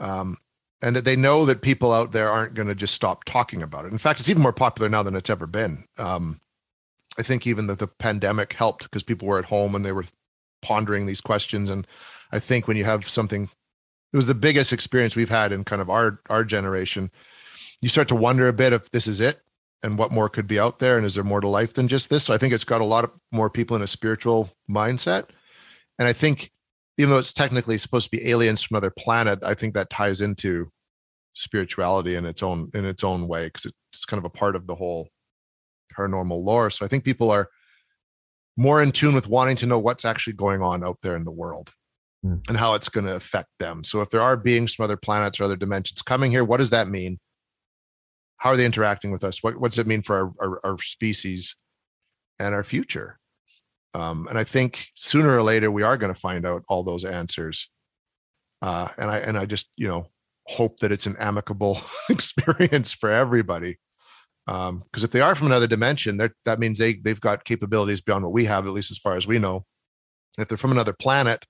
Um, 0.00 0.38
and 0.82 0.94
that 0.94 1.04
they 1.04 1.16
know 1.16 1.44
that 1.44 1.62
people 1.62 1.92
out 1.92 2.12
there 2.12 2.28
aren't 2.28 2.54
going 2.54 2.68
to 2.68 2.74
just 2.74 2.94
stop 2.94 3.24
talking 3.24 3.62
about 3.62 3.84
it. 3.84 3.92
In 3.92 3.98
fact, 3.98 4.20
it's 4.20 4.28
even 4.28 4.42
more 4.42 4.52
popular 4.52 4.88
now 4.88 5.02
than 5.02 5.16
it's 5.16 5.30
ever 5.30 5.46
been. 5.46 5.84
Um, 5.98 6.40
I 7.18 7.22
think 7.22 7.46
even 7.46 7.66
that 7.68 7.78
the 7.78 7.86
pandemic 7.86 8.52
helped 8.52 8.84
because 8.84 9.02
people 9.02 9.26
were 9.26 9.38
at 9.38 9.46
home 9.46 9.74
and 9.74 9.84
they 9.84 9.92
were 9.92 10.04
pondering 10.60 11.06
these 11.06 11.20
questions. 11.20 11.70
And 11.70 11.86
I 12.32 12.38
think 12.38 12.68
when 12.68 12.76
you 12.76 12.84
have 12.84 13.08
something, 13.08 13.44
it 14.12 14.16
was 14.16 14.26
the 14.26 14.34
biggest 14.34 14.72
experience 14.72 15.16
we've 15.16 15.30
had 15.30 15.52
in 15.52 15.64
kind 15.64 15.80
of 15.80 15.88
our 15.88 16.20
our 16.28 16.44
generation. 16.44 17.10
You 17.80 17.88
start 17.88 18.08
to 18.08 18.16
wonder 18.16 18.48
a 18.48 18.52
bit 18.52 18.72
if 18.72 18.90
this 18.90 19.06
is 19.06 19.20
it 19.20 19.40
and 19.82 19.98
what 19.98 20.10
more 20.10 20.28
could 20.28 20.46
be 20.46 20.58
out 20.58 20.78
there 20.78 20.96
and 20.96 21.06
is 21.06 21.14
there 21.14 21.24
more 21.24 21.40
to 21.40 21.48
life 21.48 21.74
than 21.74 21.88
just 21.88 22.10
this 22.10 22.24
so 22.24 22.34
i 22.34 22.38
think 22.38 22.52
it's 22.52 22.64
got 22.64 22.80
a 22.80 22.84
lot 22.84 23.04
of 23.04 23.10
more 23.30 23.50
people 23.50 23.76
in 23.76 23.82
a 23.82 23.86
spiritual 23.86 24.50
mindset 24.68 25.28
and 25.98 26.08
i 26.08 26.12
think 26.12 26.50
even 26.98 27.10
though 27.10 27.18
it's 27.18 27.32
technically 27.32 27.78
supposed 27.78 28.10
to 28.10 28.16
be 28.16 28.30
aliens 28.30 28.62
from 28.62 28.76
another 28.76 28.92
planet 28.96 29.38
i 29.42 29.54
think 29.54 29.74
that 29.74 29.90
ties 29.90 30.20
into 30.20 30.66
spirituality 31.34 32.14
in 32.14 32.24
its 32.24 32.42
own 32.42 32.70
in 32.74 32.84
its 32.84 33.04
own 33.04 33.28
way 33.28 33.46
because 33.46 33.66
it's 33.92 34.04
kind 34.04 34.18
of 34.18 34.24
a 34.24 34.30
part 34.30 34.56
of 34.56 34.66
the 34.66 34.74
whole 34.74 35.08
paranormal 35.96 36.42
lore 36.42 36.70
so 36.70 36.84
i 36.84 36.88
think 36.88 37.04
people 37.04 37.30
are 37.30 37.48
more 38.56 38.82
in 38.82 38.90
tune 38.90 39.14
with 39.14 39.28
wanting 39.28 39.56
to 39.56 39.66
know 39.66 39.78
what's 39.78 40.04
actually 40.04 40.32
going 40.32 40.62
on 40.62 40.84
out 40.84 40.98
there 41.02 41.16
in 41.16 41.24
the 41.24 41.30
world 41.30 41.72
mm. 42.24 42.40
and 42.48 42.56
how 42.56 42.74
it's 42.74 42.88
going 42.88 43.06
to 43.06 43.14
affect 43.14 43.48
them. 43.58 43.84
So 43.84 44.00
if 44.00 44.10
there 44.10 44.20
are 44.20 44.36
beings 44.36 44.74
from 44.74 44.84
other 44.84 44.96
planets 44.96 45.40
or 45.40 45.44
other 45.44 45.56
dimensions 45.56 46.02
coming 46.02 46.30
here, 46.30 46.44
what 46.44 46.58
does 46.58 46.70
that 46.70 46.88
mean? 46.88 47.18
How 48.38 48.50
are 48.50 48.56
they 48.56 48.66
interacting 48.66 49.10
with 49.10 49.24
us? 49.24 49.42
What, 49.42 49.56
what 49.56 49.70
does 49.70 49.78
it 49.78 49.86
mean 49.86 50.02
for 50.02 50.16
our, 50.16 50.32
our, 50.40 50.60
our 50.64 50.78
species 50.78 51.56
and 52.38 52.54
our 52.54 52.64
future? 52.64 53.18
Um, 53.94 54.26
and 54.28 54.38
I 54.38 54.44
think 54.44 54.88
sooner 54.94 55.36
or 55.36 55.42
later 55.42 55.70
we 55.70 55.82
are 55.82 55.96
going 55.96 56.12
to 56.12 56.20
find 56.20 56.46
out 56.46 56.62
all 56.68 56.82
those 56.82 57.04
answers. 57.04 57.68
Uh, 58.62 58.88
and 58.98 59.10
I 59.10 59.18
and 59.18 59.38
I 59.38 59.46
just 59.46 59.70
you 59.76 59.88
know 59.88 60.08
hope 60.46 60.80
that 60.80 60.92
it's 60.92 61.06
an 61.06 61.16
amicable 61.18 61.78
experience 62.10 62.92
for 62.92 63.10
everybody 63.10 63.76
because 64.46 64.68
um, 64.68 64.84
if 64.94 65.10
they 65.10 65.20
are 65.20 65.34
from 65.34 65.48
another 65.48 65.66
dimension, 65.66 66.20
that 66.44 66.60
means 66.60 66.78
they 66.78 66.94
they've 66.94 67.20
got 67.20 67.44
capabilities 67.44 68.00
beyond 68.00 68.24
what 68.24 68.32
we 68.32 68.44
have, 68.44 68.66
at 68.66 68.72
least 68.72 68.92
as 68.92 68.98
far 68.98 69.16
as 69.16 69.26
we 69.26 69.40
know. 69.40 69.64
If 70.38 70.46
they're 70.46 70.56
from 70.56 70.70
another 70.70 70.92
planet 70.92 71.44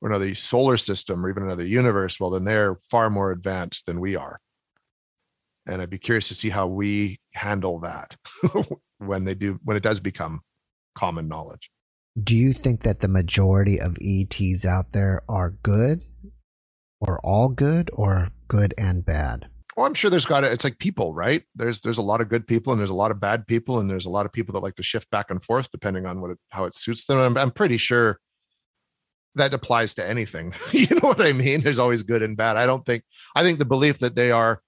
or 0.00 0.08
another 0.08 0.34
solar 0.34 0.78
system 0.78 1.24
or 1.24 1.28
even 1.28 1.42
another 1.42 1.66
universe, 1.66 2.18
well, 2.18 2.30
then 2.30 2.44
they're 2.44 2.76
far 2.90 3.10
more 3.10 3.32
advanced 3.32 3.84
than 3.84 4.00
we 4.00 4.16
are. 4.16 4.40
And 5.66 5.82
I'd 5.82 5.90
be 5.90 5.98
curious 5.98 6.28
to 6.28 6.34
see 6.34 6.48
how 6.48 6.66
we 6.66 7.20
handle 7.34 7.80
that 7.80 8.16
when 8.98 9.24
they 9.24 9.34
do 9.34 9.60
when 9.64 9.76
it 9.76 9.82
does 9.82 10.00
become 10.00 10.40
common 10.94 11.28
knowledge. 11.28 11.70
Do 12.22 12.34
you 12.34 12.52
think 12.52 12.82
that 12.82 13.00
the 13.00 13.08
majority 13.08 13.80
of 13.80 13.96
ETs 14.00 14.64
out 14.64 14.92
there 14.92 15.22
are 15.28 15.50
good, 15.62 16.04
or 17.00 17.20
all 17.24 17.48
good, 17.48 17.90
or 17.92 18.30
good 18.48 18.74
and 18.78 19.04
bad? 19.04 19.48
well 19.78 19.86
i'm 19.86 19.94
sure 19.94 20.10
there's 20.10 20.26
got 20.26 20.40
to 20.40 20.50
it's 20.50 20.64
like 20.64 20.78
people 20.80 21.14
right? 21.14 21.44
There's 21.54 21.80
there's 21.80 21.98
a 21.98 22.02
lot 22.02 22.20
of 22.20 22.28
good 22.28 22.46
people 22.46 22.72
and 22.72 22.80
there's 22.80 22.90
a 22.90 22.94
lot 22.94 23.12
of 23.12 23.20
bad 23.20 23.46
people 23.46 23.78
and 23.78 23.88
there's 23.88 24.06
a 24.06 24.10
lot 24.10 24.26
of 24.26 24.32
people 24.32 24.52
that 24.54 24.60
like 24.60 24.74
to 24.74 24.82
shift 24.82 25.08
back 25.10 25.30
and 25.30 25.40
forth 25.42 25.70
depending 25.70 26.04
on 26.04 26.20
what 26.20 26.32
it, 26.32 26.38
how 26.50 26.64
it 26.64 26.74
suits 26.74 27.04
them. 27.04 27.18
I'm, 27.18 27.38
I'm 27.38 27.52
pretty 27.52 27.76
sure 27.76 28.18
that 29.36 29.54
applies 29.54 29.94
to 29.94 30.04
anything. 30.04 30.52
You 30.72 30.96
know 30.96 31.08
what 31.10 31.20
i 31.20 31.32
mean? 31.32 31.60
There's 31.60 31.78
always 31.78 32.02
good 32.02 32.22
and 32.24 32.36
bad. 32.36 32.56
I 32.56 32.66
don't 32.66 32.84
think 32.84 33.04
i 33.36 33.44
think 33.44 33.60
the 33.60 33.64
belief 33.64 33.98
that 33.98 34.16
they 34.16 34.32
are 34.32 34.60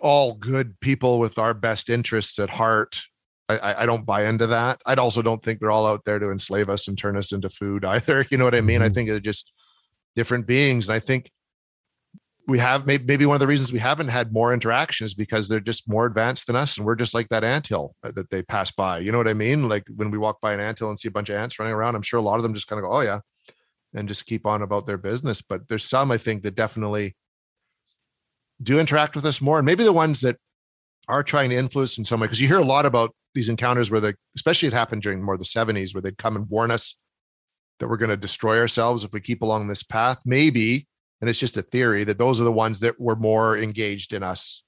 all 0.00 0.32
good 0.32 0.80
people 0.80 1.18
with 1.18 1.38
our 1.38 1.52
best 1.52 1.90
interests 1.90 2.38
at 2.38 2.48
heart 2.48 3.02
I, 3.48 3.82
I, 3.82 3.86
don't 3.86 4.04
buy 4.04 4.26
into 4.26 4.48
that. 4.48 4.80
I 4.86 4.94
also 4.94 5.22
don't 5.22 5.42
think 5.42 5.60
they're 5.60 5.70
all 5.70 5.86
out 5.86 6.04
there 6.04 6.18
to 6.18 6.32
enslave 6.32 6.68
us 6.68 6.88
and 6.88 6.98
turn 6.98 7.16
us 7.16 7.30
into 7.32 7.48
food 7.48 7.84
either. 7.94 8.24
You 8.30 8.38
know 8.38 8.44
what 8.44 8.54
I 8.54 8.60
mean? 8.60 8.80
Mm-hmm. 8.80 8.84
I 8.84 8.88
think 8.88 9.08
they're 9.08 9.20
just 9.20 9.52
different 10.16 10.46
beings. 10.46 10.88
And 10.88 10.94
I 10.94 10.98
think 10.98 11.30
we 12.46 12.58
have 12.58 12.86
maybe 12.86 13.26
one 13.26 13.34
of 13.34 13.40
the 13.40 13.46
reasons 13.46 13.72
we 13.72 13.78
haven't 13.78 14.08
had 14.08 14.32
more 14.32 14.54
interactions 14.54 15.14
because 15.14 15.48
they're 15.48 15.60
just 15.60 15.88
more 15.88 16.06
advanced 16.06 16.46
than 16.46 16.56
us 16.56 16.76
and 16.76 16.86
we're 16.86 16.94
just 16.94 17.14
like 17.14 17.28
that 17.28 17.44
anthill 17.44 17.94
that 18.02 18.30
they 18.30 18.42
pass 18.42 18.70
by 18.70 18.98
you 18.98 19.10
know 19.10 19.18
what 19.18 19.28
i 19.28 19.34
mean 19.34 19.68
like 19.68 19.84
when 19.96 20.10
we 20.10 20.18
walk 20.18 20.40
by 20.40 20.52
an 20.52 20.60
anthill 20.60 20.88
and 20.88 20.98
see 20.98 21.08
a 21.08 21.10
bunch 21.10 21.28
of 21.28 21.36
ants 21.36 21.58
running 21.58 21.74
around 21.74 21.94
i'm 21.94 22.02
sure 22.02 22.20
a 22.20 22.22
lot 22.22 22.36
of 22.36 22.42
them 22.42 22.54
just 22.54 22.68
kind 22.68 22.78
of 22.78 22.88
go 22.88 22.96
oh 22.96 23.00
yeah 23.00 23.18
and 23.94 24.08
just 24.08 24.26
keep 24.26 24.46
on 24.46 24.62
about 24.62 24.86
their 24.86 24.98
business 24.98 25.42
but 25.42 25.68
there's 25.68 25.84
some 25.84 26.10
i 26.10 26.16
think 26.16 26.42
that 26.42 26.54
definitely 26.54 27.14
do 28.62 28.78
interact 28.78 29.16
with 29.16 29.26
us 29.26 29.40
more 29.40 29.58
and 29.58 29.66
maybe 29.66 29.84
the 29.84 29.92
ones 29.92 30.20
that 30.20 30.36
are 31.08 31.22
trying 31.22 31.50
to 31.50 31.56
influence 31.56 31.98
in 31.98 32.04
some 32.04 32.20
way 32.20 32.26
because 32.26 32.40
you 32.40 32.48
hear 32.48 32.58
a 32.58 32.64
lot 32.64 32.86
about 32.86 33.14
these 33.36 33.48
encounters 33.48 33.90
where 33.90 34.00
they 34.00 34.14
especially 34.34 34.66
it 34.66 34.74
happened 34.74 35.02
during 35.02 35.22
more 35.22 35.38
the 35.38 35.44
70s 35.44 35.94
where 35.94 36.02
they'd 36.02 36.18
come 36.18 36.34
and 36.34 36.48
warn 36.48 36.72
us 36.72 36.96
that 37.78 37.88
we're 37.88 37.96
going 37.96 38.10
to 38.10 38.16
destroy 38.16 38.58
ourselves 38.58 39.04
if 39.04 39.12
we 39.12 39.20
keep 39.20 39.42
along 39.42 39.68
this 39.68 39.84
path 39.84 40.18
maybe 40.24 40.88
and 41.20 41.30
it's 41.30 41.38
just 41.38 41.56
a 41.56 41.62
theory 41.62 42.02
that 42.02 42.18
those 42.18 42.40
are 42.40 42.44
the 42.44 42.52
ones 42.52 42.80
that 42.80 43.00
were 43.00 43.16
more 43.16 43.56
engaged 43.56 44.12
in 44.12 44.24
us 44.24 44.64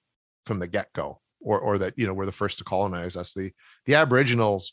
from 0.47 0.61
the 0.61 0.69
get-go 0.69 1.21
or 1.41 1.59
or 1.59 1.79
that 1.79 1.95
you 1.97 2.07
know 2.07 2.15
were 2.15 2.27
the 2.27 2.33
first 2.33 2.59
to 2.59 2.65
colonize 2.65 3.17
us 3.17 3.35
the 3.35 3.51
the 3.87 3.97
aboriginals 3.97 4.73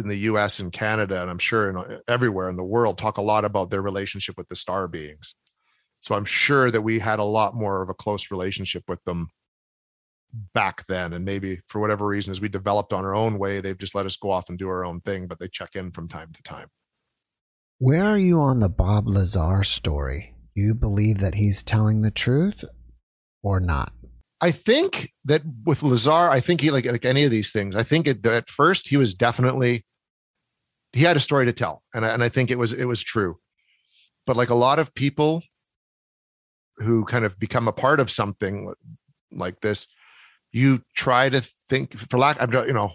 in 0.00 0.08
the 0.08 0.18
US 0.18 0.58
and 0.58 0.72
Canada, 0.72 1.20
and 1.20 1.30
I'm 1.30 1.38
sure 1.38 1.70
in, 1.70 2.00
everywhere 2.08 2.48
in 2.48 2.56
the 2.56 2.64
world, 2.64 2.98
talk 2.98 3.18
a 3.18 3.22
lot 3.22 3.44
about 3.44 3.70
their 3.70 3.82
relationship 3.82 4.36
with 4.36 4.48
the 4.48 4.56
star 4.56 4.88
beings. 4.88 5.34
So 6.00 6.14
I'm 6.14 6.24
sure 6.24 6.70
that 6.70 6.80
we 6.80 6.98
had 6.98 7.18
a 7.18 7.24
lot 7.24 7.54
more 7.54 7.82
of 7.82 7.90
a 7.90 7.94
close 7.94 8.30
relationship 8.30 8.84
with 8.88 9.02
them 9.04 9.28
back 10.54 10.86
then. 10.86 11.12
And 11.12 11.24
maybe 11.24 11.58
for 11.68 11.80
whatever 11.80 12.06
reason, 12.06 12.30
as 12.30 12.40
we 12.40 12.48
developed 12.48 12.92
on 12.92 13.04
our 13.04 13.14
own 13.14 13.38
way, 13.38 13.60
they've 13.60 13.78
just 13.78 13.94
let 13.94 14.06
us 14.06 14.16
go 14.16 14.30
off 14.30 14.48
and 14.48 14.58
do 14.58 14.68
our 14.68 14.84
own 14.84 15.00
thing, 15.00 15.26
but 15.26 15.38
they 15.38 15.48
check 15.48 15.76
in 15.76 15.90
from 15.90 16.08
time 16.08 16.32
to 16.32 16.42
time. 16.42 16.68
Where 17.78 18.04
are 18.04 18.18
you 18.18 18.40
on 18.40 18.60
the 18.60 18.68
Bob 18.68 19.08
Lazar 19.08 19.62
story? 19.62 20.34
Do 20.54 20.62
you 20.62 20.74
believe 20.74 21.18
that 21.18 21.34
he's 21.34 21.62
telling 21.62 22.02
the 22.02 22.10
truth 22.10 22.64
or 23.42 23.60
not? 23.60 23.92
I 24.40 24.50
think 24.50 25.10
that 25.24 25.42
with 25.64 25.82
Lazar, 25.82 26.10
I 26.10 26.40
think 26.40 26.60
he 26.60 26.70
like 26.70 26.86
like 26.86 27.04
any 27.04 27.24
of 27.24 27.30
these 27.30 27.52
things. 27.52 27.76
I 27.76 27.82
think 27.82 28.06
it, 28.06 28.24
at 28.26 28.48
first 28.48 28.88
he 28.88 28.96
was 28.96 29.14
definitely 29.14 29.84
he 30.92 31.02
had 31.02 31.16
a 31.16 31.20
story 31.20 31.44
to 31.46 31.52
tell, 31.52 31.82
and 31.94 32.04
I, 32.04 32.10
and 32.10 32.22
I 32.24 32.28
think 32.28 32.50
it 32.50 32.58
was 32.58 32.72
it 32.72 32.86
was 32.86 33.02
true. 33.02 33.38
But 34.26 34.36
like 34.36 34.50
a 34.50 34.54
lot 34.54 34.78
of 34.78 34.94
people 34.94 35.42
who 36.78 37.04
kind 37.04 37.24
of 37.24 37.38
become 37.38 37.68
a 37.68 37.72
part 37.72 38.00
of 38.00 38.10
something 38.10 38.72
like 39.32 39.60
this, 39.60 39.86
you 40.52 40.82
try 40.94 41.28
to 41.28 41.40
think 41.40 41.96
for 41.96 42.18
lack 42.18 42.40
of 42.40 42.52
you 42.52 42.72
know 42.72 42.92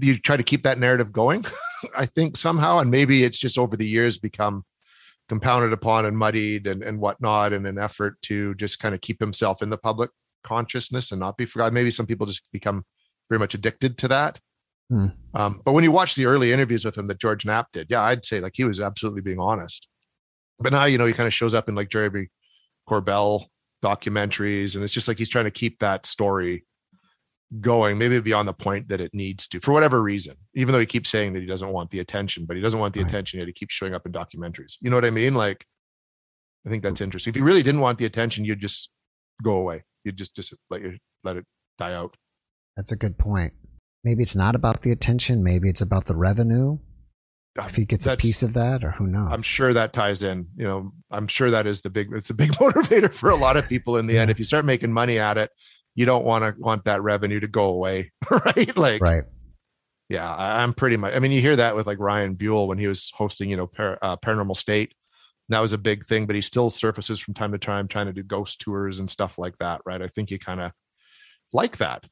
you 0.00 0.18
try 0.18 0.36
to 0.36 0.42
keep 0.42 0.62
that 0.62 0.78
narrative 0.78 1.12
going 1.12 1.44
i 1.96 2.06
think 2.06 2.36
somehow 2.36 2.78
and 2.78 2.90
maybe 2.90 3.24
it's 3.24 3.38
just 3.38 3.58
over 3.58 3.76
the 3.76 3.86
years 3.86 4.18
become 4.18 4.64
compounded 5.28 5.72
upon 5.72 6.04
and 6.04 6.16
muddied 6.16 6.66
and, 6.66 6.82
and 6.82 6.98
whatnot 6.98 7.52
in 7.52 7.66
an 7.66 7.78
effort 7.78 8.20
to 8.22 8.54
just 8.56 8.78
kind 8.78 8.94
of 8.94 9.00
keep 9.00 9.18
himself 9.20 9.62
in 9.62 9.70
the 9.70 9.78
public 9.78 10.10
consciousness 10.42 11.12
and 11.12 11.20
not 11.20 11.36
be 11.36 11.44
forgotten 11.44 11.74
maybe 11.74 11.90
some 11.90 12.06
people 12.06 12.26
just 12.26 12.50
become 12.52 12.84
very 13.28 13.38
much 13.38 13.54
addicted 13.54 13.96
to 13.96 14.08
that 14.08 14.38
hmm. 14.90 15.06
um, 15.34 15.60
but 15.64 15.72
when 15.72 15.84
you 15.84 15.92
watch 15.92 16.14
the 16.14 16.26
early 16.26 16.52
interviews 16.52 16.84
with 16.84 16.96
him 16.96 17.06
that 17.06 17.18
george 17.18 17.44
knapp 17.44 17.70
did 17.72 17.86
yeah 17.90 18.02
i'd 18.02 18.24
say 18.24 18.40
like 18.40 18.52
he 18.54 18.64
was 18.64 18.80
absolutely 18.80 19.22
being 19.22 19.38
honest 19.38 19.88
but 20.58 20.72
now 20.72 20.84
you 20.84 20.98
know 20.98 21.06
he 21.06 21.12
kind 21.12 21.26
of 21.26 21.34
shows 21.34 21.54
up 21.54 21.68
in 21.68 21.74
like 21.74 21.88
jeremy 21.88 22.28
corbell 22.88 23.46
documentaries 23.84 24.74
and 24.74 24.82
it's 24.82 24.92
just 24.92 25.08
like 25.08 25.18
he's 25.18 25.28
trying 25.28 25.44
to 25.44 25.50
keep 25.50 25.78
that 25.78 26.06
story 26.06 26.64
going 27.60 27.98
maybe 27.98 28.18
beyond 28.20 28.48
the 28.48 28.52
point 28.52 28.88
that 28.88 29.00
it 29.00 29.12
needs 29.14 29.46
to 29.46 29.60
for 29.60 29.72
whatever 29.72 30.02
reason 30.02 30.34
even 30.54 30.72
though 30.72 30.80
he 30.80 30.86
keeps 30.86 31.10
saying 31.10 31.32
that 31.34 31.40
he 31.40 31.46
doesn't 31.46 31.70
want 31.70 31.90
the 31.90 32.00
attention 32.00 32.46
but 32.46 32.56
he 32.56 32.62
doesn't 32.62 32.80
want 32.80 32.94
the 32.94 33.00
right. 33.00 33.08
attention 33.08 33.38
yet. 33.38 33.46
He 33.46 33.52
keeps 33.52 33.74
showing 33.74 33.94
up 33.94 34.06
in 34.06 34.12
documentaries. 34.12 34.76
You 34.80 34.90
know 34.90 34.96
what 34.96 35.04
i 35.04 35.10
mean? 35.10 35.34
Like 35.34 35.66
i 36.66 36.70
think 36.70 36.82
that's 36.82 37.00
interesting. 37.00 37.30
If 37.30 37.36
you 37.36 37.44
really 37.44 37.62
didn't 37.62 37.82
want 37.82 37.98
the 37.98 38.06
attention 38.06 38.44
you'd 38.44 38.60
just 38.60 38.90
go 39.42 39.56
away. 39.56 39.84
You'd 40.04 40.16
just 40.16 40.34
just 40.34 40.54
let 40.70 40.82
you 40.82 40.98
let 41.22 41.36
it 41.36 41.44
die 41.78 41.94
out. 41.94 42.16
That's 42.76 42.92
a 42.92 42.96
good 42.96 43.18
point. 43.18 43.52
Maybe 44.02 44.22
it's 44.22 44.36
not 44.36 44.54
about 44.54 44.82
the 44.82 44.90
attention. 44.90 45.42
Maybe 45.42 45.68
it's 45.68 45.80
about 45.80 46.06
the 46.06 46.16
revenue 46.16 46.78
if 47.56 47.76
he 47.76 47.84
gets 47.84 48.06
a 48.06 48.16
piece 48.16 48.42
of 48.42 48.52
that 48.54 48.82
or 48.82 48.90
who 48.90 49.06
knows? 49.06 49.30
I'm 49.30 49.42
sure 49.42 49.72
that 49.72 49.92
ties 49.92 50.22
in 50.22 50.46
you 50.56 50.64
know 50.64 50.92
i'm 51.10 51.28
sure 51.28 51.50
that 51.50 51.66
is 51.66 51.80
the 51.80 51.90
big 51.90 52.12
it's 52.12 52.30
a 52.30 52.34
big 52.34 52.50
motivator 52.52 53.12
for 53.12 53.30
a 53.30 53.36
lot 53.36 53.56
of 53.56 53.68
people 53.68 53.96
in 53.96 54.06
the 54.06 54.14
yeah. 54.14 54.22
end 54.22 54.30
if 54.30 54.38
you 54.38 54.44
start 54.44 54.64
making 54.64 54.92
money 54.92 55.18
at 55.18 55.38
it 55.38 55.50
you 55.94 56.04
don't 56.04 56.24
want 56.24 56.44
to 56.44 56.60
want 56.60 56.84
that 56.84 57.02
revenue 57.02 57.40
to 57.40 57.46
go 57.46 57.66
away 57.66 58.10
right? 58.30 58.76
Like 58.76 59.00
right. 59.00 59.24
yeah 60.08 60.34
i'm 60.36 60.74
pretty 60.74 60.96
much 60.96 61.14
i 61.14 61.18
mean 61.18 61.32
you 61.32 61.40
hear 61.40 61.56
that 61.56 61.76
with 61.76 61.86
like 61.86 61.98
ryan 62.00 62.34
buell 62.34 62.66
when 62.66 62.78
he 62.78 62.88
was 62.88 63.12
hosting 63.14 63.50
you 63.50 63.56
know 63.56 63.66
par, 63.66 63.98
uh, 64.02 64.16
paranormal 64.16 64.56
state. 64.56 64.94
That 65.50 65.60
was 65.60 65.74
a 65.74 65.78
big 65.78 66.06
thing 66.06 66.26
but 66.26 66.34
he 66.34 66.42
still 66.42 66.70
surfaces 66.70 67.18
from 67.20 67.34
time 67.34 67.52
to 67.52 67.58
time 67.58 67.86
trying 67.86 68.06
to 68.06 68.12
do 68.14 68.22
ghost 68.22 68.60
tours 68.60 68.98
and 68.98 69.08
stuff 69.08 69.38
like 69.38 69.56
that 69.58 69.82
right? 69.84 70.00
I 70.00 70.06
think 70.06 70.30
you 70.30 70.38
kind 70.38 70.60
of 70.60 70.72
like 71.52 71.76
that 71.76 72.04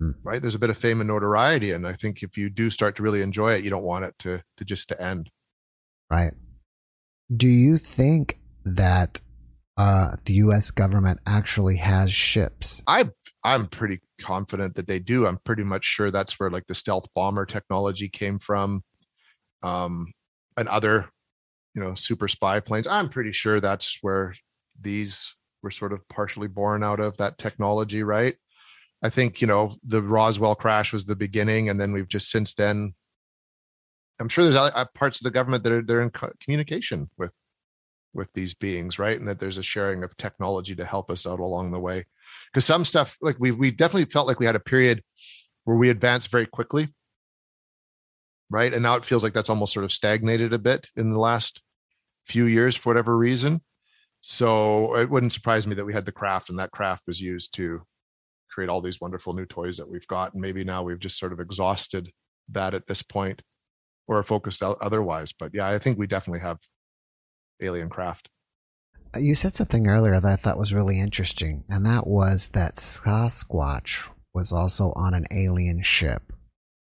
Hmm. 0.00 0.10
right 0.24 0.42
there's 0.42 0.56
a 0.56 0.58
bit 0.58 0.70
of 0.70 0.78
fame 0.78 1.00
and 1.00 1.08
notoriety 1.08 1.70
and 1.70 1.86
i 1.86 1.92
think 1.92 2.22
if 2.22 2.36
you 2.36 2.50
do 2.50 2.68
start 2.68 2.96
to 2.96 3.02
really 3.02 3.22
enjoy 3.22 3.52
it 3.52 3.62
you 3.62 3.70
don't 3.70 3.84
want 3.84 4.04
it 4.04 4.14
to 4.20 4.42
to 4.56 4.64
just 4.64 4.88
to 4.88 5.00
end 5.00 5.30
right 6.10 6.32
do 7.36 7.46
you 7.46 7.78
think 7.78 8.38
that 8.64 9.20
uh, 9.76 10.16
the 10.24 10.34
U.S. 10.34 10.70
government 10.70 11.20
actually 11.26 11.76
has 11.76 12.12
ships. 12.12 12.82
I 12.86 13.10
I'm 13.42 13.66
pretty 13.66 14.00
confident 14.20 14.76
that 14.76 14.86
they 14.86 14.98
do. 14.98 15.26
I'm 15.26 15.38
pretty 15.44 15.64
much 15.64 15.84
sure 15.84 16.10
that's 16.10 16.38
where 16.38 16.50
like 16.50 16.66
the 16.66 16.74
stealth 16.74 17.06
bomber 17.14 17.44
technology 17.44 18.08
came 18.08 18.38
from, 18.38 18.82
um, 19.62 20.12
and 20.56 20.68
other, 20.68 21.10
you 21.74 21.82
know, 21.82 21.94
super 21.94 22.28
spy 22.28 22.60
planes. 22.60 22.86
I'm 22.86 23.08
pretty 23.08 23.32
sure 23.32 23.60
that's 23.60 23.98
where 24.00 24.34
these 24.80 25.34
were 25.62 25.72
sort 25.72 25.92
of 25.92 26.06
partially 26.08 26.48
born 26.48 26.84
out 26.84 27.00
of 27.00 27.16
that 27.16 27.38
technology, 27.38 28.02
right? 28.02 28.36
I 29.04 29.10
think 29.10 29.42
you 29.42 29.46
know 29.46 29.76
the 29.86 30.02
Roswell 30.02 30.54
crash 30.54 30.90
was 30.90 31.04
the 31.04 31.14
beginning, 31.14 31.68
and 31.68 31.78
then 31.78 31.92
we've 31.92 32.08
just 32.08 32.30
since 32.30 32.54
then. 32.54 32.94
I'm 34.18 34.28
sure 34.28 34.44
there's 34.44 34.56
uh, 34.56 34.84
parts 34.94 35.20
of 35.20 35.24
the 35.24 35.30
government 35.30 35.62
that 35.64 35.72
are 35.72 35.82
they're 35.82 36.00
in 36.00 36.10
communication 36.40 37.10
with 37.18 37.32
with 38.14 38.32
these 38.32 38.54
beings, 38.54 38.98
right? 38.98 39.18
And 39.18 39.28
that 39.28 39.38
there's 39.38 39.58
a 39.58 39.62
sharing 39.62 40.04
of 40.04 40.16
technology 40.16 40.74
to 40.76 40.86
help 40.86 41.10
us 41.10 41.26
out 41.26 41.40
along 41.40 41.72
the 41.72 41.80
way. 41.80 42.04
Because 42.50 42.64
some 42.64 42.84
stuff, 42.84 43.14
like 43.20 43.36
we 43.38 43.50
we 43.50 43.70
definitely 43.70 44.06
felt 44.06 44.26
like 44.26 44.40
we 44.40 44.46
had 44.46 44.56
a 44.56 44.60
period 44.60 45.02
where 45.64 45.76
we 45.76 45.90
advanced 45.90 46.30
very 46.30 46.46
quickly, 46.46 46.88
right? 48.48 48.72
And 48.72 48.82
now 48.82 48.94
it 48.94 49.04
feels 49.04 49.22
like 49.22 49.34
that's 49.34 49.50
almost 49.50 49.74
sort 49.74 49.84
of 49.84 49.92
stagnated 49.92 50.54
a 50.54 50.58
bit 50.58 50.88
in 50.96 51.12
the 51.12 51.18
last 51.18 51.60
few 52.24 52.46
years 52.46 52.74
for 52.74 52.88
whatever 52.88 53.18
reason. 53.18 53.60
So 54.22 54.96
it 54.96 55.10
wouldn't 55.10 55.34
surprise 55.34 55.66
me 55.66 55.74
that 55.74 55.84
we 55.84 55.92
had 55.92 56.06
the 56.06 56.12
craft, 56.12 56.48
and 56.48 56.58
that 56.58 56.70
craft 56.70 57.02
was 57.06 57.20
used 57.20 57.52
to 57.56 57.82
create 58.54 58.70
all 58.70 58.80
these 58.80 59.00
wonderful 59.00 59.34
new 59.34 59.46
toys 59.46 59.76
that 59.78 59.90
we've 59.90 60.06
got. 60.06 60.32
And 60.32 60.40
maybe 60.40 60.64
now 60.64 60.82
we've 60.82 61.00
just 61.00 61.18
sort 61.18 61.32
of 61.32 61.40
exhausted 61.40 62.10
that 62.50 62.74
at 62.74 62.86
this 62.86 63.02
point 63.02 63.42
or 64.06 64.18
are 64.18 64.22
focused 64.22 64.62
otherwise. 64.62 65.32
But 65.32 65.52
yeah, 65.54 65.66
I 65.66 65.78
think 65.78 65.98
we 65.98 66.06
definitely 66.06 66.40
have 66.40 66.58
alien 67.60 67.88
craft. 67.88 68.28
You 69.16 69.34
said 69.34 69.54
something 69.54 69.86
earlier 69.86 70.18
that 70.18 70.32
I 70.32 70.36
thought 70.36 70.58
was 70.58 70.74
really 70.74 71.00
interesting, 71.00 71.64
and 71.68 71.86
that 71.86 72.06
was 72.06 72.48
that 72.48 72.76
Sasquatch 72.76 74.08
was 74.34 74.52
also 74.52 74.92
on 74.96 75.14
an 75.14 75.24
alien 75.30 75.82
ship. 75.82 76.32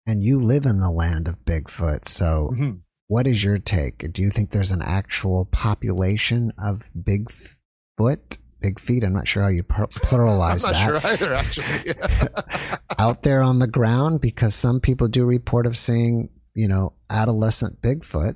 And 0.07 0.23
you 0.23 0.43
live 0.43 0.65
in 0.65 0.79
the 0.79 0.91
land 0.91 1.27
of 1.27 1.43
Bigfoot, 1.45 2.07
so 2.07 2.51
mm-hmm. 2.53 2.71
what 3.07 3.27
is 3.27 3.43
your 3.43 3.57
take? 3.59 4.11
Do 4.11 4.21
you 4.21 4.29
think 4.29 4.49
there's 4.49 4.71
an 4.71 4.81
actual 4.81 5.45
population 5.45 6.51
of 6.57 6.89
Bigfoot? 6.97 8.39
Big 8.65 8.79
feet. 8.79 9.03
I'm 9.03 9.13
not 9.13 9.27
sure 9.27 9.43
how 9.43 9.49
you 9.49 9.63
pluralize 9.63 10.65
I'm 10.67 10.71
not 10.91 11.03
that. 11.03 11.19
Sure 11.19 11.27
either, 11.27 11.33
actually. 11.35 11.93
Out 12.99 13.21
there 13.21 13.41
on 13.41 13.59
the 13.59 13.67
ground, 13.67 14.21
because 14.21 14.55
some 14.55 14.79
people 14.79 15.07
do 15.07 15.23
report 15.23 15.67
of 15.67 15.77
seeing, 15.77 16.29
you 16.55 16.67
know, 16.67 16.93
adolescent 17.11 17.79
Bigfoot. 17.81 18.35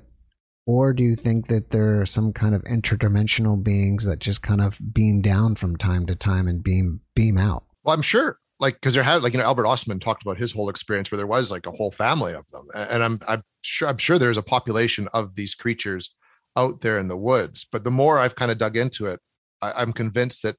Or 0.66 0.92
do 0.92 1.02
you 1.02 1.16
think 1.16 1.48
that 1.48 1.70
there 1.70 2.00
are 2.00 2.06
some 2.06 2.32
kind 2.32 2.54
of 2.54 2.62
interdimensional 2.62 3.60
beings 3.60 4.04
that 4.04 4.20
just 4.20 4.42
kind 4.42 4.60
of 4.60 4.78
beam 4.92 5.20
down 5.20 5.56
from 5.56 5.74
time 5.74 6.06
to 6.06 6.14
time 6.14 6.46
and 6.46 6.62
beam 6.62 7.00
beam 7.16 7.38
out? 7.38 7.64
Well, 7.82 7.94
I'm 7.94 8.02
sure, 8.02 8.38
like, 8.60 8.74
because 8.74 8.94
there 8.94 9.02
had, 9.02 9.24
like, 9.24 9.32
you 9.32 9.40
know, 9.40 9.46
Albert 9.46 9.64
Ostman 9.64 10.00
talked 10.00 10.22
about 10.22 10.38
his 10.38 10.52
whole 10.52 10.68
experience 10.68 11.10
where 11.10 11.16
there 11.16 11.26
was 11.26 11.50
like 11.50 11.66
a 11.66 11.72
whole 11.72 11.90
family 11.90 12.34
of 12.34 12.44
them, 12.52 12.68
and 12.74 13.02
I'm, 13.02 13.18
I'm 13.26 13.42
sure, 13.62 13.88
I'm 13.88 13.98
sure 13.98 14.16
there's 14.16 14.36
a 14.36 14.42
population 14.42 15.08
of 15.12 15.34
these 15.34 15.56
creatures 15.56 16.14
out 16.56 16.82
there 16.82 17.00
in 17.00 17.08
the 17.08 17.16
woods. 17.16 17.66
But 17.72 17.82
the 17.82 17.90
more 17.90 18.20
I've 18.20 18.36
kind 18.36 18.52
of 18.52 18.58
dug 18.58 18.76
into 18.76 19.06
it, 19.06 19.18
I, 19.62 19.72
I'm 19.72 19.92
convinced 19.92 20.42
that 20.42 20.56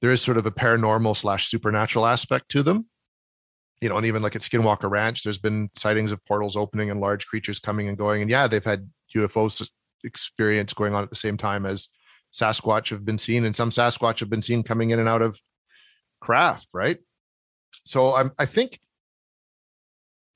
there 0.00 0.12
is 0.12 0.20
sort 0.20 0.36
of 0.36 0.46
a 0.46 0.50
paranormal 0.50 1.16
slash 1.16 1.48
supernatural 1.48 2.06
aspect 2.06 2.50
to 2.50 2.62
them. 2.62 2.86
You 3.80 3.88
know, 3.88 3.96
and 3.96 4.06
even 4.06 4.22
like 4.22 4.34
at 4.34 4.42
Skinwalker 4.42 4.90
Ranch, 4.90 5.22
there's 5.22 5.38
been 5.38 5.70
sightings 5.76 6.10
of 6.10 6.24
portals 6.24 6.56
opening 6.56 6.90
and 6.90 7.00
large 7.00 7.26
creatures 7.26 7.60
coming 7.60 7.88
and 7.88 7.96
going. 7.96 8.22
And 8.22 8.30
yeah, 8.30 8.48
they've 8.48 8.64
had 8.64 8.88
UFOs 9.16 9.68
experience 10.04 10.72
going 10.72 10.94
on 10.94 11.02
at 11.02 11.10
the 11.10 11.16
same 11.16 11.36
time 11.36 11.64
as 11.64 11.88
Sasquatch 12.32 12.90
have 12.90 13.04
been 13.04 13.18
seen, 13.18 13.44
and 13.44 13.54
some 13.54 13.70
Sasquatch 13.70 14.20
have 14.20 14.30
been 14.30 14.42
seen 14.42 14.62
coming 14.62 14.90
in 14.90 14.98
and 14.98 15.08
out 15.08 15.22
of 15.22 15.40
craft, 16.20 16.68
right? 16.74 16.98
So 17.84 18.14
I'm, 18.16 18.32
I 18.38 18.46
think 18.46 18.80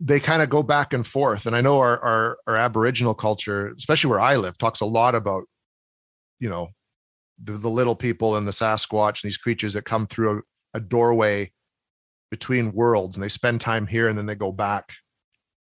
they 0.00 0.18
kind 0.18 0.42
of 0.42 0.48
go 0.48 0.62
back 0.62 0.92
and 0.92 1.06
forth. 1.06 1.46
And 1.46 1.54
I 1.54 1.60
know 1.60 1.78
our, 1.78 1.98
our, 2.00 2.38
our 2.46 2.56
Aboriginal 2.56 3.14
culture, 3.14 3.72
especially 3.76 4.10
where 4.10 4.20
I 4.20 4.36
live, 4.36 4.58
talks 4.58 4.80
a 4.80 4.86
lot 4.86 5.14
about, 5.14 5.44
you 6.40 6.48
know, 6.48 6.68
the, 7.44 7.52
the 7.52 7.68
little 7.68 7.96
people 7.96 8.36
and 8.36 8.46
the 8.46 8.52
Sasquatch 8.52 9.22
and 9.22 9.28
these 9.28 9.36
creatures 9.36 9.72
that 9.74 9.84
come 9.84 10.06
through 10.06 10.38
a, 10.38 10.78
a 10.78 10.80
doorway 10.80 11.52
between 12.30 12.72
worlds 12.72 13.16
and 13.16 13.22
they 13.22 13.28
spend 13.28 13.60
time 13.60 13.86
here 13.86 14.08
and 14.08 14.16
then 14.16 14.26
they 14.26 14.34
go 14.34 14.52
back 14.52 14.92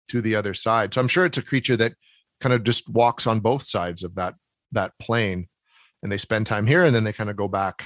to 0.09 0.21
the 0.21 0.37
other 0.37 0.55
side. 0.55 0.95
So 0.95 1.01
I'm 1.01 1.09
sure 1.09 1.25
it's 1.25 1.39
a 1.39 1.43
creature 1.43 1.77
that 1.79 1.95
kind 2.41 2.53
of 2.53 2.65
just 2.65 2.89
walks 2.89 3.27
on 3.27 3.41
both 3.41 3.63
sides 3.63 4.03
of 4.03 4.15
that 4.17 4.35
that 4.73 4.93
plane 4.99 5.49
and 6.03 6.11
they 6.11 6.19
spend 6.19 6.47
time 6.47 6.67
here 6.67 6.85
and 6.85 6.95
then 6.95 7.05
they 7.05 7.13
kind 7.13 7.31
of 7.31 7.37
go 7.37 7.49
back 7.49 7.85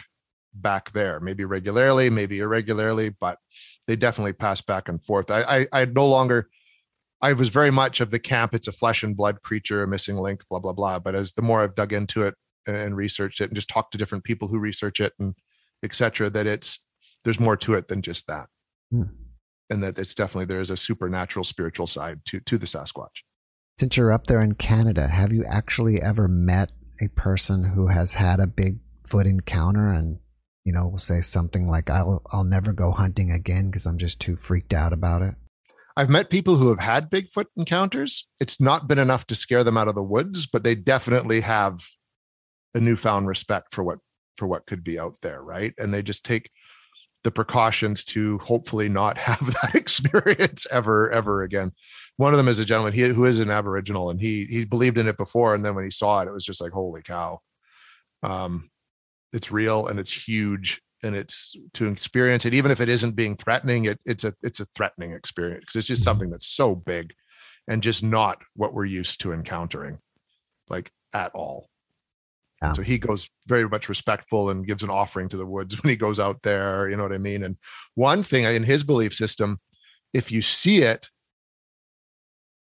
back 0.54 0.90
there 0.92 1.20
maybe 1.20 1.44
regularly 1.44 2.08
maybe 2.08 2.38
irregularly 2.38 3.10
but 3.20 3.38
they 3.86 3.94
definitely 3.94 4.32
pass 4.32 4.62
back 4.62 4.88
and 4.88 5.04
forth 5.04 5.30
i 5.30 5.42
i, 5.72 5.82
I 5.82 5.84
no 5.84 6.08
longer 6.08 6.48
i 7.20 7.34
was 7.34 7.50
very 7.50 7.70
much 7.70 8.00
of 8.00 8.10
the 8.10 8.18
camp 8.18 8.54
it's 8.54 8.68
a 8.68 8.72
flesh 8.72 9.02
and 9.02 9.16
blood 9.16 9.42
creature 9.42 9.82
a 9.82 9.88
missing 9.88 10.16
link 10.16 10.42
blah 10.48 10.60
blah 10.60 10.72
blah 10.72 10.98
but 10.98 11.14
as 11.14 11.34
the 11.34 11.42
more 11.42 11.62
i've 11.62 11.74
dug 11.74 11.92
into 11.92 12.22
it 12.22 12.34
and 12.66 12.96
researched 12.96 13.40
it 13.40 13.44
and 13.44 13.54
just 13.54 13.68
talked 13.68 13.92
to 13.92 13.98
different 13.98 14.24
people 14.24 14.48
who 14.48 14.58
research 14.58 15.00
it 15.00 15.12
and 15.18 15.34
etc 15.82 16.30
that 16.30 16.46
it's 16.46 16.80
there's 17.24 17.40
more 17.40 17.56
to 17.56 17.74
it 17.74 17.88
than 17.88 18.02
just 18.02 18.26
that 18.26 18.48
hmm. 18.90 19.02
and 19.70 19.82
that 19.82 19.98
it's 19.98 20.14
definitely 20.14 20.46
there 20.46 20.60
is 20.60 20.70
a 20.70 20.76
supernatural 20.76 21.44
spiritual 21.44 21.86
side 21.86 22.20
to 22.24 22.40
to 22.40 22.58
the 22.58 22.66
Sasquatch. 22.66 23.22
Since 23.78 23.96
you're 23.96 24.12
up 24.12 24.26
there 24.26 24.40
in 24.40 24.54
Canada, 24.54 25.06
have 25.06 25.32
you 25.32 25.44
actually 25.44 26.00
ever 26.00 26.28
met 26.28 26.72
a 27.02 27.08
person 27.08 27.62
who 27.62 27.88
has 27.88 28.14
had 28.14 28.40
a 28.40 28.46
Bigfoot 28.46 29.26
encounter 29.26 29.90
and 29.90 30.18
you 30.64 30.72
know 30.72 30.88
will 30.88 30.98
say 30.98 31.20
something 31.20 31.68
like 31.68 31.90
I'll 31.90 32.22
I'll 32.32 32.44
never 32.44 32.72
go 32.72 32.92
hunting 32.92 33.32
again 33.32 33.66
because 33.66 33.86
I'm 33.86 33.98
just 33.98 34.20
too 34.20 34.36
freaked 34.36 34.72
out 34.72 34.92
about 34.92 35.22
it? 35.22 35.34
I've 35.98 36.10
met 36.10 36.30
people 36.30 36.56
who 36.56 36.68
have 36.68 36.78
had 36.78 37.10
Bigfoot 37.10 37.46
encounters. 37.56 38.28
It's 38.38 38.60
not 38.60 38.86
been 38.86 38.98
enough 38.98 39.26
to 39.28 39.34
scare 39.34 39.64
them 39.64 39.78
out 39.78 39.88
of 39.88 39.94
the 39.94 40.02
woods, 40.02 40.46
but 40.46 40.62
they 40.62 40.74
definitely 40.74 41.40
have 41.40 41.86
a 42.76 42.80
newfound 42.80 43.26
respect 43.26 43.74
for 43.74 43.82
what 43.82 43.98
for 44.36 44.46
what 44.46 44.66
could 44.66 44.84
be 44.84 44.98
out 44.98 45.14
there, 45.22 45.42
right? 45.42 45.72
And 45.78 45.92
they 45.92 46.02
just 46.02 46.24
take 46.24 46.50
the 47.24 47.30
precautions 47.30 48.04
to 48.04 48.38
hopefully 48.38 48.88
not 48.88 49.18
have 49.28 49.44
that 49.44 49.74
experience 49.74 50.66
ever 50.70 51.10
ever 51.10 51.42
again. 51.42 51.72
One 52.18 52.32
of 52.32 52.38
them 52.38 52.48
is 52.48 52.58
a 52.58 52.64
gentleman 52.64 52.92
he, 52.92 53.08
who 53.08 53.24
is 53.24 53.40
an 53.40 53.50
Aboriginal, 53.50 54.10
and 54.10 54.20
he 54.20 54.46
he 54.48 54.64
believed 54.64 54.98
in 54.98 55.08
it 55.08 55.16
before, 55.16 55.54
and 55.54 55.64
then 55.64 55.74
when 55.74 55.84
he 55.84 55.90
saw 55.90 56.20
it, 56.20 56.28
it 56.28 56.32
was 56.32 56.44
just 56.44 56.60
like 56.60 56.72
holy 56.72 57.02
cow. 57.02 57.40
Um, 58.22 58.70
it's 59.32 59.50
real 59.50 59.88
and 59.88 59.98
it's 59.98 60.12
huge, 60.12 60.80
and 61.02 61.16
it's 61.16 61.54
to 61.74 61.88
experience 61.88 62.44
it, 62.44 62.54
even 62.54 62.70
if 62.70 62.80
it 62.80 62.88
isn't 62.88 63.16
being 63.16 63.36
threatening. 63.36 63.86
It 63.86 63.98
it's 64.04 64.24
a 64.24 64.32
it's 64.42 64.60
a 64.60 64.66
threatening 64.74 65.12
experience 65.12 65.62
because 65.62 65.76
it's 65.76 65.88
just 65.88 66.02
Mm-hmm. 66.02 66.04
something 66.04 66.30
that's 66.30 66.46
so 66.46 66.74
big, 66.76 67.14
and 67.68 67.82
just 67.82 68.02
not 68.02 68.38
what 68.54 68.74
we're 68.74 68.84
used 68.84 69.20
to 69.22 69.32
encountering, 69.32 69.98
like 70.68 70.90
at 71.12 71.32
all. 71.34 71.68
Yeah. 72.62 72.72
So 72.72 72.82
he 72.82 72.98
goes 72.98 73.28
very 73.46 73.68
much 73.68 73.88
respectful 73.88 74.50
and 74.50 74.66
gives 74.66 74.82
an 74.82 74.90
offering 74.90 75.28
to 75.28 75.36
the 75.36 75.46
woods 75.46 75.74
when 75.82 75.90
he 75.90 75.96
goes 75.96 76.18
out 76.18 76.42
there. 76.42 76.88
You 76.88 76.96
know 76.96 77.02
what 77.02 77.12
I 77.12 77.18
mean? 77.18 77.44
And 77.44 77.56
one 77.94 78.22
thing 78.22 78.44
in 78.44 78.62
his 78.62 78.82
belief 78.82 79.14
system, 79.14 79.58
if 80.14 80.32
you 80.32 80.42
see 80.42 80.82
it, 80.82 81.08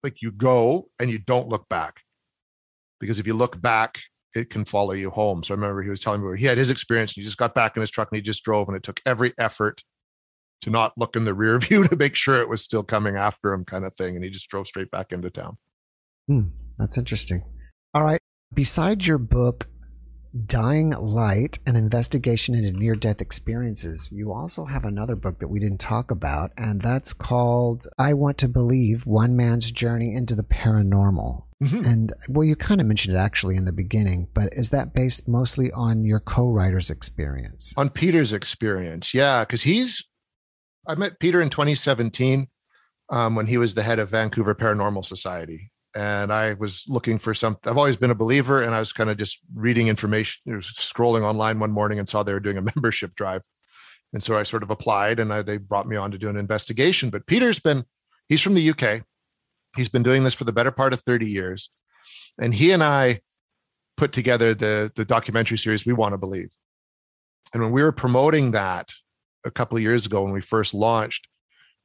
like 0.04 0.22
you 0.22 0.32
go 0.32 0.88
and 1.00 1.10
you 1.10 1.20
don't 1.20 1.50
look 1.50 1.68
back. 1.70 2.02
Because 3.00 3.20
if 3.20 3.28
you 3.28 3.34
look 3.34 3.62
back, 3.62 4.00
it 4.36 4.50
can 4.50 4.66
follow 4.66 4.94
you 4.94 5.10
home. 5.10 5.44
So 5.44 5.54
I 5.54 5.56
remember 5.56 5.82
he 5.82 5.90
was 5.90 6.00
telling 6.00 6.22
me 6.22 6.28
where 6.28 6.36
he 6.36 6.46
had 6.46 6.58
his 6.58 6.70
experience 6.70 7.12
and 7.12 7.22
he 7.22 7.26
just 7.26 7.38
got 7.38 7.56
back 7.56 7.76
in 7.76 7.82
his 7.82 7.92
truck 7.92 8.10
and 8.12 8.18
he 8.18 8.22
just 8.22 8.44
drove 8.44 8.68
and 8.68 8.78
it 8.78 8.84
took 8.84 9.00
every 9.06 9.34
effort 9.38 9.84
to 10.62 10.70
not 10.70 10.94
look 10.98 11.16
in 11.16 11.26
the 11.26 11.34
rear 11.34 11.60
view 11.60 11.88
to 11.88 11.96
make 11.96 12.16
sure 12.16 12.40
it 12.40 12.50
was 12.50 12.62
still 12.62 12.84
coming 12.84 13.16
after 13.16 13.54
him, 13.54 13.66
kind 13.66 13.86
of 13.86 13.94
thing. 13.96 14.16
And 14.16 14.24
he 14.24 14.30
just 14.30 14.50
drove 14.50 14.68
straight 14.68 14.92
back 14.92 15.12
into 15.12 15.30
town. 15.30 15.58
Hmm, 16.28 16.44
that's 16.78 16.98
interesting. 16.98 17.44
All 17.94 18.04
right. 18.04 18.20
Besides 18.54 19.08
your 19.08 19.18
book, 19.18 19.68
Dying 20.46 20.90
Light 20.90 21.60
An 21.66 21.78
Investigation 21.78 22.56
into 22.56 22.72
Near 22.78 22.96
Death 22.96 23.22
Experiences, 23.22 24.10
you 24.12 24.34
also 24.34 24.66
have 24.66 24.84
another 24.84 25.16
book 25.16 25.40
that 25.40 25.48
we 25.48 25.60
didn't 25.60 25.80
talk 25.80 26.12
about, 26.12 26.52
and 26.58 26.82
that's 26.82 27.14
called 27.14 27.88
I 27.98 28.14
Want 28.14 28.38
to 28.40 28.50
Believe 28.50 29.06
One 29.06 29.38
Man's 29.38 29.72
Journey 29.72 30.14
into 30.14 30.36
the 30.36 30.44
Paranormal. 30.44 31.44
Mhm. 31.64 31.86
And 31.86 32.14
well, 32.28 32.44
you 32.44 32.58
kind 32.58 32.82
of 32.82 32.88
mentioned 32.88 33.16
it 33.16 33.20
actually 33.20 33.56
in 33.56 33.64
the 33.64 33.72
beginning, 33.72 34.28
but 34.34 34.50
is 34.52 34.72
that 34.72 34.94
based 34.94 35.26
mostly 35.26 35.72
on 35.72 36.04
your 36.04 36.20
co 36.20 36.52
writer's 36.52 36.90
experience? 36.90 37.74
on 37.78 37.90
Peter's 37.90 38.34
experience. 38.34 39.14
Yeah, 39.14 39.42
because 39.46 39.62
he's 39.64 40.04
I 40.88 40.96
met 40.96 41.20
Peter 41.20 41.42
in 41.42 41.50
2017 41.50 42.48
um, 43.10 43.36
when 43.36 43.48
he 43.48 43.58
was 43.58 43.74
the 43.74 43.84
head 43.84 44.00
of 44.00 44.10
Vancouver 44.10 44.54
Paranormal 44.54 45.06
Society. 45.06 45.72
And 45.96 46.34
I 46.34 46.54
was 46.54 46.84
looking 46.88 47.18
for 47.20 47.34
some. 47.34 47.58
I've 47.66 47.78
always 47.78 47.96
been 47.96 48.12
a 48.12 48.16
believer, 48.16 48.62
and 48.62 48.76
I 48.76 48.80
was 48.80 48.92
kind 48.92 49.10
of 49.10 49.18
just 49.18 49.40
reading 49.54 49.88
information, 49.88 50.42
scrolling 50.60 51.22
online 51.22 51.60
one 51.60 51.72
morning, 51.72 52.00
and 52.00 52.10
saw 52.10 52.22
they 52.22 52.34
were 52.34 52.40
doing 52.40 52.58
a 52.58 52.62
membership 52.76 53.16
drive, 53.16 53.42
and 54.14 54.22
so 54.22 54.38
I 54.38 54.44
sort 54.44 54.64
of 54.64 54.72
applied, 54.72 55.20
and 55.20 55.34
I, 55.34 55.42
they 55.42 55.58
brought 55.58 55.88
me 55.88 55.96
on 55.96 56.12
to 56.12 56.18
do 56.18 56.30
an 56.30 56.38
investigation. 56.38 57.10
But 57.10 57.28
Peter's 57.28 57.60
been, 57.60 57.86
he's 58.28 58.42
from 58.42 58.56
the 58.56 58.70
UK, 58.70 59.04
he's 59.78 59.90
been 59.90 60.04
doing 60.04 60.24
this 60.24 60.34
for 60.34 60.44
the 60.44 60.52
better 60.52 60.72
part 60.72 60.92
of 60.92 61.00
30 61.02 61.30
years, 61.30 61.70
and 62.38 62.54
he 62.54 62.72
and 62.72 62.84
I 62.84 63.22
put 63.96 64.12
together 64.12 64.54
the 64.54 64.92
the 64.96 65.06
documentary 65.06 65.58
series 65.58 65.86
We 65.86 65.94
Want 65.94 66.14
to 66.14 66.18
Believe. 66.18 66.54
And 67.54 67.64
when 67.64 67.72
we 67.72 67.84
were 67.84 67.94
promoting 67.94 68.52
that 68.52 68.90
a 69.46 69.52
couple 69.52 69.78
of 69.78 69.84
years 69.84 70.06
ago 70.06 70.24
when 70.24 70.34
we 70.34 70.42
first 70.42 70.74
launched, 70.74 71.28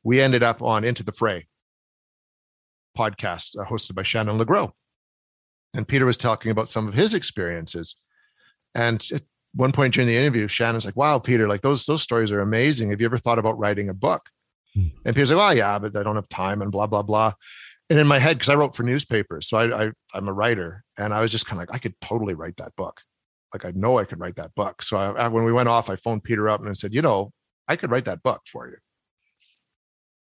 we 0.02 0.20
ended 0.20 0.42
up 0.42 0.62
on 0.62 0.82
Into 0.82 1.04
the 1.04 1.12
Fray 1.12 1.46
podcast 3.00 3.58
uh, 3.58 3.64
hosted 3.64 3.94
by 3.94 4.02
Shannon 4.02 4.38
LeGro. 4.38 4.70
And 5.74 5.86
Peter 5.86 6.06
was 6.06 6.16
talking 6.16 6.50
about 6.50 6.68
some 6.68 6.88
of 6.88 6.94
his 6.94 7.14
experiences. 7.14 7.94
And 8.74 9.04
at 9.14 9.22
one 9.54 9.72
point 9.72 9.94
during 9.94 10.08
the 10.08 10.16
interview, 10.16 10.48
Shannon's 10.48 10.84
like, 10.84 10.96
wow, 10.96 11.18
Peter, 11.18 11.48
like 11.48 11.62
those 11.62 11.86
those 11.86 12.02
stories 12.02 12.32
are 12.32 12.40
amazing. 12.40 12.90
Have 12.90 13.00
you 13.00 13.06
ever 13.06 13.18
thought 13.18 13.38
about 13.38 13.58
writing 13.58 13.88
a 13.88 13.94
book? 13.94 14.22
Hmm. 14.74 14.88
And 15.04 15.14
Peter's 15.14 15.30
like, 15.32 15.52
oh 15.52 15.56
yeah, 15.56 15.78
but 15.78 15.96
I 15.96 16.02
don't 16.02 16.16
have 16.16 16.28
time 16.28 16.62
and 16.62 16.70
blah, 16.70 16.86
blah, 16.86 17.02
blah. 17.02 17.32
And 17.88 17.98
in 17.98 18.06
my 18.06 18.18
head, 18.20 18.36
because 18.36 18.48
I 18.48 18.54
wrote 18.54 18.76
for 18.76 18.84
newspapers, 18.84 19.48
so 19.48 19.56
I, 19.56 19.86
I 19.86 19.90
I'm 20.14 20.28
a 20.28 20.32
writer, 20.32 20.84
and 20.96 21.12
I 21.12 21.20
was 21.20 21.32
just 21.32 21.46
kind 21.46 21.60
of 21.60 21.68
like, 21.68 21.74
I 21.74 21.78
could 21.78 21.94
totally 22.00 22.34
write 22.34 22.56
that 22.58 22.74
book. 22.76 23.00
Like 23.52 23.64
I 23.64 23.72
know 23.74 23.98
I 23.98 24.04
could 24.04 24.20
write 24.20 24.36
that 24.36 24.54
book. 24.54 24.82
So 24.82 24.96
I- 24.96 25.28
when 25.28 25.44
we 25.44 25.52
went 25.52 25.68
off, 25.68 25.90
I 25.90 25.96
phoned 25.96 26.22
Peter 26.22 26.48
up 26.48 26.60
and 26.60 26.68
I 26.68 26.74
said, 26.74 26.94
you 26.94 27.02
know, 27.02 27.32
I 27.66 27.74
could 27.76 27.90
write 27.90 28.04
that 28.04 28.22
book 28.22 28.42
for 28.52 28.68
you. 28.68 28.76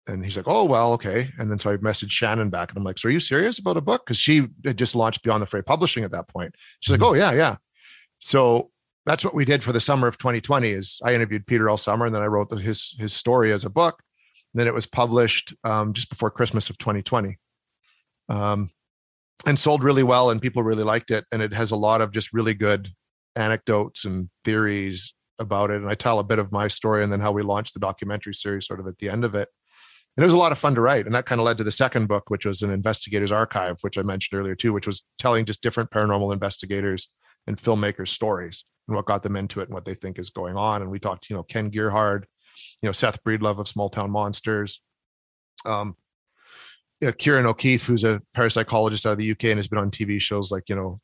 And 0.10 0.24
he's 0.24 0.36
like, 0.36 0.48
oh, 0.48 0.66
well, 0.66 0.94
okay. 0.94 1.30
And 1.38 1.52
then 1.52 1.60
so 1.60 1.72
I 1.72 1.78
messaged 1.78 2.12
Shannon 2.12 2.50
back 2.50 2.70
and 2.70 2.78
I'm 2.78 2.84
like, 2.84 2.98
so 2.98 3.08
are 3.08 3.12
you 3.12 3.20
serious 3.20 3.60
about 3.60 3.78
a 3.78 3.82
book? 3.82 4.06
Because 4.06 4.18
she 4.18 4.48
had 4.66 4.78
just 4.78 4.96
launched 4.96 5.24
Beyond 5.24 5.44
the 5.44 5.48
Fray 5.48 5.62
Publishing 5.62 6.04
at 6.04 6.12
that 6.12 6.28
point. 6.28 6.56
She's 6.80 6.92
like, 6.92 7.04
oh, 7.04 7.14
yeah, 7.14 7.32
yeah. 7.32 7.58
So 8.18 8.72
that's 9.06 9.24
what 9.24 9.36
we 9.36 9.46
did 9.46 9.64
for 9.64 9.72
the 9.72 9.80
summer 9.80 10.08
of 10.08 10.18
2020 10.18 10.72
is 10.72 11.00
I 11.04 11.14
interviewed 11.14 11.46
Peter 11.46 11.70
all 11.70 11.78
summer 11.78 12.06
and 12.06 12.14
then 12.14 12.24
I 12.24 12.28
wrote 12.28 12.50
the, 12.50 12.58
his, 12.58 12.96
his 13.00 13.14
story 13.14 13.52
as 13.52 13.66
a 13.66 13.70
book. 13.70 14.02
And 14.54 14.60
then 14.60 14.68
it 14.68 14.74
was 14.74 14.88
published 14.88 15.54
um, 15.64 15.94
just 15.94 16.10
before 16.10 16.32
Christmas 16.32 16.70
of 16.70 16.78
2020. 16.80 17.38
Um, 18.30 18.72
and 19.46 19.58
sold 19.58 19.84
really 19.84 20.04
well 20.04 20.32
and 20.32 20.42
people 20.42 20.64
really 20.64 20.84
liked 20.84 21.12
it. 21.12 21.26
And 21.32 21.42
it 21.42 21.54
has 21.54 21.72
a 21.72 21.78
lot 21.78 22.02
of 22.02 22.12
just 22.12 22.34
really 22.34 22.54
good 22.54 22.90
anecdotes 23.36 24.06
and 24.06 24.30
theories 24.44 25.14
about 25.40 25.72
it. 25.72 25.78
And 25.78 25.90
I 25.90 25.96
tell 25.96 26.20
a 26.20 26.24
bit 26.24 26.40
of 26.40 26.52
my 26.52 26.68
story 26.68 27.04
and 27.04 27.14
then 27.14 27.22
how 27.22 27.32
we 27.32 27.42
launched 27.42 27.74
the 27.74 27.80
documentary 27.80 28.34
series 28.34 28.68
sort 28.68 28.80
of 28.80 28.88
at 28.88 28.98
the 28.98 29.10
end 29.10 29.24
of 29.24 29.36
it. 29.36 29.48
And 30.20 30.26
it 30.26 30.28
was 30.28 30.34
a 30.34 30.38
lot 30.38 30.52
of 30.52 30.58
fun 30.58 30.76
to 30.76 30.82
write. 30.82 31.06
And 31.06 31.16
that 31.16 31.26
kind 31.26 31.40
of 31.40 31.46
led 31.46 31.58
to 31.60 31.64
the 31.64 31.72
second 31.72 32.10
book, 32.10 32.30
which 32.30 32.46
was 32.46 32.62
an 32.62 32.72
investigator's 32.72 33.32
archive, 33.32 33.78
which 33.80 33.98
I 33.98 34.02
mentioned 34.02 34.38
earlier 34.38 34.54
too, 34.54 34.74
which 34.74 34.86
was 34.86 35.06
telling 35.18 35.46
just 35.46 35.62
different 35.62 35.92
paranormal 35.92 36.34
investigators 36.34 37.08
and 37.48 37.56
filmmakers' 37.56 38.10
stories 38.10 38.66
and 38.90 38.98
what 38.98 39.06
got 39.06 39.24
them 39.24 39.38
into 39.38 39.62
it 39.62 39.70
and 39.70 39.74
what 39.74 39.86
they 39.86 39.94
think 39.94 40.20
is 40.20 40.30
going 40.30 40.58
on. 40.58 40.82
And 40.82 40.92
we 40.92 41.00
talked, 41.00 41.30
you 41.30 41.38
know, 41.38 41.44
Ken 41.44 41.70
Gerhard, 41.70 42.28
you 42.82 42.90
know, 42.90 42.92
Seth 42.92 43.24
Breedlove 43.24 43.60
of 43.60 43.70
Small 43.70 43.90
Town 43.90 44.12
Monsters. 44.12 44.82
Um, 45.64 45.96
Ciarán 47.02 47.46
O'Keeffe, 47.46 47.86
who's 47.86 48.04
a 48.04 48.22
parapsychologist 48.36 49.06
out 49.06 49.14
of 49.14 49.20
the 49.20 49.32
UK 49.32 49.46
and 49.46 49.58
has 49.58 49.70
been 49.70 49.80
on 49.80 49.90
TV 49.90 50.20
shows 50.20 50.52
like, 50.52 50.68
you 50.68 50.76
know, 50.76 51.00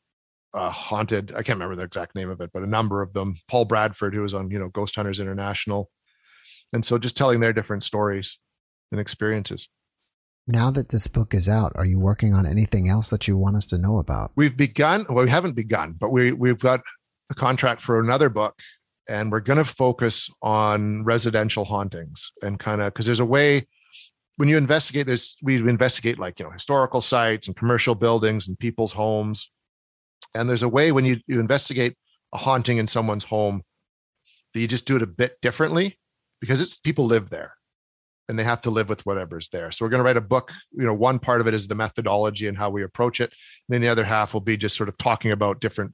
uh, 0.52 0.68
Haunted. 0.68 1.30
I 1.30 1.36
can't 1.36 1.58
remember 1.58 1.74
the 1.74 1.84
exact 1.84 2.14
name 2.14 2.28
of 2.28 2.42
it, 2.42 2.50
but 2.52 2.64
a 2.64 2.66
number 2.66 3.00
of 3.00 3.14
them. 3.14 3.36
Paul 3.48 3.64
Bradford, 3.64 4.14
who 4.14 4.20
was 4.20 4.34
on, 4.34 4.50
you 4.50 4.58
know, 4.58 4.68
Ghost 4.68 4.94
Hunters 4.94 5.20
International. 5.20 5.90
And 6.74 6.84
so 6.84 6.98
just 6.98 7.16
telling 7.16 7.40
their 7.40 7.54
different 7.54 7.82
stories 7.82 8.38
and 8.92 9.00
experiences. 9.00 9.68
Now 10.48 10.70
that 10.70 10.90
this 10.90 11.08
book 11.08 11.34
is 11.34 11.48
out, 11.48 11.72
are 11.74 11.84
you 11.84 11.98
working 11.98 12.32
on 12.32 12.46
anything 12.46 12.88
else 12.88 13.08
that 13.08 13.26
you 13.26 13.36
want 13.36 13.56
us 13.56 13.66
to 13.66 13.78
know 13.78 13.98
about? 13.98 14.30
We've 14.36 14.56
begun, 14.56 15.04
well, 15.08 15.24
we 15.24 15.30
haven't 15.30 15.56
begun, 15.56 15.94
but 16.00 16.12
we, 16.12 16.32
we've 16.32 16.60
got 16.60 16.80
a 17.30 17.34
contract 17.34 17.80
for 17.80 17.98
another 17.98 18.28
book 18.28 18.54
and 19.08 19.32
we're 19.32 19.40
going 19.40 19.58
to 19.58 19.64
focus 19.64 20.30
on 20.42 21.04
residential 21.04 21.64
hauntings 21.64 22.30
and 22.42 22.60
kind 22.60 22.80
of, 22.80 22.92
because 22.92 23.06
there's 23.06 23.20
a 23.20 23.24
way 23.24 23.66
when 24.36 24.48
you 24.48 24.56
investigate, 24.56 25.06
there's, 25.06 25.36
we 25.42 25.56
investigate 25.56 26.18
like, 26.18 26.38
you 26.38 26.44
know, 26.44 26.52
historical 26.52 27.00
sites 27.00 27.48
and 27.48 27.56
commercial 27.56 27.94
buildings 27.94 28.46
and 28.46 28.56
people's 28.58 28.92
homes. 28.92 29.50
And 30.34 30.48
there's 30.48 30.62
a 30.62 30.68
way 30.68 30.92
when 30.92 31.04
you, 31.04 31.16
you 31.26 31.40
investigate 31.40 31.96
a 32.32 32.38
haunting 32.38 32.78
in 32.78 32.86
someone's 32.86 33.24
home 33.24 33.62
that 34.54 34.60
you 34.60 34.68
just 34.68 34.86
do 34.86 34.94
it 34.94 35.02
a 35.02 35.06
bit 35.06 35.40
differently 35.40 35.98
because 36.40 36.60
it's 36.60 36.78
people 36.78 37.06
live 37.06 37.30
there 37.30 37.54
and 38.28 38.38
they 38.38 38.44
have 38.44 38.60
to 38.62 38.70
live 38.70 38.88
with 38.88 39.04
whatever's 39.06 39.48
there. 39.50 39.70
So 39.70 39.84
we're 39.84 39.90
going 39.90 40.00
to 40.00 40.04
write 40.04 40.16
a 40.16 40.20
book. 40.20 40.52
You 40.72 40.84
know, 40.84 40.94
one 40.94 41.18
part 41.18 41.40
of 41.40 41.46
it 41.46 41.54
is 41.54 41.68
the 41.68 41.74
methodology 41.74 42.48
and 42.48 42.58
how 42.58 42.70
we 42.70 42.82
approach 42.82 43.20
it. 43.20 43.30
And 43.30 43.74
then 43.74 43.80
the 43.80 43.88
other 43.88 44.04
half 44.04 44.34
will 44.34 44.40
be 44.40 44.56
just 44.56 44.76
sort 44.76 44.88
of 44.88 44.96
talking 44.98 45.30
about 45.30 45.60
different 45.60 45.92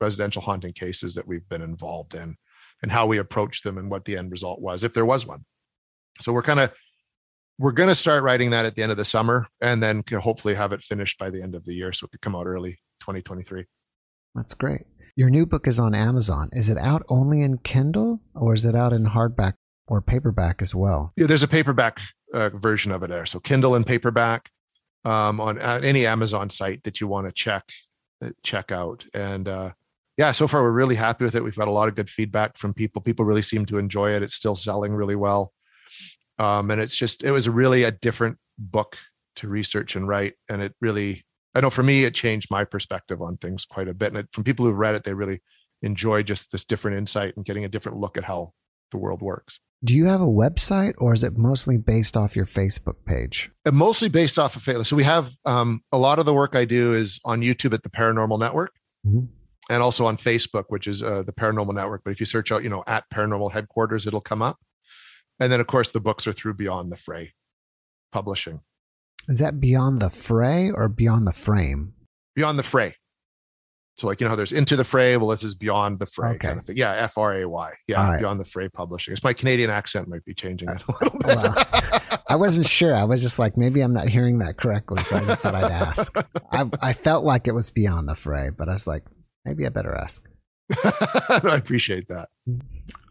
residential 0.00 0.42
haunting 0.42 0.72
cases 0.72 1.14
that 1.14 1.26
we've 1.26 1.48
been 1.48 1.62
involved 1.62 2.14
in 2.14 2.36
and 2.82 2.92
how 2.92 3.06
we 3.06 3.18
approached 3.18 3.64
them 3.64 3.78
and 3.78 3.90
what 3.90 4.04
the 4.04 4.16
end 4.16 4.30
result 4.30 4.60
was, 4.60 4.84
if 4.84 4.94
there 4.94 5.06
was 5.06 5.26
one. 5.26 5.44
So 6.20 6.32
we're 6.32 6.42
kind 6.42 6.60
of 6.60 6.72
we're 7.58 7.72
going 7.72 7.88
to 7.88 7.94
start 7.94 8.22
writing 8.22 8.50
that 8.50 8.66
at 8.66 8.74
the 8.76 8.82
end 8.82 8.92
of 8.92 8.98
the 8.98 9.04
summer 9.04 9.46
and 9.62 9.82
then 9.82 10.04
hopefully 10.20 10.54
have 10.54 10.72
it 10.72 10.82
finished 10.82 11.18
by 11.18 11.30
the 11.30 11.42
end 11.42 11.54
of 11.54 11.64
the 11.64 11.72
year 11.72 11.90
so 11.92 12.04
it 12.04 12.10
could 12.10 12.20
come 12.20 12.36
out 12.36 12.46
early 12.46 12.72
2023. 13.00 13.64
That's 14.34 14.52
great. 14.52 14.82
Your 15.16 15.30
new 15.30 15.46
book 15.46 15.66
is 15.66 15.78
on 15.78 15.94
Amazon. 15.94 16.50
Is 16.52 16.68
it 16.68 16.76
out 16.76 17.02
only 17.08 17.40
in 17.40 17.56
Kindle 17.58 18.20
or 18.34 18.52
is 18.52 18.66
it 18.66 18.74
out 18.74 18.92
in 18.92 19.06
hardback 19.06 19.54
or 19.88 20.00
paperback 20.00 20.62
as 20.62 20.74
well? 20.74 21.12
Yeah, 21.16 21.26
there's 21.26 21.42
a 21.42 21.48
paperback 21.48 22.00
uh, 22.34 22.50
version 22.50 22.92
of 22.92 23.02
it 23.02 23.10
there. 23.10 23.26
So 23.26 23.38
Kindle 23.38 23.74
and 23.74 23.86
paperback 23.86 24.50
um, 25.04 25.40
on 25.40 25.60
uh, 25.60 25.80
any 25.82 26.06
Amazon 26.06 26.50
site 26.50 26.82
that 26.84 27.00
you 27.00 27.06
want 27.06 27.26
to 27.26 27.32
check 27.32 27.64
uh, 28.22 28.30
check 28.42 28.72
out. 28.72 29.04
And 29.14 29.46
uh, 29.48 29.70
yeah, 30.16 30.32
so 30.32 30.48
far 30.48 30.62
we're 30.62 30.70
really 30.70 30.94
happy 30.94 31.24
with 31.24 31.34
it. 31.34 31.44
We've 31.44 31.56
got 31.56 31.68
a 31.68 31.72
lot 31.72 31.88
of 31.88 31.94
good 31.94 32.08
feedback 32.08 32.56
from 32.56 32.72
people. 32.72 33.02
People 33.02 33.24
really 33.24 33.42
seem 33.42 33.66
to 33.66 33.78
enjoy 33.78 34.12
it. 34.12 34.22
It's 34.22 34.34
still 34.34 34.56
selling 34.56 34.92
really 34.92 35.16
well. 35.16 35.52
Um, 36.38 36.70
and 36.70 36.80
it's 36.80 36.96
just, 36.96 37.22
it 37.22 37.30
was 37.30 37.48
really 37.48 37.84
a 37.84 37.90
different 37.90 38.38
book 38.58 38.96
to 39.36 39.48
research 39.48 39.96
and 39.96 40.08
write. 40.08 40.34
And 40.48 40.62
it 40.62 40.74
really, 40.80 41.24
I 41.54 41.60
know 41.60 41.70
for 41.70 41.82
me, 41.82 42.04
it 42.04 42.14
changed 42.14 42.50
my 42.50 42.64
perspective 42.64 43.20
on 43.20 43.36
things 43.36 43.66
quite 43.66 43.88
a 43.88 43.94
bit. 43.94 44.08
And 44.08 44.18
it, 44.18 44.28
from 44.32 44.44
people 44.44 44.64
who've 44.64 44.76
read 44.76 44.94
it, 44.94 45.04
they 45.04 45.14
really 45.14 45.42
enjoy 45.82 46.22
just 46.22 46.50
this 46.50 46.64
different 46.64 46.96
insight 46.96 47.36
and 47.36 47.44
getting 47.44 47.64
a 47.64 47.68
different 47.68 47.98
look 47.98 48.16
at 48.16 48.24
how 48.24 48.52
the 48.90 48.98
world 48.98 49.20
works. 49.20 49.60
Do 49.84 49.94
you 49.94 50.06
have 50.06 50.20
a 50.20 50.26
website 50.26 50.94
or 50.98 51.12
is 51.12 51.22
it 51.22 51.36
mostly 51.36 51.76
based 51.76 52.16
off 52.16 52.34
your 52.34 52.46
Facebook 52.46 53.04
page? 53.04 53.50
And 53.64 53.76
mostly 53.76 54.08
based 54.08 54.38
off 54.38 54.56
of 54.56 54.62
Facebook. 54.62 54.86
So 54.86 54.96
we 54.96 55.04
have 55.04 55.30
um, 55.44 55.82
a 55.92 55.98
lot 55.98 56.18
of 56.18 56.26
the 56.26 56.34
work 56.34 56.56
I 56.56 56.64
do 56.64 56.94
is 56.94 57.20
on 57.24 57.40
YouTube 57.40 57.74
at 57.74 57.82
the 57.82 57.90
Paranormal 57.90 58.38
Network. 58.38 58.72
Mm-hmm. 59.06 59.26
And 59.68 59.82
also 59.82 60.06
on 60.06 60.16
Facebook, 60.16 60.64
which 60.68 60.86
is 60.86 61.02
uh, 61.02 61.24
the 61.24 61.32
Paranormal 61.32 61.74
Network. 61.74 62.02
But 62.04 62.12
if 62.12 62.20
you 62.20 62.26
search 62.26 62.52
out, 62.52 62.62
you 62.62 62.68
know, 62.68 62.84
at 62.86 63.04
Paranormal 63.12 63.50
Headquarters, 63.50 64.06
it'll 64.06 64.20
come 64.20 64.40
up. 64.40 64.58
And 65.40 65.50
then, 65.52 65.60
of 65.60 65.66
course, 65.66 65.90
the 65.90 66.00
books 66.00 66.26
are 66.26 66.32
through 66.32 66.54
Beyond 66.54 66.92
the 66.92 66.96
Fray 66.96 67.34
Publishing. 68.12 68.60
Is 69.28 69.40
that 69.40 69.60
Beyond 69.60 70.00
the 70.00 70.08
Fray 70.08 70.70
or 70.70 70.88
Beyond 70.88 71.26
the 71.26 71.32
Frame? 71.32 71.94
Beyond 72.36 72.58
the 72.58 72.62
Fray. 72.62 72.94
So 73.96 74.06
like 74.06 74.20
you 74.20 74.26
know 74.26 74.30
how 74.30 74.36
there's 74.36 74.52
into 74.52 74.76
the 74.76 74.84
fray. 74.84 75.16
Well, 75.16 75.28
this 75.28 75.42
is 75.42 75.54
beyond 75.54 76.00
the 76.00 76.06
fray 76.06 76.30
okay. 76.30 76.48
kind 76.48 76.58
of 76.58 76.66
thing. 76.66 76.76
Yeah, 76.76 76.92
F 76.92 77.16
R 77.16 77.40
A 77.40 77.48
Y. 77.48 77.72
Yeah, 77.88 78.06
right. 78.06 78.18
beyond 78.20 78.38
the 78.38 78.44
fray 78.44 78.68
publishing. 78.68 79.12
It's 79.12 79.24
my 79.24 79.32
Canadian 79.32 79.70
accent 79.70 80.06
might 80.06 80.24
be 80.26 80.34
changing 80.34 80.68
it 80.68 80.82
a 80.86 80.92
little 80.92 81.18
bit. 81.18 81.36
Well, 81.36 82.20
I 82.28 82.36
wasn't 82.36 82.66
sure. 82.66 82.94
I 82.94 83.04
was 83.04 83.22
just 83.22 83.38
like 83.38 83.56
maybe 83.56 83.80
I'm 83.80 83.94
not 83.94 84.10
hearing 84.10 84.38
that 84.40 84.58
correctly, 84.58 85.02
so 85.02 85.16
I 85.16 85.24
just 85.24 85.40
thought 85.40 85.54
I'd 85.54 85.70
ask. 85.70 86.14
I, 86.52 86.68
I 86.82 86.92
felt 86.92 87.24
like 87.24 87.48
it 87.48 87.52
was 87.52 87.70
beyond 87.70 88.06
the 88.06 88.14
fray, 88.14 88.50
but 88.50 88.68
I 88.68 88.74
was 88.74 88.86
like 88.86 89.02
maybe 89.46 89.64
I 89.64 89.70
better 89.70 89.94
ask. 89.94 90.22
I 90.84 91.56
appreciate 91.56 92.08
that. 92.08 92.28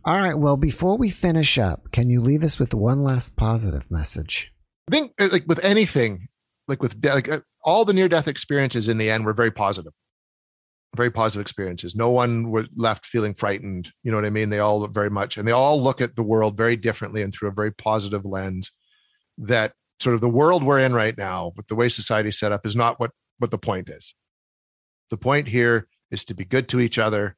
All 0.06 0.20
right. 0.20 0.38
Well, 0.38 0.58
before 0.58 1.00
we 1.00 1.10
finish 1.10 1.58
up, 1.58 1.92
can 1.94 2.12
you 2.12 2.22
leave 2.22 2.44
us 2.44 2.60
with 2.60 2.76
one 2.76 3.04
last 3.04 3.36
positive 3.36 3.90
message? 3.90 4.52
I 4.88 4.96
think 4.96 5.14
uh, 5.20 5.30
like 5.32 5.46
with 5.48 5.64
anything, 5.66 6.28
like 6.68 6.84
with 6.84 7.04
like 7.04 7.28
uh, 7.28 7.40
all 7.64 7.86
the 7.86 7.94
near 7.94 8.08
death 8.08 8.28
experiences 8.28 8.88
in 8.88 9.00
the 9.00 9.10
end 9.10 9.26
were 9.26 9.34
very 9.34 9.50
positive 9.50 9.94
very 10.96 11.12
positive 11.12 11.42
experiences. 11.42 11.96
No 11.96 12.10
one 12.10 12.50
were 12.50 12.66
left 12.76 13.06
feeling 13.06 13.34
frightened. 13.34 13.92
You 14.04 14.12
know 14.12 14.18
what 14.18 14.26
I 14.26 14.30
mean? 14.30 14.50
They 14.50 14.60
all 14.60 14.88
very 14.88 15.10
much, 15.10 15.38
and 15.38 15.48
they 15.48 15.52
all 15.52 15.82
look 15.82 16.02
at 16.02 16.16
the 16.16 16.24
world 16.24 16.58
very 16.58 16.76
differently 16.76 17.22
and 17.22 17.34
through 17.34 17.50
a 17.50 17.54
very 17.54 17.72
positive 17.72 18.26
lens. 18.26 18.72
That 19.38 19.74
sort 20.00 20.16
of 20.16 20.22
the 20.22 20.30
world 20.30 20.64
we're 20.64 20.80
in 20.80 20.94
right 20.94 21.18
now, 21.18 21.52
with 21.56 21.68
the 21.68 21.76
way 21.76 21.90
society 21.90 22.32
set 22.32 22.52
up, 22.52 22.66
is 22.66 22.76
not 22.76 23.00
what 23.00 23.12
what 23.40 23.52
the 23.52 23.58
point 23.58 23.90
is. 23.90 24.16
The 25.10 25.18
point 25.18 25.48
here 25.48 25.88
is 26.12 26.26
to 26.26 26.34
be 26.34 26.46
good 26.46 26.70
to 26.70 26.80
each 26.80 26.98
other, 26.98 27.36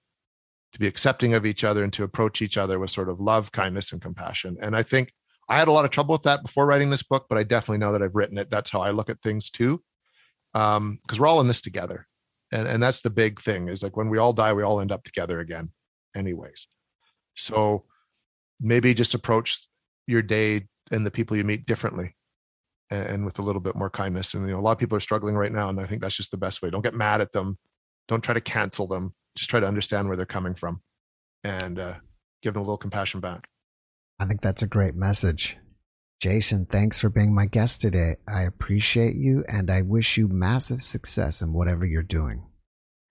to 0.73 0.79
be 0.79 0.87
accepting 0.87 1.33
of 1.33 1.45
each 1.45 1.63
other, 1.63 1.83
and 1.83 1.93
to 1.93 2.03
approach 2.03 2.41
each 2.41 2.57
other 2.57 2.79
with 2.79 2.91
sort 2.91 3.09
of 3.09 3.19
love, 3.19 3.51
kindness, 3.51 3.91
and 3.91 4.01
compassion. 4.01 4.57
And 4.61 4.75
I 4.75 4.83
think 4.83 5.11
I 5.49 5.57
had 5.57 5.67
a 5.67 5.71
lot 5.71 5.85
of 5.85 5.91
trouble 5.91 6.13
with 6.13 6.23
that 6.23 6.43
before 6.43 6.65
writing 6.65 6.89
this 6.89 7.03
book, 7.03 7.27
but 7.29 7.37
I 7.37 7.43
definitely 7.43 7.79
know 7.79 7.93
that 7.93 8.03
I've 8.03 8.15
written 8.15 8.37
it. 8.37 8.49
That's 8.49 8.69
how 8.69 8.81
I 8.81 8.91
look 8.91 9.09
at 9.09 9.21
things 9.21 9.49
too, 9.49 9.81
because 10.53 10.77
um, 10.77 10.99
we're 11.17 11.27
all 11.27 11.41
in 11.41 11.47
this 11.47 11.61
together 11.61 12.07
and 12.51 12.67
and 12.67 12.81
that's 12.81 13.01
the 13.01 13.09
big 13.09 13.39
thing 13.41 13.67
is 13.67 13.83
like 13.83 13.97
when 13.97 14.09
we 14.09 14.17
all 14.17 14.33
die 14.33 14.53
we 14.53 14.63
all 14.63 14.79
end 14.79 14.91
up 14.91 15.03
together 15.03 15.39
again 15.39 15.69
anyways. 16.15 16.67
So 17.35 17.85
maybe 18.59 18.93
just 18.93 19.13
approach 19.13 19.67
your 20.07 20.21
day 20.21 20.67
and 20.91 21.05
the 21.05 21.11
people 21.11 21.37
you 21.37 21.43
meet 21.43 21.65
differently 21.65 22.15
and, 22.89 23.07
and, 23.07 23.25
with 23.25 23.37
a 23.39 23.41
little 23.41 23.61
bit 23.61 23.75
more 23.75 23.89
kindness. 23.89 24.33
And 24.33 24.47
you 24.47 24.53
know 24.53 24.59
a 24.59 24.61
lot 24.61 24.71
of 24.71 24.77
people 24.77 24.97
are 24.97 25.01
struggling 25.01 25.35
right 25.35 25.51
now 25.51 25.69
and 25.69 25.79
i 25.79 25.83
think 25.83 26.01
that's 26.01 26.15
just 26.15 26.31
the 26.31 26.37
best 26.37 26.61
way. 26.61 26.69
Don't 26.69 26.81
get 26.81 26.95
mad 26.95 27.21
at 27.21 27.31
them. 27.31 27.57
Don't 28.07 28.23
try 28.23 28.33
to 28.33 28.41
cancel 28.41 28.87
them. 28.87 29.13
Just 29.35 29.49
try 29.49 29.59
to 29.59 29.67
understand 29.67 30.07
where 30.07 30.17
they're 30.17 30.25
coming 30.25 30.55
from 30.55 30.81
and 31.43 31.77
uh, 31.77 31.95
give 32.41 32.53
them 32.53 32.61
a 32.61 32.63
little 32.63 32.77
compassion 32.77 33.19
back. 33.19 33.47
I 34.19 34.25
think 34.25 34.41
that's 34.41 34.63
a 34.63 34.67
great 34.67 34.95
message 34.95 35.57
Jason, 36.19 36.65
thanks 36.65 36.99
for 36.99 37.09
being 37.09 37.33
my 37.33 37.45
guest 37.45 37.79
today. 37.79 38.15
I 38.27 38.43
appreciate 38.43 39.15
you 39.15 39.43
and 39.47 39.69
I 39.69 39.83
wish 39.83 40.17
you 40.17 40.27
massive 40.27 40.81
success 40.81 41.43
in 41.43 41.53
whatever 41.53 41.85
you're 41.85 42.01
doing. 42.01 42.47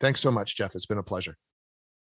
Thanks 0.01 0.21
so 0.21 0.33
much, 0.33 0.57
Jeff. 0.57 0.75
It's 0.75 0.87
been 0.87 0.99
a 0.99 1.05
pleasure. 1.05 1.37